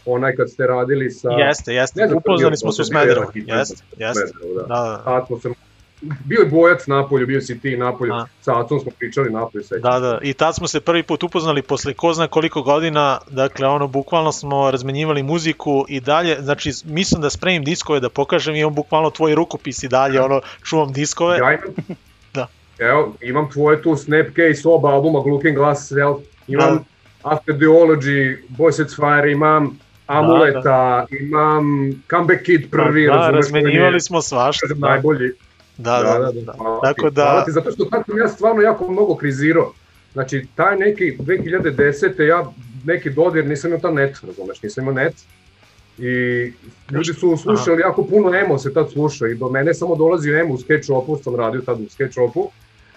onaj 0.05 0.35
kad 0.35 0.51
ste 0.51 0.67
radili 0.67 1.11
sa... 1.11 1.29
Jeste, 1.29 1.73
jeste, 1.73 2.07
znam, 2.07 2.17
upoznali 2.17 2.57
smo 2.57 2.71
se 2.71 2.81
u 2.81 2.85
Smederevu, 2.85 3.31
jeste, 3.35 3.83
u 3.97 4.01
jeste. 4.01 4.27
Smederevu, 4.27 4.53
da. 4.55 4.61
Da, 4.61 5.25
da. 5.29 5.39
Se, 5.41 5.49
bio 6.01 6.39
je 6.39 6.45
Bojac 6.45 6.87
napolju, 6.87 7.27
bio 7.27 7.41
si 7.41 7.59
ti 7.59 7.77
napolju, 7.77 8.13
sa 8.41 8.59
Acom 8.59 8.79
smo 8.79 8.91
pričali 8.99 9.29
napolju, 9.29 9.63
sećam 9.63 9.81
Da, 9.81 9.99
da, 9.99 10.19
i 10.21 10.33
tad 10.33 10.55
smo 10.55 10.67
se 10.67 10.79
prvi 10.79 11.03
put 11.03 11.23
upoznali 11.23 11.61
posle 11.61 11.93
ko 11.93 12.13
zna 12.13 12.27
koliko 12.27 12.61
godina, 12.61 13.19
dakle 13.29 13.67
ono 13.67 13.87
bukvalno 13.87 14.31
smo 14.31 14.71
razmenjivali 14.71 15.23
muziku 15.23 15.85
i 15.87 15.99
dalje, 15.99 16.37
znači 16.41 16.71
mislim 16.85 17.21
da 17.21 17.29
spremim 17.29 17.63
diskove 17.63 17.99
da 17.99 18.09
pokažem, 18.09 18.55
imam 18.55 18.73
bukvalno 18.73 19.09
tvoj 19.09 19.35
rukopis 19.35 19.83
i 19.83 19.87
dalje, 19.87 20.21
ono 20.21 20.41
čuvam 20.63 20.93
diskove. 20.93 21.37
Ja 21.37 21.53
imam, 21.53 21.75
Da. 22.33 22.47
evo, 22.79 23.13
imam 23.21 23.49
tvoje 23.51 23.81
tu 23.81 23.95
Snapcase, 23.95 24.61
oba 24.65 24.89
albuma, 24.89 25.19
Looking 25.19 25.57
Glass 25.57 25.87
Self, 25.87 26.17
imam 26.47 26.77
Da. 26.77 26.83
After 27.23 27.55
Theology, 27.55 28.37
Boy 28.49 28.71
Sets 28.71 28.95
Fire, 28.95 29.31
imam 29.31 29.79
Amuleta, 30.07 31.05
imam 31.19 31.63
Comeback 32.09 32.43
Kid 32.43 32.71
prvi, 32.71 33.05
da, 33.05 33.11
razumeš, 33.11 33.45
koji 33.45 33.53
mi 33.53 33.59
je, 33.59 33.63
razmenjivali 33.63 34.01
smo 34.01 34.21
svašta. 34.21 34.67
Da. 34.67 34.87
najbolji, 34.87 35.31
Da, 35.77 35.91
da, 35.99 36.31
da. 36.31 36.41
da. 36.41 36.53
hvala 36.53 36.81
Tako 36.81 37.09
ti. 37.09 37.15
da- 37.15 37.21
Hvala 37.23 37.45
ti, 37.45 37.51
zato 37.51 37.71
što 37.71 37.85
tako 37.85 38.11
sam 38.11 38.19
ja 38.19 38.27
stvarno 38.27 38.61
jako 38.61 38.91
mnogo 38.91 39.15
krizirao. 39.15 39.73
Znači, 40.13 40.45
taj 40.55 40.77
neki 40.77 41.17
2010. 41.19 42.21
ja 42.21 42.45
neki 42.85 43.09
dodir 43.09 43.45
nisam 43.45 43.69
imao 43.69 43.79
tam 43.81 43.95
net, 43.95 44.17
razumeš, 44.23 44.61
nisam 44.63 44.83
imao 44.83 44.93
net. 44.93 45.13
I 45.97 46.07
ljudi 46.91 47.13
su 47.13 47.37
slušali 47.37 47.81
jako 47.81 48.03
puno 48.03 48.33
emo 48.35 48.57
se 48.57 48.73
tad 48.73 48.91
slušao 48.91 49.27
i 49.27 49.35
do 49.35 49.49
mene 49.49 49.73
samo 49.73 49.95
dolazio 49.95 50.39
emo 50.39 50.53
u 50.53 50.57
sketch-opu, 50.57 51.23
sam 51.23 51.35
radio 51.35 51.61
tad 51.61 51.79
u 51.79 51.85
sketch-opu. 51.85 52.47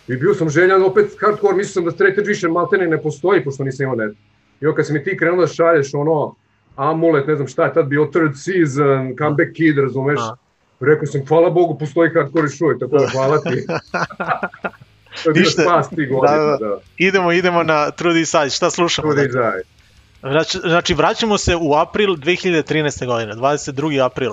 I 0.09 0.17
bio 0.17 0.35
sam 0.35 0.51
željan 0.51 0.83
opet 0.83 1.07
hardcore, 1.21 1.57
mislio 1.57 1.73
sam 1.73 1.85
da 1.85 1.91
Straight 1.91 2.19
Edge 2.19 2.29
više 2.29 2.49
maltene 2.49 2.87
ne 2.87 3.03
postoji, 3.03 3.45
pošto 3.45 3.65
nisam 3.65 3.85
imao 3.85 3.97
net. 3.97 4.17
I 4.61 4.67
onda 4.67 4.77
kad 4.77 4.87
si 4.87 4.93
mi 4.93 5.05
ti 5.05 5.17
krenuo 5.17 5.41
da 5.41 5.47
šalješ 5.47 5.95
ono, 5.95 6.35
Amulet, 6.77 7.27
ne 7.27 7.37
znam 7.37 7.49
šta 7.49 7.65
je 7.65 7.73
tad 7.75 7.87
bio, 7.87 8.07
Third 8.07 8.33
Season, 8.37 9.15
Comeback 9.19 9.53
Kid, 9.57 9.79
razumeš? 9.79 10.21
Rekao 10.81 11.07
sam, 11.07 11.27
hvala 11.29 11.51
Bogu, 11.51 11.79
postoji 11.79 12.11
hardcore 12.15 12.49
uvijek, 12.61 12.81
tako 12.81 12.99
da 12.99 13.07
hvala 13.13 13.41
ti. 13.41 13.67
to 15.25 15.31
je 15.31 15.35
Ništa. 15.41 15.63
spas 15.63 15.89
tih 15.89 16.09
godina, 16.09 16.37
Da, 16.37 16.45
da. 16.45 16.57
da. 16.69 16.79
Idemo, 16.97 17.33
idemo 17.33 17.63
na 17.63 17.91
True 17.91 18.15
Decide, 18.15 18.51
šta 18.51 18.71
slušamo? 18.71 19.13
True 19.13 19.27
dakle? 19.29 19.61
Znači, 20.21 20.59
znači, 20.59 20.95
vraćamo 20.95 21.39
se 21.39 21.57
u 21.57 21.75
april 21.75 22.11
2013. 22.11 23.07
godine, 23.07 23.35
22. 23.35 24.05
april. 24.05 24.33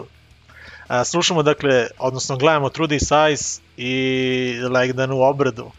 A, 0.88 1.04
slušamo, 1.04 1.44
dakle, 1.44 1.88
odnosno 2.00 2.38
gledamo 2.38 2.70
Trudy 2.70 3.00
Size 3.00 3.62
i 3.78 4.54
Legdanu 4.70 5.22
obradu. 5.22 5.72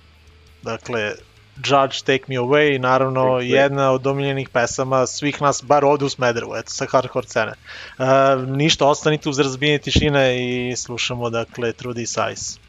Dakle, 0.63 1.13
Judge 1.57 2.03
Take 2.05 2.25
Me 2.29 2.37
Away, 2.37 2.79
naravno 2.79 3.37
Take 3.37 3.49
jedna 3.49 3.91
od 3.91 4.07
omiljenih 4.07 4.49
pesama 4.49 5.07
svih 5.07 5.43
nas, 5.43 5.63
bar 5.65 5.85
ovde 5.85 6.05
u 6.05 6.09
Smederevu, 6.09 6.57
eto, 6.57 6.71
sa 6.71 6.87
hardcore 6.91 7.29
scene. 7.29 7.53
A, 7.99 8.35
ništa, 8.49 8.87
ostanite 8.87 9.29
uz 9.29 9.39
razbijanje 9.39 9.79
tišine 9.79 10.25
i 10.43 10.77
slušamo, 10.77 11.31
dakle, 11.31 11.73
Trudy 11.73 12.07
Size. 12.07 12.62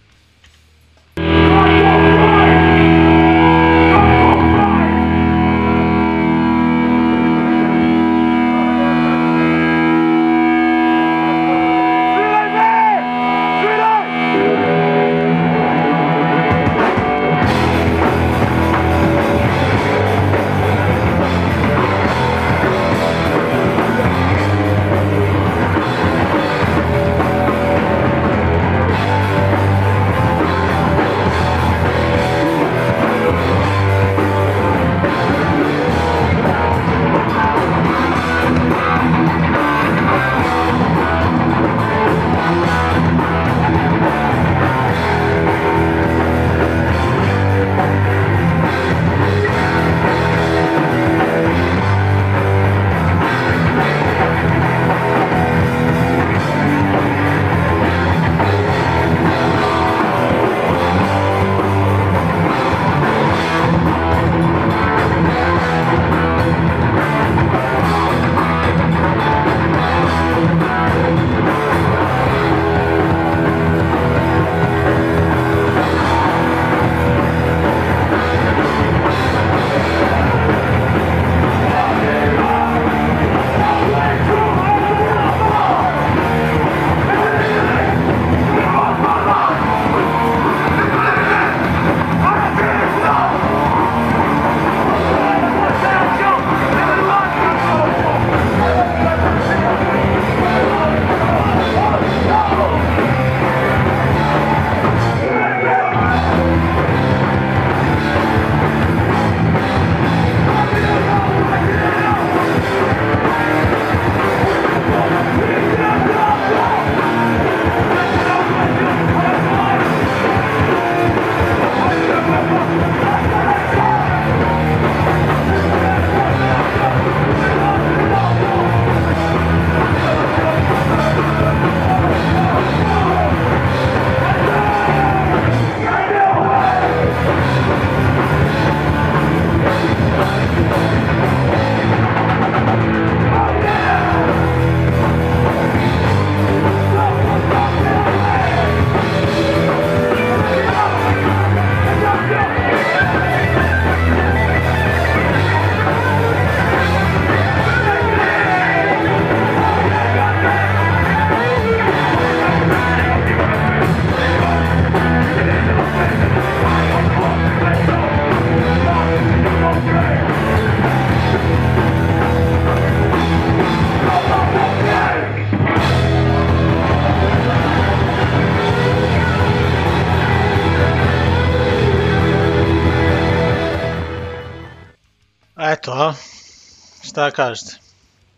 Šta 187.23 187.31
kažete? 187.31 187.75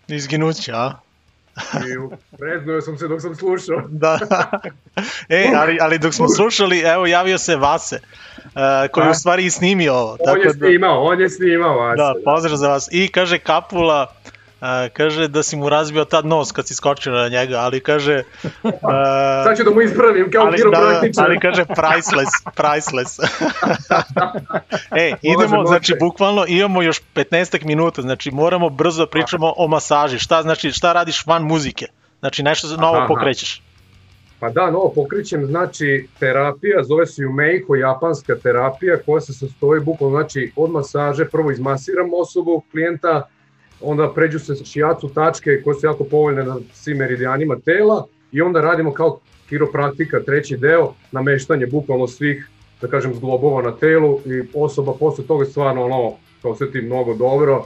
Izginuće, 0.07 0.71
a? 0.75 0.91
I 1.57 2.15
preznuo 2.37 2.81
sam 2.81 2.97
se 2.97 3.07
dok 3.07 3.21
sam 3.21 3.35
slušao. 3.35 3.81
Da. 3.89 4.19
e, 5.29 5.51
ali, 5.55 5.77
ali 5.81 5.99
dok 5.99 6.13
smo 6.13 6.27
slušali, 6.29 6.79
evo 6.79 7.05
javio 7.05 7.37
se 7.37 7.55
Vase, 7.55 7.99
uh, 8.45 8.51
koji 8.91 9.05
je 9.05 9.11
u 9.11 9.13
stvari 9.13 9.45
i 9.45 9.49
snimio 9.49 9.93
ovo. 9.93 10.17
On 10.27 10.41
je 10.41 10.53
snimao, 10.53 11.03
on 11.03 11.21
je 11.21 11.29
snimao 11.29 11.77
vas. 11.77 11.97
Da, 11.97 12.13
pozdrav 12.25 12.57
za 12.57 12.67
vas. 12.67 12.89
I 12.91 13.07
kaže 13.07 13.39
Kapula, 13.39 14.13
uh, 14.65 14.93
kaže 14.93 15.27
da 15.27 15.43
si 15.43 15.55
mu 15.55 15.69
razbio 15.69 16.05
tad 16.05 16.25
nos 16.25 16.51
kad 16.51 16.67
si 16.67 16.75
skočio 16.75 17.13
na 17.13 17.27
njega, 17.27 17.57
ali 17.57 17.79
kaže... 17.79 18.23
Uh, 18.63 18.71
Sad 19.43 19.57
ću 19.57 19.63
da 19.63 19.71
mu 19.71 19.81
ispravim 19.81 20.31
kao 20.31 20.45
ali, 20.45 20.57
da, 20.71 21.23
ali 21.23 21.39
kaže 21.39 21.65
priceless, 21.65 22.31
priceless. 22.55 23.19
e, 25.01 25.13
idemo, 25.21 25.55
može. 25.55 25.67
znači 25.67 25.95
bukvalno 25.99 26.45
imamo 26.47 26.81
još 26.81 27.01
15 27.15 27.65
minuta, 27.65 28.01
znači 28.01 28.31
moramo 28.31 28.69
brzo 28.69 29.05
da 29.05 29.09
pričamo 29.09 29.53
o 29.57 29.67
masaži. 29.67 30.19
Šta 30.19 30.41
znači, 30.41 30.71
šta 30.71 30.93
radiš 30.93 31.25
van 31.25 31.43
muzike? 31.43 31.85
Znači 32.19 32.43
nešto 32.43 32.67
novo 32.77 32.97
Aha. 32.97 33.07
pokrećeš. 33.07 33.61
Pa 34.39 34.49
da, 34.49 34.71
novo 34.71 34.91
pokrićem, 34.95 35.45
znači 35.45 36.07
terapija, 36.19 36.83
zove 36.83 37.05
se 37.05 37.21
Yumeiko, 37.21 37.75
japanska 37.75 38.35
terapija 38.43 38.97
koja 39.05 39.21
se 39.21 39.33
sastoji 39.33 39.81
bukvalno 39.81 40.17
znači 40.17 40.51
od 40.55 40.71
masaže, 40.71 41.25
prvo 41.25 41.51
izmasiram 41.51 42.09
osobu, 42.13 42.63
klijenta, 42.71 43.27
onda 43.81 44.11
pređu 44.15 44.39
se 44.39 44.65
šijacu 44.65 45.10
tačke 45.10 45.61
koje 45.64 45.76
su 45.76 45.85
jako 45.85 46.03
povoljne 46.03 46.43
na 46.43 46.57
svim 46.73 46.97
meridijanima 46.97 47.56
tela 47.65 48.06
i 48.31 48.41
onda 48.41 48.61
radimo 48.61 48.93
kao 48.93 49.19
kiropraktika, 49.49 50.19
treći 50.19 50.57
deo, 50.57 50.93
nameštanje 51.11 51.65
bukvalno 51.65 52.07
svih, 52.07 52.49
da 52.81 52.88
kažem, 52.88 53.14
zglobova 53.14 53.61
na 53.61 53.72
telu 53.72 54.19
i 54.26 54.43
osoba 54.53 54.93
posle 54.99 55.23
toga 55.26 55.45
stvarno 55.45 55.85
ono, 55.85 56.14
kao 56.41 56.52
osjeti 56.52 56.81
mnogo 56.81 57.14
dobro 57.14 57.65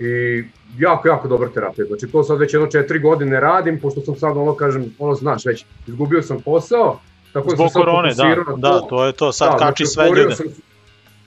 i 0.00 0.44
jako, 0.78 1.08
jako 1.08 1.28
dobra 1.28 1.48
terapija. 1.48 1.86
Znači 1.86 2.06
to 2.06 2.24
sad 2.24 2.38
već 2.38 2.54
jedno 2.54 2.68
četiri 2.68 2.98
godine 2.98 3.40
radim, 3.40 3.80
pošto 3.80 4.00
sam 4.00 4.16
sad 4.16 4.36
ono, 4.36 4.54
kažem, 4.54 4.94
ono 4.98 5.14
znaš 5.14 5.44
već, 5.46 5.64
izgubio 5.86 6.22
sam 6.22 6.40
posao, 6.40 7.00
tako 7.32 7.50
da 7.50 7.56
Zbog 7.56 7.70
sam 7.70 7.72
sad 7.72 7.82
korone, 7.82 8.08
da, 8.08 8.22
fokusirao 8.22 8.56
na 8.56 8.56
da, 8.56 8.80
to 8.88 9.06
je 9.06 9.12
to, 9.12 9.32
sad 9.32 9.58
kači 9.58 9.84
znači, 9.84 9.86
sve 9.86 10.08
ljude. 10.08 10.34
Sam, 10.34 10.46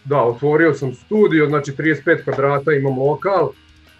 da, 0.05 0.21
otvorio 0.23 0.73
sam 0.73 0.93
studio, 0.93 1.47
znači 1.47 1.71
35 1.71 2.23
kvadrata 2.23 2.71
imam 2.73 2.99
lokal, 2.99 3.49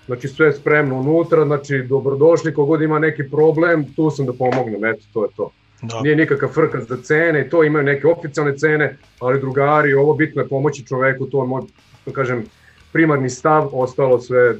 znači 0.07 0.27
sve 0.27 0.53
spremno 0.53 0.99
unutra, 0.99 1.45
znači 1.45 1.84
dobrodošli, 1.89 2.53
kogod 2.53 2.81
ima 2.81 2.99
neki 2.99 3.29
problem, 3.29 3.93
tu 3.95 4.11
sam 4.11 4.25
da 4.25 4.34
pomognem, 4.34 4.85
eto, 4.85 5.03
to 5.13 5.23
je 5.23 5.29
to. 5.35 5.51
Da. 5.81 6.01
Nije 6.01 6.15
nikakav 6.15 6.49
frkac 6.49 6.84
za 6.84 6.97
cene, 7.03 7.41
i 7.41 7.49
to 7.49 7.63
imaju 7.63 7.85
neke 7.85 8.07
oficijalne 8.07 8.57
cene, 8.57 8.97
ali 9.19 9.39
drugari, 9.39 9.93
ovo 9.93 10.13
bitno 10.13 10.41
je 10.41 10.47
pomoći 10.47 10.85
čoveku, 10.85 11.25
to 11.25 11.43
je 11.43 11.47
moj, 11.47 11.61
da 12.05 12.11
kažem, 12.11 12.45
primarni 12.91 13.29
stav, 13.29 13.69
ostalo 13.73 14.19
sve 14.19 14.55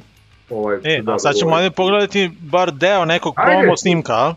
ovaj, 0.50 0.78
E, 0.84 1.02
da, 1.02 1.18
sad 1.18 1.34
ćemo 1.34 1.50
ovaj. 1.50 1.62
ajde 1.62 1.74
pogledati 1.74 2.30
bar 2.40 2.72
deo 2.72 3.04
nekog 3.04 3.34
Ajde. 3.36 3.60
promo 3.60 3.76
snimka, 3.76 4.12
a? 4.14 4.34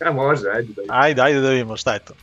E, 0.00 0.10
može, 0.10 0.48
ajde 0.54 0.72
da 0.76 0.82
Ajde, 0.88 1.22
ajde 1.22 1.40
da 1.40 1.50
vidimo 1.50 1.76
šta 1.76 1.92
je 1.92 1.98
to. 1.98 2.14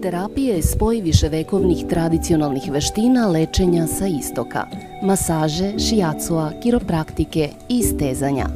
Jumeihoterapija 0.00 0.54
je 0.56 0.62
spoj 0.62 1.00
viševekovnih 1.00 1.84
tradicionalnih 1.88 2.70
veština 2.72 3.26
lečenja 3.28 3.86
sa 3.86 4.06
istoka, 4.06 4.64
masaže, 5.02 5.74
šijacua, 5.78 6.52
kiropraktike 6.62 7.48
i 7.68 7.82
stezanja. 7.82 8.46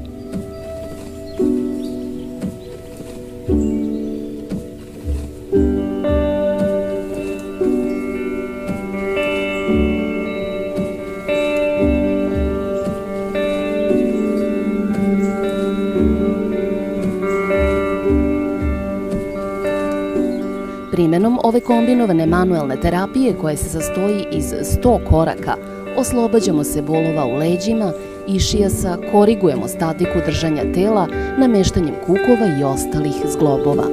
Primenom 21.05 21.39
ove 21.45 21.61
kombinovane 21.61 22.27
manuelne 22.27 22.77
terapije 22.81 23.35
koja 23.41 23.57
se 23.57 23.69
sastoji 23.69 24.25
iz 24.33 24.45
100 24.45 24.99
koraka, 25.11 25.57
oslobađamo 25.97 26.65
se 26.65 26.83
bolova 26.83 27.27
u 27.27 27.37
leđima, 27.37 27.93
išijasa, 28.29 28.99
korigujemo 29.13 29.69
statiku 29.69 30.19
držanja 30.27 30.73
tela 30.75 31.09
nameštanjem 31.39 31.95
kukova 32.07 32.47
i 32.61 32.65
ostalih 32.65 33.15
zglobova. 33.33 33.85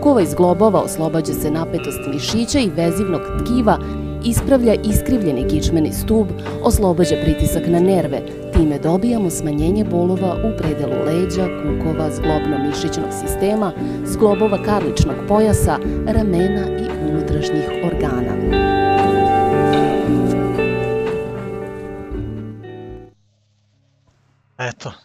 Kukova 0.00 0.22
iz 0.22 0.34
globova 0.34 0.80
oslobađa 0.80 1.32
se 1.32 1.50
napetost 1.50 1.98
mišića 2.12 2.58
i 2.58 2.70
vezivnog 2.76 3.20
tkiva, 3.44 3.78
ispravlja 4.24 4.74
iskrivljeni 4.74 5.48
kičmeni 5.48 5.92
stub, 5.92 6.26
oslobađa 6.62 7.16
pritisak 7.24 7.62
na 7.66 7.80
nerve, 7.80 8.22
time 8.52 8.78
dobijamo 8.78 9.30
smanjenje 9.30 9.84
bolova 9.84 10.36
u 10.44 10.58
predelu 10.58 11.04
leđa, 11.06 11.46
kukova, 11.62 12.10
zglobno-mišićnog 12.10 13.12
sistema, 13.20 13.72
zglobova 14.04 14.58
karličnog 14.64 15.16
pojasa, 15.28 15.78
ramena 16.06 16.66
i 16.66 17.10
unutrašnjih 17.10 17.69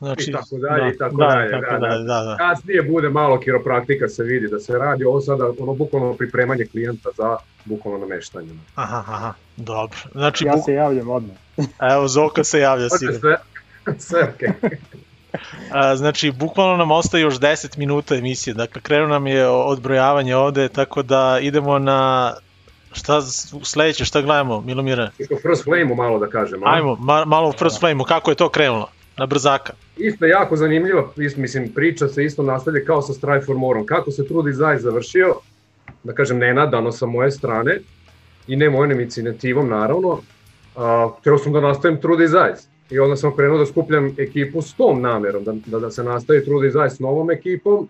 znači... 0.06 0.30
I 0.30 0.34
tako 0.34 0.58
dalje, 0.58 0.94
i 0.94 0.98
tako 0.98 1.16
da, 1.16 1.26
dalje. 1.26 1.52
tako 1.52 1.74
da, 1.74 1.88
dalje, 1.88 2.04
da, 2.04 2.22
da. 2.24 2.36
Kasnije 2.38 2.82
bude 2.84 3.10
malo 3.10 3.40
kiropraktika 3.40 4.08
se 4.08 4.24
vidi 4.24 4.48
da 4.48 4.60
se 4.60 4.78
radi, 4.78 5.04
ovo 5.06 5.22
sada 5.22 5.52
ono 5.60 5.74
bukvalno 5.74 6.14
pripremanje 6.14 6.66
klijenta 6.66 7.10
za 7.18 7.38
bukvalno 7.66 8.00
nameštanje. 8.00 8.50
Aha, 8.76 9.04
aha, 9.08 9.34
dobro. 9.58 9.98
Znači, 10.12 10.46
Ja 10.46 10.54
buk... 10.56 10.66
se 10.66 10.74
javljam 10.74 11.10
odmah. 11.10 11.36
evo, 11.94 12.08
Zoka 12.08 12.44
se 12.44 12.60
javlja 12.60 12.90
sigurno. 12.90 13.20
sve, 13.20 13.38
sve 14.08 14.24
okej. 14.24 14.50
A, 15.72 15.96
znači, 15.96 16.32
bukvalno 16.32 16.78
nam 16.78 16.92
ostaje 16.92 17.22
još 17.22 17.36
10 17.36 17.78
minuta 17.78 18.16
emisije, 18.16 18.54
dakle, 18.54 18.82
krenu 18.82 19.08
nam 19.08 19.28
je 19.28 19.48
odbrojavanje 19.48 20.36
ovde, 20.36 20.70
tako 20.70 21.04
da 21.04 21.40
idemo 21.42 21.80
na... 21.80 22.34
Šta 22.92 23.22
sledeće, 23.64 24.06
šta 24.06 24.22
gledamo, 24.22 24.62
Milomire? 24.62 25.10
Isto 25.20 25.36
First 25.42 25.64
Flame-u 25.64 25.96
malo 25.96 26.20
da 26.20 26.28
kažem. 26.30 26.64
a? 26.64 26.74
Ajmo, 26.74 26.96
ma, 26.96 27.26
malo 27.26 27.50
u 27.50 27.52
First 27.52 27.80
Flame-u, 27.80 28.04
kako 28.04 28.32
je 28.32 28.36
to 28.36 28.50
krenulo? 28.50 28.88
Na 29.18 29.26
brzaka. 29.26 29.74
Isto 29.98 30.26
jako 30.26 30.56
zanimljiva, 30.56 31.10
is- 31.18 31.38
mislim, 31.38 31.72
priča 31.74 32.08
se 32.08 32.26
isto 32.26 32.44
nastavlja 32.44 32.86
kao 32.86 33.02
sa 33.02 33.14
Strive 33.14 33.42
for 33.42 33.56
Moreom. 33.58 33.86
Kako 33.86 34.12
se 34.12 34.28
Trudi 34.28 34.54
Zaj 34.54 34.78
završio, 34.78 35.36
da 36.04 36.14
kažem, 36.14 36.38
nenadano 36.38 36.92
sa 36.92 37.06
moje 37.06 37.32
strane 37.32 37.80
i 38.48 38.56
ne 38.56 38.70
mojom 38.70 38.92
inicijativom, 38.92 39.70
naravno, 39.70 40.20
a, 40.76 41.10
hteo 41.20 41.38
sam 41.38 41.54
da 41.54 41.62
nastavim 41.62 42.02
Trudi 42.02 42.28
Zajs. 42.28 42.60
I 42.90 43.00
onda 43.00 43.16
sam 43.16 43.36
krenuo 43.36 43.58
da 43.58 43.66
skupljam 43.66 44.16
ekipu 44.18 44.62
s 44.62 44.74
tom 44.74 45.02
namerom, 45.02 45.44
da, 45.44 45.54
da, 45.66 45.80
da 45.80 45.92
se 45.92 46.04
nastavi 46.04 46.46
Trudi 46.46 46.70
Zaj 46.72 46.90
s 46.90 47.00
novom 47.00 47.32
ekipom 47.32 47.90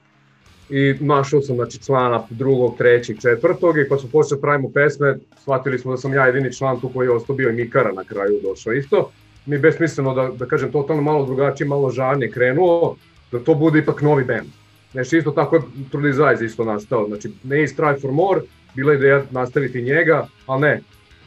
i 0.70 0.96
našao 1.00 1.42
sam 1.42 1.56
znači, 1.56 1.80
člana 1.84 2.24
drugog, 2.30 2.78
trećeg, 2.78 3.20
četvrtog 3.22 3.78
i 3.78 3.90
kad 3.90 4.00
smo 4.00 4.10
počeli 4.10 4.38
da 4.38 4.42
pravimo 4.42 4.70
pesme, 4.74 5.18
shvatili 5.42 5.80
smo 5.80 5.92
da 5.92 5.98
sam 5.98 6.14
ja 6.14 6.26
jedini 6.26 6.54
član 6.54 6.80
tu 6.80 6.90
koji 6.94 7.06
je 7.08 7.12
ostao 7.12 7.36
bio 7.36 7.50
i 7.50 7.54
Mikara 7.54 7.92
na 7.92 8.04
kraju 8.04 8.40
došao 8.44 8.74
isto. 8.74 9.12
Mi 9.46 9.58
besmisleno 9.58 10.14
da, 10.14 10.28
da 10.28 10.46
kažem 10.46 10.72
totalno 10.72 11.02
malo 11.02 11.26
drugačije, 11.26 11.68
malo 11.68 11.90
žarnije 11.90 12.32
krenuo, 12.32 12.96
da 13.32 13.40
to 13.40 13.56
bude 13.56 13.80
ipak 13.80 14.02
novi 14.02 14.24
band. 14.24 14.50
Znači 14.92 15.18
isto 15.18 15.32
tako 15.32 15.56
je 15.56 15.62
Trudy 15.92 16.12
Zajz 16.12 16.42
isto 16.42 16.64
nastao, 16.64 17.08
znači 17.08 17.32
ne 17.44 17.64
iz 17.64 17.76
Try 17.76 18.02
for 18.02 18.12
More, 18.12 18.42
bila 18.76 18.92
je 18.92 18.98
ideja 18.98 19.24
nastaviti 19.32 19.82
njega, 19.82 20.28
ali 20.46 20.62
ne, 20.62 20.82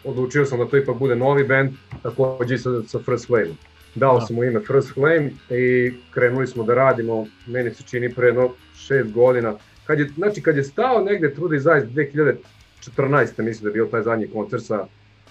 odlučio 0.05 0.45
sam 0.45 0.59
da 0.59 0.65
to 0.65 0.77
ipak 0.77 0.97
bude 0.97 1.17
novi 1.17 1.45
band, 1.45 1.71
takođe 2.03 2.55
i 2.55 2.59
sa, 2.59 2.83
sa 2.87 2.99
First 2.99 3.27
Flame. 3.27 3.55
Dao 3.95 4.19
Da. 4.19 4.27
sam 4.27 4.37
mu 4.37 4.45
ime 4.45 4.61
First 4.61 4.95
Flame 4.95 5.31
i 5.51 5.93
krenuli 6.11 6.47
smo 6.47 6.65
da 6.65 6.75
radimo, 6.75 7.27
meni 7.47 7.75
se 7.75 7.83
čini 7.83 8.15
pre 8.15 8.27
jedno 8.27 8.51
šest 8.77 9.13
godina. 9.13 9.55
Kad 9.87 9.99
je, 10.01 10.09
znači 10.17 10.43
kad 10.43 10.57
je 10.57 10.65
stao 10.65 11.05
negde 11.05 11.35
Trudy 11.35 11.59
Zajz 11.59 11.85
2014. 11.85 13.43
mislim 13.43 13.63
da 13.63 13.69
je 13.69 13.73
bio 13.73 13.87
taj 13.87 14.03
zadnji 14.03 14.29
koncert 14.33 14.63
sa, 14.63 14.87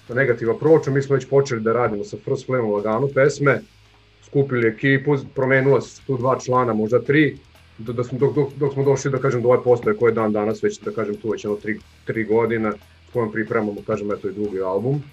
sa 0.08 0.14
negativa 0.14 0.54
pročom, 0.58 0.94
mi 0.94 1.02
smo 1.02 1.16
već 1.16 1.30
počeli 1.30 1.62
da 1.62 1.74
radimo 1.74 2.04
sa 2.04 2.18
First 2.24 2.46
Flame 2.46 2.70
lagano 2.70 3.08
pesme, 3.08 3.62
skupili 4.26 4.68
ekipu, 4.68 5.18
promenula 5.36 5.82
se 5.82 6.02
tu 6.08 6.18
dva 6.18 6.40
člana, 6.40 6.74
možda 6.74 7.00
tri, 7.02 7.38
do, 7.78 7.94
da 7.94 8.04
smo, 8.04 8.20
dok, 8.20 8.36
dok, 8.36 8.50
dok 8.56 8.74
smo 8.74 8.84
došli 8.84 9.12
da 9.12 9.18
kažem 9.18 9.42
do 9.42 9.50
ove 9.50 9.64
postoje 9.64 9.98
koje 9.98 10.12
je 10.12 10.16
dan 10.16 10.32
danas 10.32 10.64
već 10.64 10.80
da 10.80 10.92
kažem 10.92 11.16
tu 11.16 11.30
već 11.30 11.44
jedno 11.44 11.58
tri, 11.58 11.80
tri 12.06 12.24
godina 12.24 12.72
s 13.10 13.14
kojom 13.14 13.32
pripremamo 13.32 13.82
kažem 13.88 14.12
eto 14.12 14.28
i 14.28 14.34
drugi 14.34 14.62
album. 14.62 15.04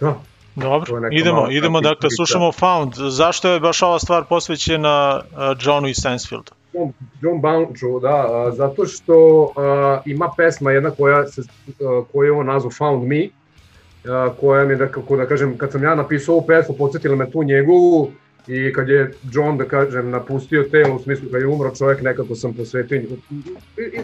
Da, 0.00 0.20
Dobro, 0.54 1.08
idemo, 1.10 1.40
mala 1.40 1.52
idemo, 1.52 1.80
dakle, 1.80 2.00
priča. 2.00 2.16
slušamo 2.16 2.52
Found. 2.52 2.92
Zašto 2.96 3.48
je 3.48 3.60
baš 3.60 3.82
ova 3.82 3.98
stvar 3.98 4.24
posvećena 4.28 5.20
uh, 5.20 5.38
Johnu 5.60 5.88
iz 5.88 5.96
Stansfielda? 5.96 6.52
John, 6.74 6.92
John 7.20 7.40
Bounchu, 7.40 8.00
da, 8.00 8.08
a, 8.08 8.52
zato 8.56 8.86
što 8.86 9.48
a, 9.56 10.00
ima 10.06 10.30
pesma 10.36 10.72
jedna 10.72 10.90
koja 10.90 11.26
se, 11.26 11.42
a, 11.68 12.02
koju 12.12 12.26
je 12.26 12.32
on 12.32 12.46
nazvao 12.46 12.70
Found 12.70 13.08
Me, 13.08 13.28
koja 14.40 14.64
mi 14.64 14.76
da, 14.76 14.88
kako 14.88 15.16
da 15.16 15.26
kažem, 15.26 15.58
kad 15.58 15.72
sam 15.72 15.82
ja 15.82 15.94
napisao 15.94 16.34
ovu 16.34 16.46
pesmu, 16.46 16.74
podsjetila 16.78 17.16
me 17.16 17.30
tu 17.30 17.42
njegovu 17.42 18.10
i 18.46 18.72
kad 18.72 18.88
je 18.88 19.12
John, 19.32 19.58
da 19.58 19.64
kažem, 19.64 20.10
napustio 20.10 20.62
telo, 20.62 20.96
u 20.96 20.98
smislu 20.98 21.28
kad 21.32 21.40
je 21.40 21.46
umro 21.46 21.70
čovjek, 21.78 22.02
nekako 22.02 22.34
sam 22.34 22.54
posvetio, 22.54 23.02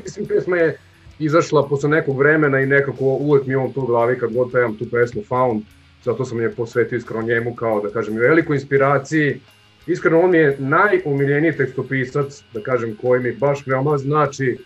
mislim, 0.04 0.26
pesma 0.26 0.56
je 0.56 0.78
izašla 1.18 1.68
posle 1.68 1.88
nekog 1.88 2.18
vremena 2.18 2.60
i 2.60 2.66
nekako 2.66 3.04
uvek 3.04 3.46
mi 3.46 3.52
je 3.52 3.58
on 3.58 3.72
tu 3.72 3.80
u 3.80 3.86
glavi 3.86 4.18
kad 4.18 4.32
god 4.32 4.52
pevam 4.52 4.76
tu 4.76 4.84
pesmu 4.90 5.22
Found, 5.28 5.62
zato 6.04 6.24
sam 6.24 6.40
je 6.40 6.50
posvetio 6.50 6.96
iskreno 6.96 7.22
njemu 7.22 7.54
kao 7.54 7.80
da 7.80 7.88
kažem 7.88 8.14
i 8.16 8.20
velikoj 8.20 8.56
inspiraciji. 8.56 9.40
Iskreno 9.86 10.20
on 10.20 10.30
mi 10.30 10.38
je 10.38 10.56
najumiljeniji 10.58 11.52
tekstopisac, 11.52 12.42
da 12.54 12.60
kažem, 12.60 12.96
koji 13.00 13.22
mi 13.22 13.32
baš 13.32 13.66
veoma 13.66 13.98
znači, 13.98 14.58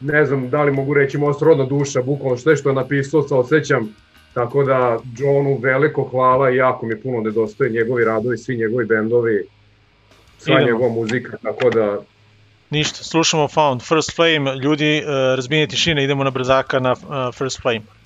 ne 0.00 0.26
znam 0.26 0.50
da 0.50 0.64
li 0.64 0.72
mogu 0.72 0.94
reći 0.94 1.18
moja 1.18 1.34
srodna 1.34 1.64
duša, 1.64 2.02
bukvalno 2.02 2.36
sve 2.36 2.56
što 2.56 2.68
je 2.68 2.74
napisao 2.74 3.22
sa 3.22 3.36
osjećam, 3.36 3.94
tako 4.34 4.64
da 4.64 4.98
Johnu 5.18 5.58
veliko 5.62 6.04
hvala 6.04 6.50
i 6.50 6.56
jako 6.56 6.86
mi 6.86 7.00
puno 7.00 7.20
nedostaje 7.20 7.70
njegovi 7.70 8.04
radovi, 8.04 8.38
svi 8.38 8.56
njegovi 8.56 8.84
bendovi, 8.84 9.44
sva 10.38 10.54
Idemo. 10.54 10.66
njegova 10.66 10.88
muzika, 10.88 11.36
tako 11.42 11.70
da 11.70 11.98
Ništa, 12.70 13.04
slušamo 13.04 13.48
Found, 13.48 13.82
First 13.82 14.16
Flame, 14.16 14.54
ljudi, 14.56 15.02
uh, 15.04 15.10
razbijenje 15.10 15.66
tišine, 15.66 16.04
idemo 16.04 16.24
na 16.24 16.30
brzaka 16.30 16.78
na 16.78 16.92
uh, 16.92 17.34
First 17.34 17.62
Flame. 17.62 17.99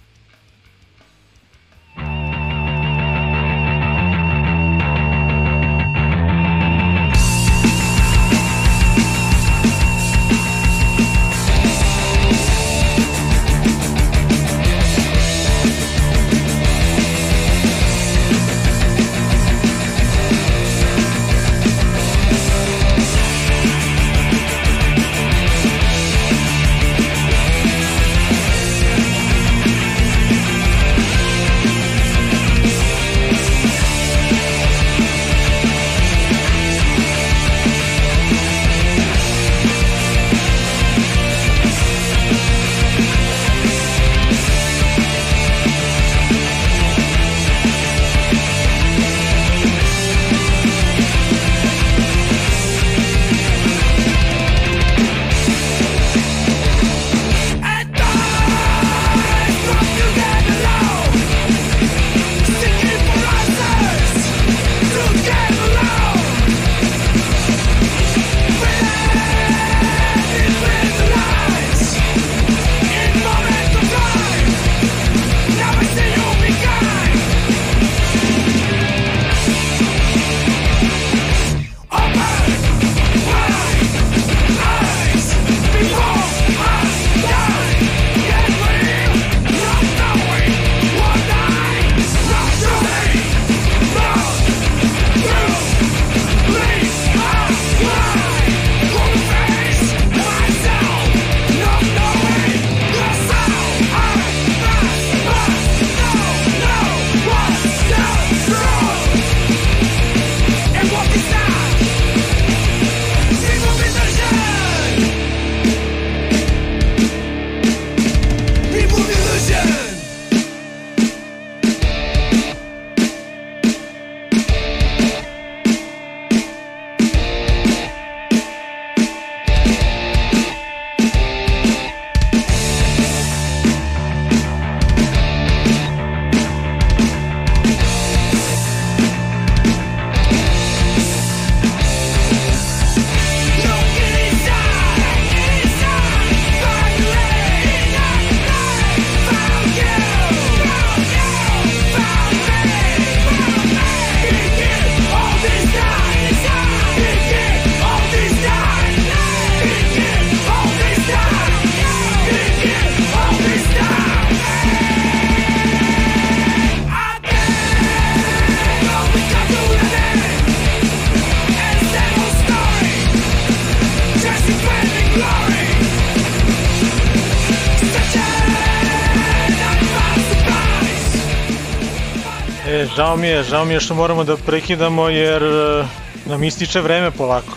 Žao 183.14 183.20
mi 183.20 183.28
je, 183.28 183.42
žao 183.42 183.64
mi 183.64 183.74
je 183.74 183.80
što 183.80 183.94
moramo 183.94 184.24
da 184.24 184.36
prekidamo 184.36 185.08
jer 185.08 185.42
e, 185.42 185.84
nam 186.26 186.44
ističe 186.44 186.80
vreme 186.80 187.10
polako. 187.10 187.54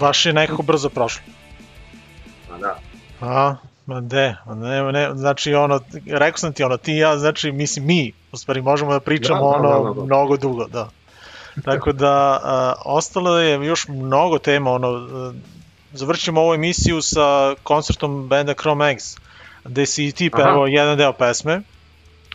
Baš 0.00 0.26
je 0.26 0.32
nekako 0.32 0.62
brzo 0.62 0.88
prošlo. 0.88 1.22
A 2.52 2.58
da. 2.58 2.78
A, 3.20 3.56
ma 3.86 4.00
de, 4.00 4.36
ne, 4.46 4.92
ne, 4.92 5.10
znači 5.14 5.54
ono, 5.54 5.80
rekao 6.06 6.38
sam 6.38 6.52
ti 6.52 6.62
ono, 6.62 6.76
ti 6.76 6.92
i 6.92 6.98
ja, 6.98 7.18
znači, 7.18 7.52
mislim 7.52 7.86
mi, 7.86 8.12
u 8.32 8.36
stvari 8.36 8.62
možemo 8.62 8.92
da 8.92 9.00
pričamo 9.00 9.40
Da, 9.40 9.58
da, 9.58 9.68
ono 9.68 9.84
da, 9.84 9.88
da, 9.88 10.00
da. 10.00 10.04
mnogo 10.04 10.36
dugo, 10.36 10.66
da. 10.66 10.88
Tako 11.64 11.92
da, 11.92 12.40
a, 12.42 12.74
ostalo 12.84 13.38
je 13.38 13.66
još 13.66 13.88
mnogo 13.88 14.38
tema, 14.38 14.70
ono, 14.70 14.88
a, 14.88 15.32
završit 15.92 16.24
ćemo 16.24 16.40
ovu 16.40 16.54
emisiju 16.54 17.02
sa 17.02 17.54
koncertom 17.62 18.28
benda 18.28 18.54
Chrome 18.54 18.90
Eggs, 18.90 19.16
gde 19.64 19.86
si 19.86 20.06
i 20.06 20.12
ti 20.12 20.30
pevao 20.30 20.66
jedan 20.66 20.98
deo 20.98 21.12
pesme. 21.12 21.62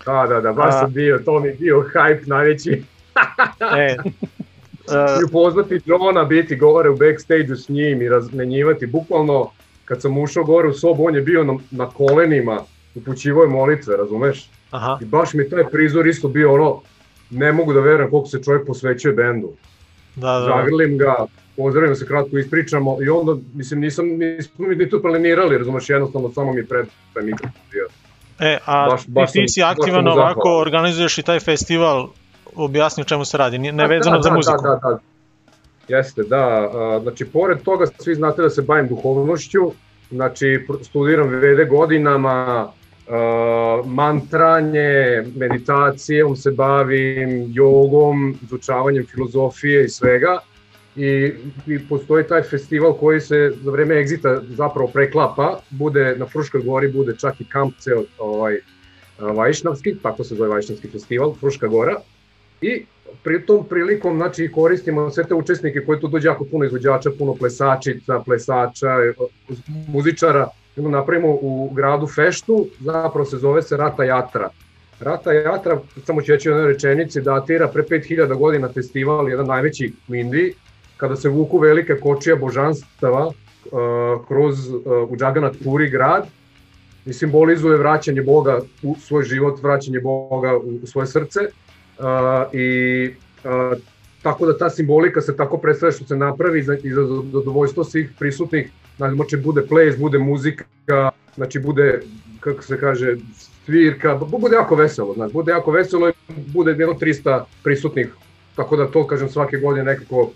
Da, 0.07 0.27
da, 0.27 0.41
da, 0.41 0.53
baš 0.53 0.73
sam 0.73 0.93
bio, 0.93 1.19
to 1.25 1.39
mi 1.39 1.47
je 1.47 1.53
bio 1.53 1.85
hype 1.93 2.27
najveći. 2.27 2.83
E, 3.77 3.95
I 5.21 5.23
upoznati 5.29 5.81
Johna, 5.85 6.23
biti 6.23 6.55
gore 6.55 6.89
u 6.89 6.97
backstage-u 6.97 7.55
s 7.55 7.69
njim 7.69 8.01
i 8.01 8.09
razmenjivati. 8.09 8.85
Bukvalno, 8.85 9.51
kad 9.85 10.01
sam 10.01 10.17
ušao 10.17 10.43
gore 10.43 10.67
u 10.67 10.73
sobu, 10.73 11.05
on 11.05 11.15
je 11.15 11.21
bio 11.21 11.43
na, 11.43 11.57
na 11.71 11.89
kolenima, 11.89 12.61
upućivo 12.95 13.43
je 13.43 13.49
molitve, 13.49 13.97
razumeš? 13.97 14.49
Aha. 14.71 14.97
I 15.01 15.05
baš 15.05 15.33
mi 15.33 15.49
taj 15.49 15.63
prizor 15.71 16.07
isto 16.07 16.27
bio 16.27 16.53
ono, 16.53 16.81
ne 17.29 17.51
mogu 17.51 17.73
da 17.73 17.79
verujem 17.79 18.11
koliko 18.11 18.29
se 18.29 18.43
čovjek 18.43 18.67
posvećuje 18.67 19.13
bendu. 19.13 19.51
da, 20.15 20.31
da, 20.31 20.39
da. 20.39 20.45
Zagrlim 20.45 20.97
ga, 20.97 21.15
pozdravim 21.57 21.95
se 21.95 22.07
kratko, 22.07 22.37
ispričamo 22.37 22.97
i 23.01 23.09
onda, 23.09 23.35
mislim, 23.53 23.79
nisam, 23.79 24.05
nismo 24.07 24.67
mi 24.67 24.75
ni 24.75 24.89
tu 24.89 25.01
planirali, 25.01 25.57
razumeš, 25.57 25.89
jednostavno 25.89 26.31
samo 26.33 26.53
mi 26.53 26.65
pred 26.65 26.85
taj 27.13 27.23
mikrofon 27.23 27.61
bio. 27.71 27.87
E, 28.39 28.57
a 28.65 28.87
Baš- 28.89 29.07
baš 29.07 29.31
ti, 29.31 29.39
ti 29.39 29.47
si 29.47 29.63
aktivan 29.63 30.07
ovako, 30.07 30.57
organizuješ 30.57 31.17
i 31.17 31.23
taj 31.23 31.39
festival, 31.39 32.07
objasni 32.55 33.01
o 33.01 33.05
čemu 33.05 33.25
se 33.25 33.37
radi, 33.37 33.57
ne 33.57 33.83
A, 33.83 33.87
vezano 33.87 34.17
da, 34.17 34.21
za 34.21 34.29
da, 34.29 34.35
muziku. 34.35 34.63
Da, 34.63 34.69
da, 34.69 34.89
da. 34.89 34.99
Jeste, 35.87 36.23
da. 36.23 36.69
Znači, 37.01 37.25
pored 37.25 37.61
toga 37.61 37.85
svi 37.99 38.15
znate 38.15 38.41
da 38.41 38.49
se 38.49 38.61
bavim 38.61 38.87
duhovnošću, 38.87 39.71
znači 40.11 40.67
studiram 40.83 41.27
vede 41.27 41.65
godinama, 41.65 42.67
mantranje, 43.85 45.23
meditacijom 45.35 46.35
se 46.35 46.51
bavim, 46.51 47.45
jogom, 47.53 48.39
izučavanjem 48.43 49.05
filozofije 49.05 49.85
i 49.85 49.89
svega. 49.89 50.39
I, 50.97 51.33
i 51.67 51.79
postoji 51.89 52.27
taj 52.27 52.41
festival 52.41 52.93
koji 52.93 53.21
se 53.21 53.53
za 53.63 53.71
vreme 53.71 53.99
egzita 53.99 54.41
zapravo 54.49 54.87
preklapa, 54.93 55.59
bude 55.69 56.15
na 56.17 56.25
Fruškoj 56.25 56.61
gori, 56.61 56.91
bude 56.91 57.15
čak 57.17 57.41
i 57.41 57.49
kamp 57.49 57.73
ceo 57.79 58.03
ovaj, 58.17 58.57
Vajšnavski, 59.19 59.95
tako 60.03 60.23
se 60.23 60.35
zove 60.35 60.49
Vajšnavski 60.49 60.87
festival, 60.87 61.33
Fruška 61.39 61.67
gora, 61.67 61.95
i 62.61 62.85
pri 63.23 63.45
tom 63.45 63.65
prilikom 63.69 64.15
znači, 64.15 64.51
koristimo 64.51 65.09
sve 65.09 65.23
te 65.23 65.33
učesnike 65.33 65.85
koji 65.85 65.99
tu 65.99 66.07
dođe 66.07 66.27
jako 66.27 66.45
puno 66.45 66.65
izvođača, 66.65 67.11
puno 67.17 67.35
plesačica, 67.35 68.19
plesača, 68.25 68.87
muzičara, 69.87 70.47
onda 70.77 70.89
napravimo 70.89 71.27
u 71.41 71.69
gradu 71.73 72.07
feštu, 72.07 72.67
zapravo 72.79 73.25
se 73.25 73.37
zove 73.37 73.61
se 73.61 73.77
Rata 73.77 74.03
Jatra. 74.03 74.49
Rata 74.99 75.31
Jatra, 75.31 75.79
samo 76.05 76.21
ću 76.21 76.31
reći 76.31 76.49
u 76.49 76.51
jednoj 76.51 76.73
rečenici, 76.73 77.21
datira 77.21 77.67
pre 77.67 77.83
5000 77.83 78.37
godina 78.37 78.69
festival, 78.73 79.29
jedan 79.29 79.45
najveći 79.45 79.93
u 80.07 80.15
Indiji, 80.15 80.53
kada 80.97 81.15
se 81.15 81.29
vuku 81.29 81.59
velike 81.59 81.95
kočija 81.95 82.35
božanstava 82.35 83.25
uh, 83.27 83.33
kroz 84.27 84.69
uh, 84.69 84.81
u 85.09 85.17
Džaganat 85.17 85.55
Puri 85.63 85.89
grad 85.89 86.27
i 87.05 87.13
simbolizuje 87.13 87.77
vraćanje 87.77 88.21
Boga 88.21 88.59
u 88.83 88.95
svoj 88.99 89.23
život, 89.23 89.63
vraćanje 89.63 89.99
Boga 89.99 90.57
u, 90.57 90.87
svoje 90.87 91.07
srce 91.07 91.39
uh, 91.39 92.05
i 92.53 93.09
tako 94.21 94.45
da 94.45 94.57
ta 94.57 94.69
simbolika 94.69 95.21
se 95.21 95.35
tako 95.35 95.57
predstavlja 95.57 95.91
što 95.91 96.05
se 96.05 96.15
napravi 96.15 96.59
i 96.59 96.63
za 96.63 97.05
zadovoljstvo 97.33 97.83
svih 97.83 98.09
prisutnih, 98.19 98.71
znači 98.97 99.37
bude 99.37 99.61
ples, 99.61 99.97
bude 99.97 100.19
muzika, 100.19 100.65
znači 101.35 101.59
bude, 101.59 102.01
kako 102.39 102.63
se 102.63 102.79
kaže, 102.79 103.15
svirka, 103.65 104.15
bude 104.15 104.55
jako 104.55 104.75
veselo, 104.75 105.13
znači 105.13 105.33
bude 105.33 105.51
jako 105.51 105.71
veselo 105.71 106.09
i 106.09 106.13
bude 106.53 106.71
jedno 106.71 106.93
300 106.93 107.43
prisutnih, 107.63 108.07
tako 108.55 108.75
da 108.75 108.87
to, 108.87 109.07
kažem, 109.07 109.29
svake 109.29 109.57
godine 109.57 109.85
nekako 109.85 110.31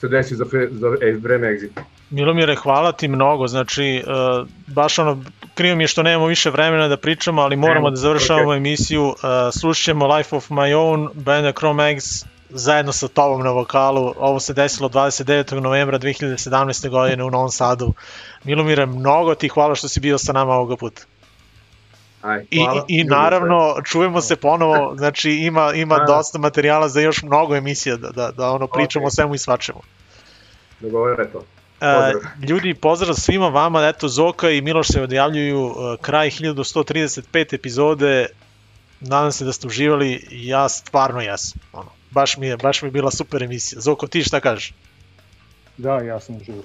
se 0.00 0.08
desi 0.08 0.36
za, 0.36 0.44
za 0.70 0.88
e, 1.02 1.12
vreme 1.12 1.48
egzita. 1.48 1.84
Milomire, 2.10 2.54
hvala 2.56 2.92
ti 2.92 3.08
mnogo, 3.08 3.46
znači, 3.46 4.04
uh, 4.06 4.48
baš 4.66 4.98
ono, 4.98 5.24
krivo 5.54 5.76
mi 5.76 5.84
je 5.84 5.88
što 5.88 6.02
nemamo 6.02 6.26
više 6.26 6.50
vremena 6.50 6.88
da 6.88 6.96
pričamo, 6.96 7.42
ali 7.42 7.56
moramo 7.56 7.80
Nemo, 7.80 7.90
da 7.90 7.96
završavamo 7.96 8.50
okay. 8.50 8.56
emisiju, 8.56 9.04
uh, 9.04 9.14
slušat 9.60 9.84
ćemo 9.84 10.16
Life 10.16 10.36
of 10.36 10.50
My 10.50 10.74
Own, 10.74 11.08
benda 11.14 11.52
Chrome 11.52 11.90
Eggs, 11.90 12.24
zajedno 12.50 12.92
sa 12.92 13.08
tobom 13.08 13.42
na 13.42 13.50
vokalu, 13.50 14.14
ovo 14.18 14.40
se 14.40 14.54
desilo 14.54 14.88
29. 14.88 15.60
novembra 15.60 15.98
2017. 15.98 16.88
godine 16.88 17.24
u 17.24 17.30
Novom 17.30 17.50
Sadu. 17.50 17.92
Milomire, 18.44 18.86
mnogo 18.86 19.34
ti 19.34 19.48
hvala 19.48 19.74
što 19.74 19.88
si 19.88 20.00
bio 20.00 20.18
sa 20.18 20.32
nama 20.32 20.52
ovoga 20.52 20.76
puta. 20.76 21.02
Aj, 22.22 22.44
I. 22.50 22.60
I 22.88 23.04
naravno, 23.04 23.76
čujemo 23.84 24.20
se 24.20 24.36
ponovo, 24.36 24.94
znači 24.96 25.30
ima, 25.30 25.72
ima 25.74 25.98
dosta 26.06 26.38
materijala 26.38 26.88
za 26.88 27.00
još 27.00 27.22
mnogo 27.22 27.56
emisija 27.56 27.96
da, 27.96 28.10
da, 28.10 28.30
da 28.30 28.50
ono 28.50 28.66
pričamo 28.66 29.04
okay. 29.04 29.08
o 29.08 29.10
svemu 29.10 29.34
i 29.34 29.38
svačemu. 29.38 29.80
Dogovore 30.80 31.30
to. 31.32 31.44
Pozdrav. 31.78 32.16
Uh, 32.16 32.48
ljudi, 32.48 32.74
pozdrav 32.74 33.14
svima 33.14 33.48
vama, 33.48 33.88
eto 33.88 34.08
Zoka 34.08 34.50
i 34.50 34.60
Miloš 34.60 34.88
se 34.88 35.02
odjavljuju 35.02 35.64
uh, 35.64 35.74
kraj 36.00 36.30
1135 36.30 37.54
epizode, 37.54 38.26
nadam 39.00 39.32
se 39.32 39.44
da 39.44 39.52
ste 39.52 39.66
uživali, 39.66 40.26
ja 40.30 40.68
stvarno 40.68 41.20
jesam, 41.20 41.60
ono, 41.72 41.90
baš 42.10 42.36
mi 42.36 42.46
je, 42.46 42.56
baš 42.56 42.82
mi 42.82 42.86
je 42.86 42.92
bila 42.92 43.10
super 43.10 43.42
emisija. 43.42 43.80
Zoko, 43.80 44.06
ti 44.06 44.22
šta 44.22 44.40
kažeš? 44.40 44.74
Da, 45.78 45.98
ja 45.98 46.20
sam 46.20 46.36
uživao. 46.36 46.62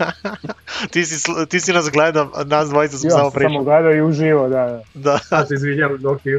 ti, 0.92 1.04
si, 1.04 1.30
ti 1.48 1.60
si 1.60 1.72
nas 1.72 1.90
gledao, 1.90 2.30
nas 2.46 2.68
dvojica 2.68 2.98
smo 2.98 3.10
ja 3.10 3.16
samo 3.16 3.30
pričali. 3.30 3.54
Ja 3.54 3.58
sam 3.58 3.64
gledao 3.64 3.92
i 3.92 4.02
uživo, 4.02 4.48
da. 4.48 4.82
Da, 4.94 5.18
da. 5.30 5.36
ja 5.36 5.46
se 5.46 5.54
izvinjam, 5.54 5.98
Zoki. 6.00 6.30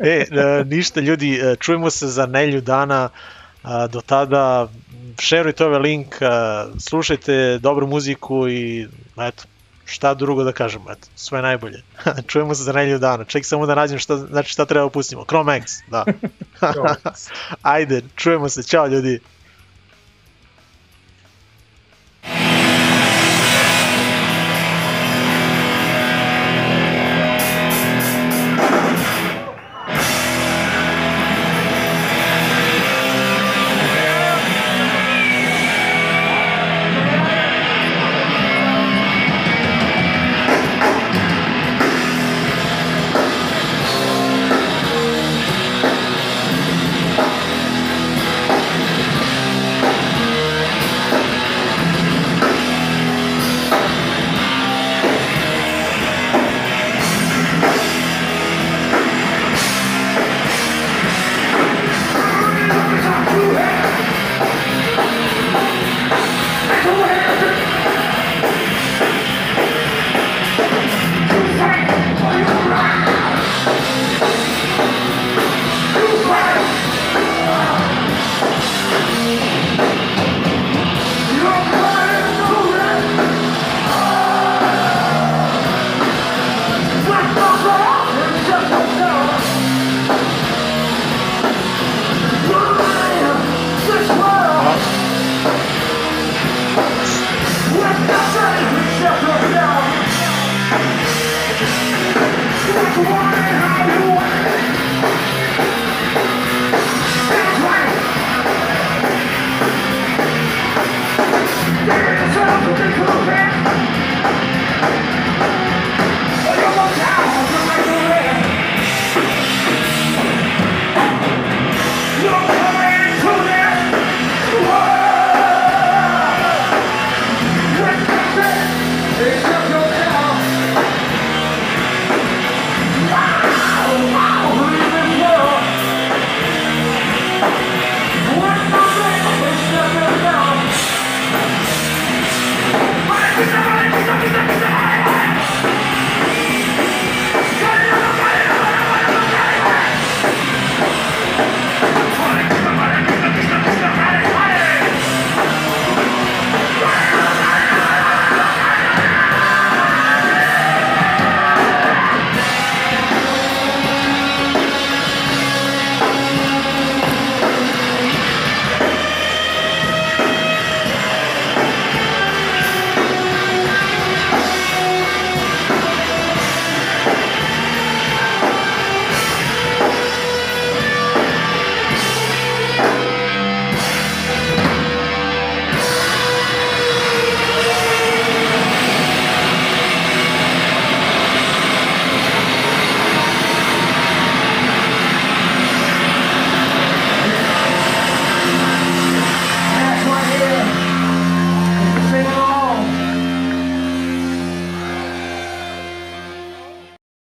e, 0.00 0.26
ništa 0.64 1.00
ljudi, 1.00 1.40
čujemo 1.60 1.90
se 1.90 2.06
za 2.06 2.26
nelju 2.26 2.60
dana, 2.60 3.08
do 3.90 4.00
tada 4.00 4.68
šerujte 5.20 5.64
ovaj 5.64 5.80
link, 5.80 6.14
slušajte 6.78 7.58
dobru 7.58 7.86
muziku 7.86 8.48
i 8.48 8.88
eto, 9.18 9.44
šta 9.84 10.14
drugo 10.14 10.44
da 10.44 10.52
kažemo, 10.52 10.90
eto, 10.90 11.08
sve 11.16 11.42
najbolje. 11.42 11.82
Čujemo 12.28 12.54
se 12.54 12.62
za 12.62 12.72
nelju 12.72 12.98
dana. 12.98 13.24
Ček 13.24 13.46
samo 13.46 13.66
da 13.66 13.74
nađem 13.74 13.98
šta, 13.98 14.16
znači 14.16 14.50
šta 14.50 14.64
treba 14.64 14.86
da 14.86 14.90
pustimo. 14.90 15.24
Chrome 15.24 15.56
X, 15.56 15.72
da. 15.88 16.04
Ajde, 17.62 18.02
čujemo 18.16 18.48
se. 18.48 18.62
Ćao 18.62 18.86
ljudi. 18.86 19.20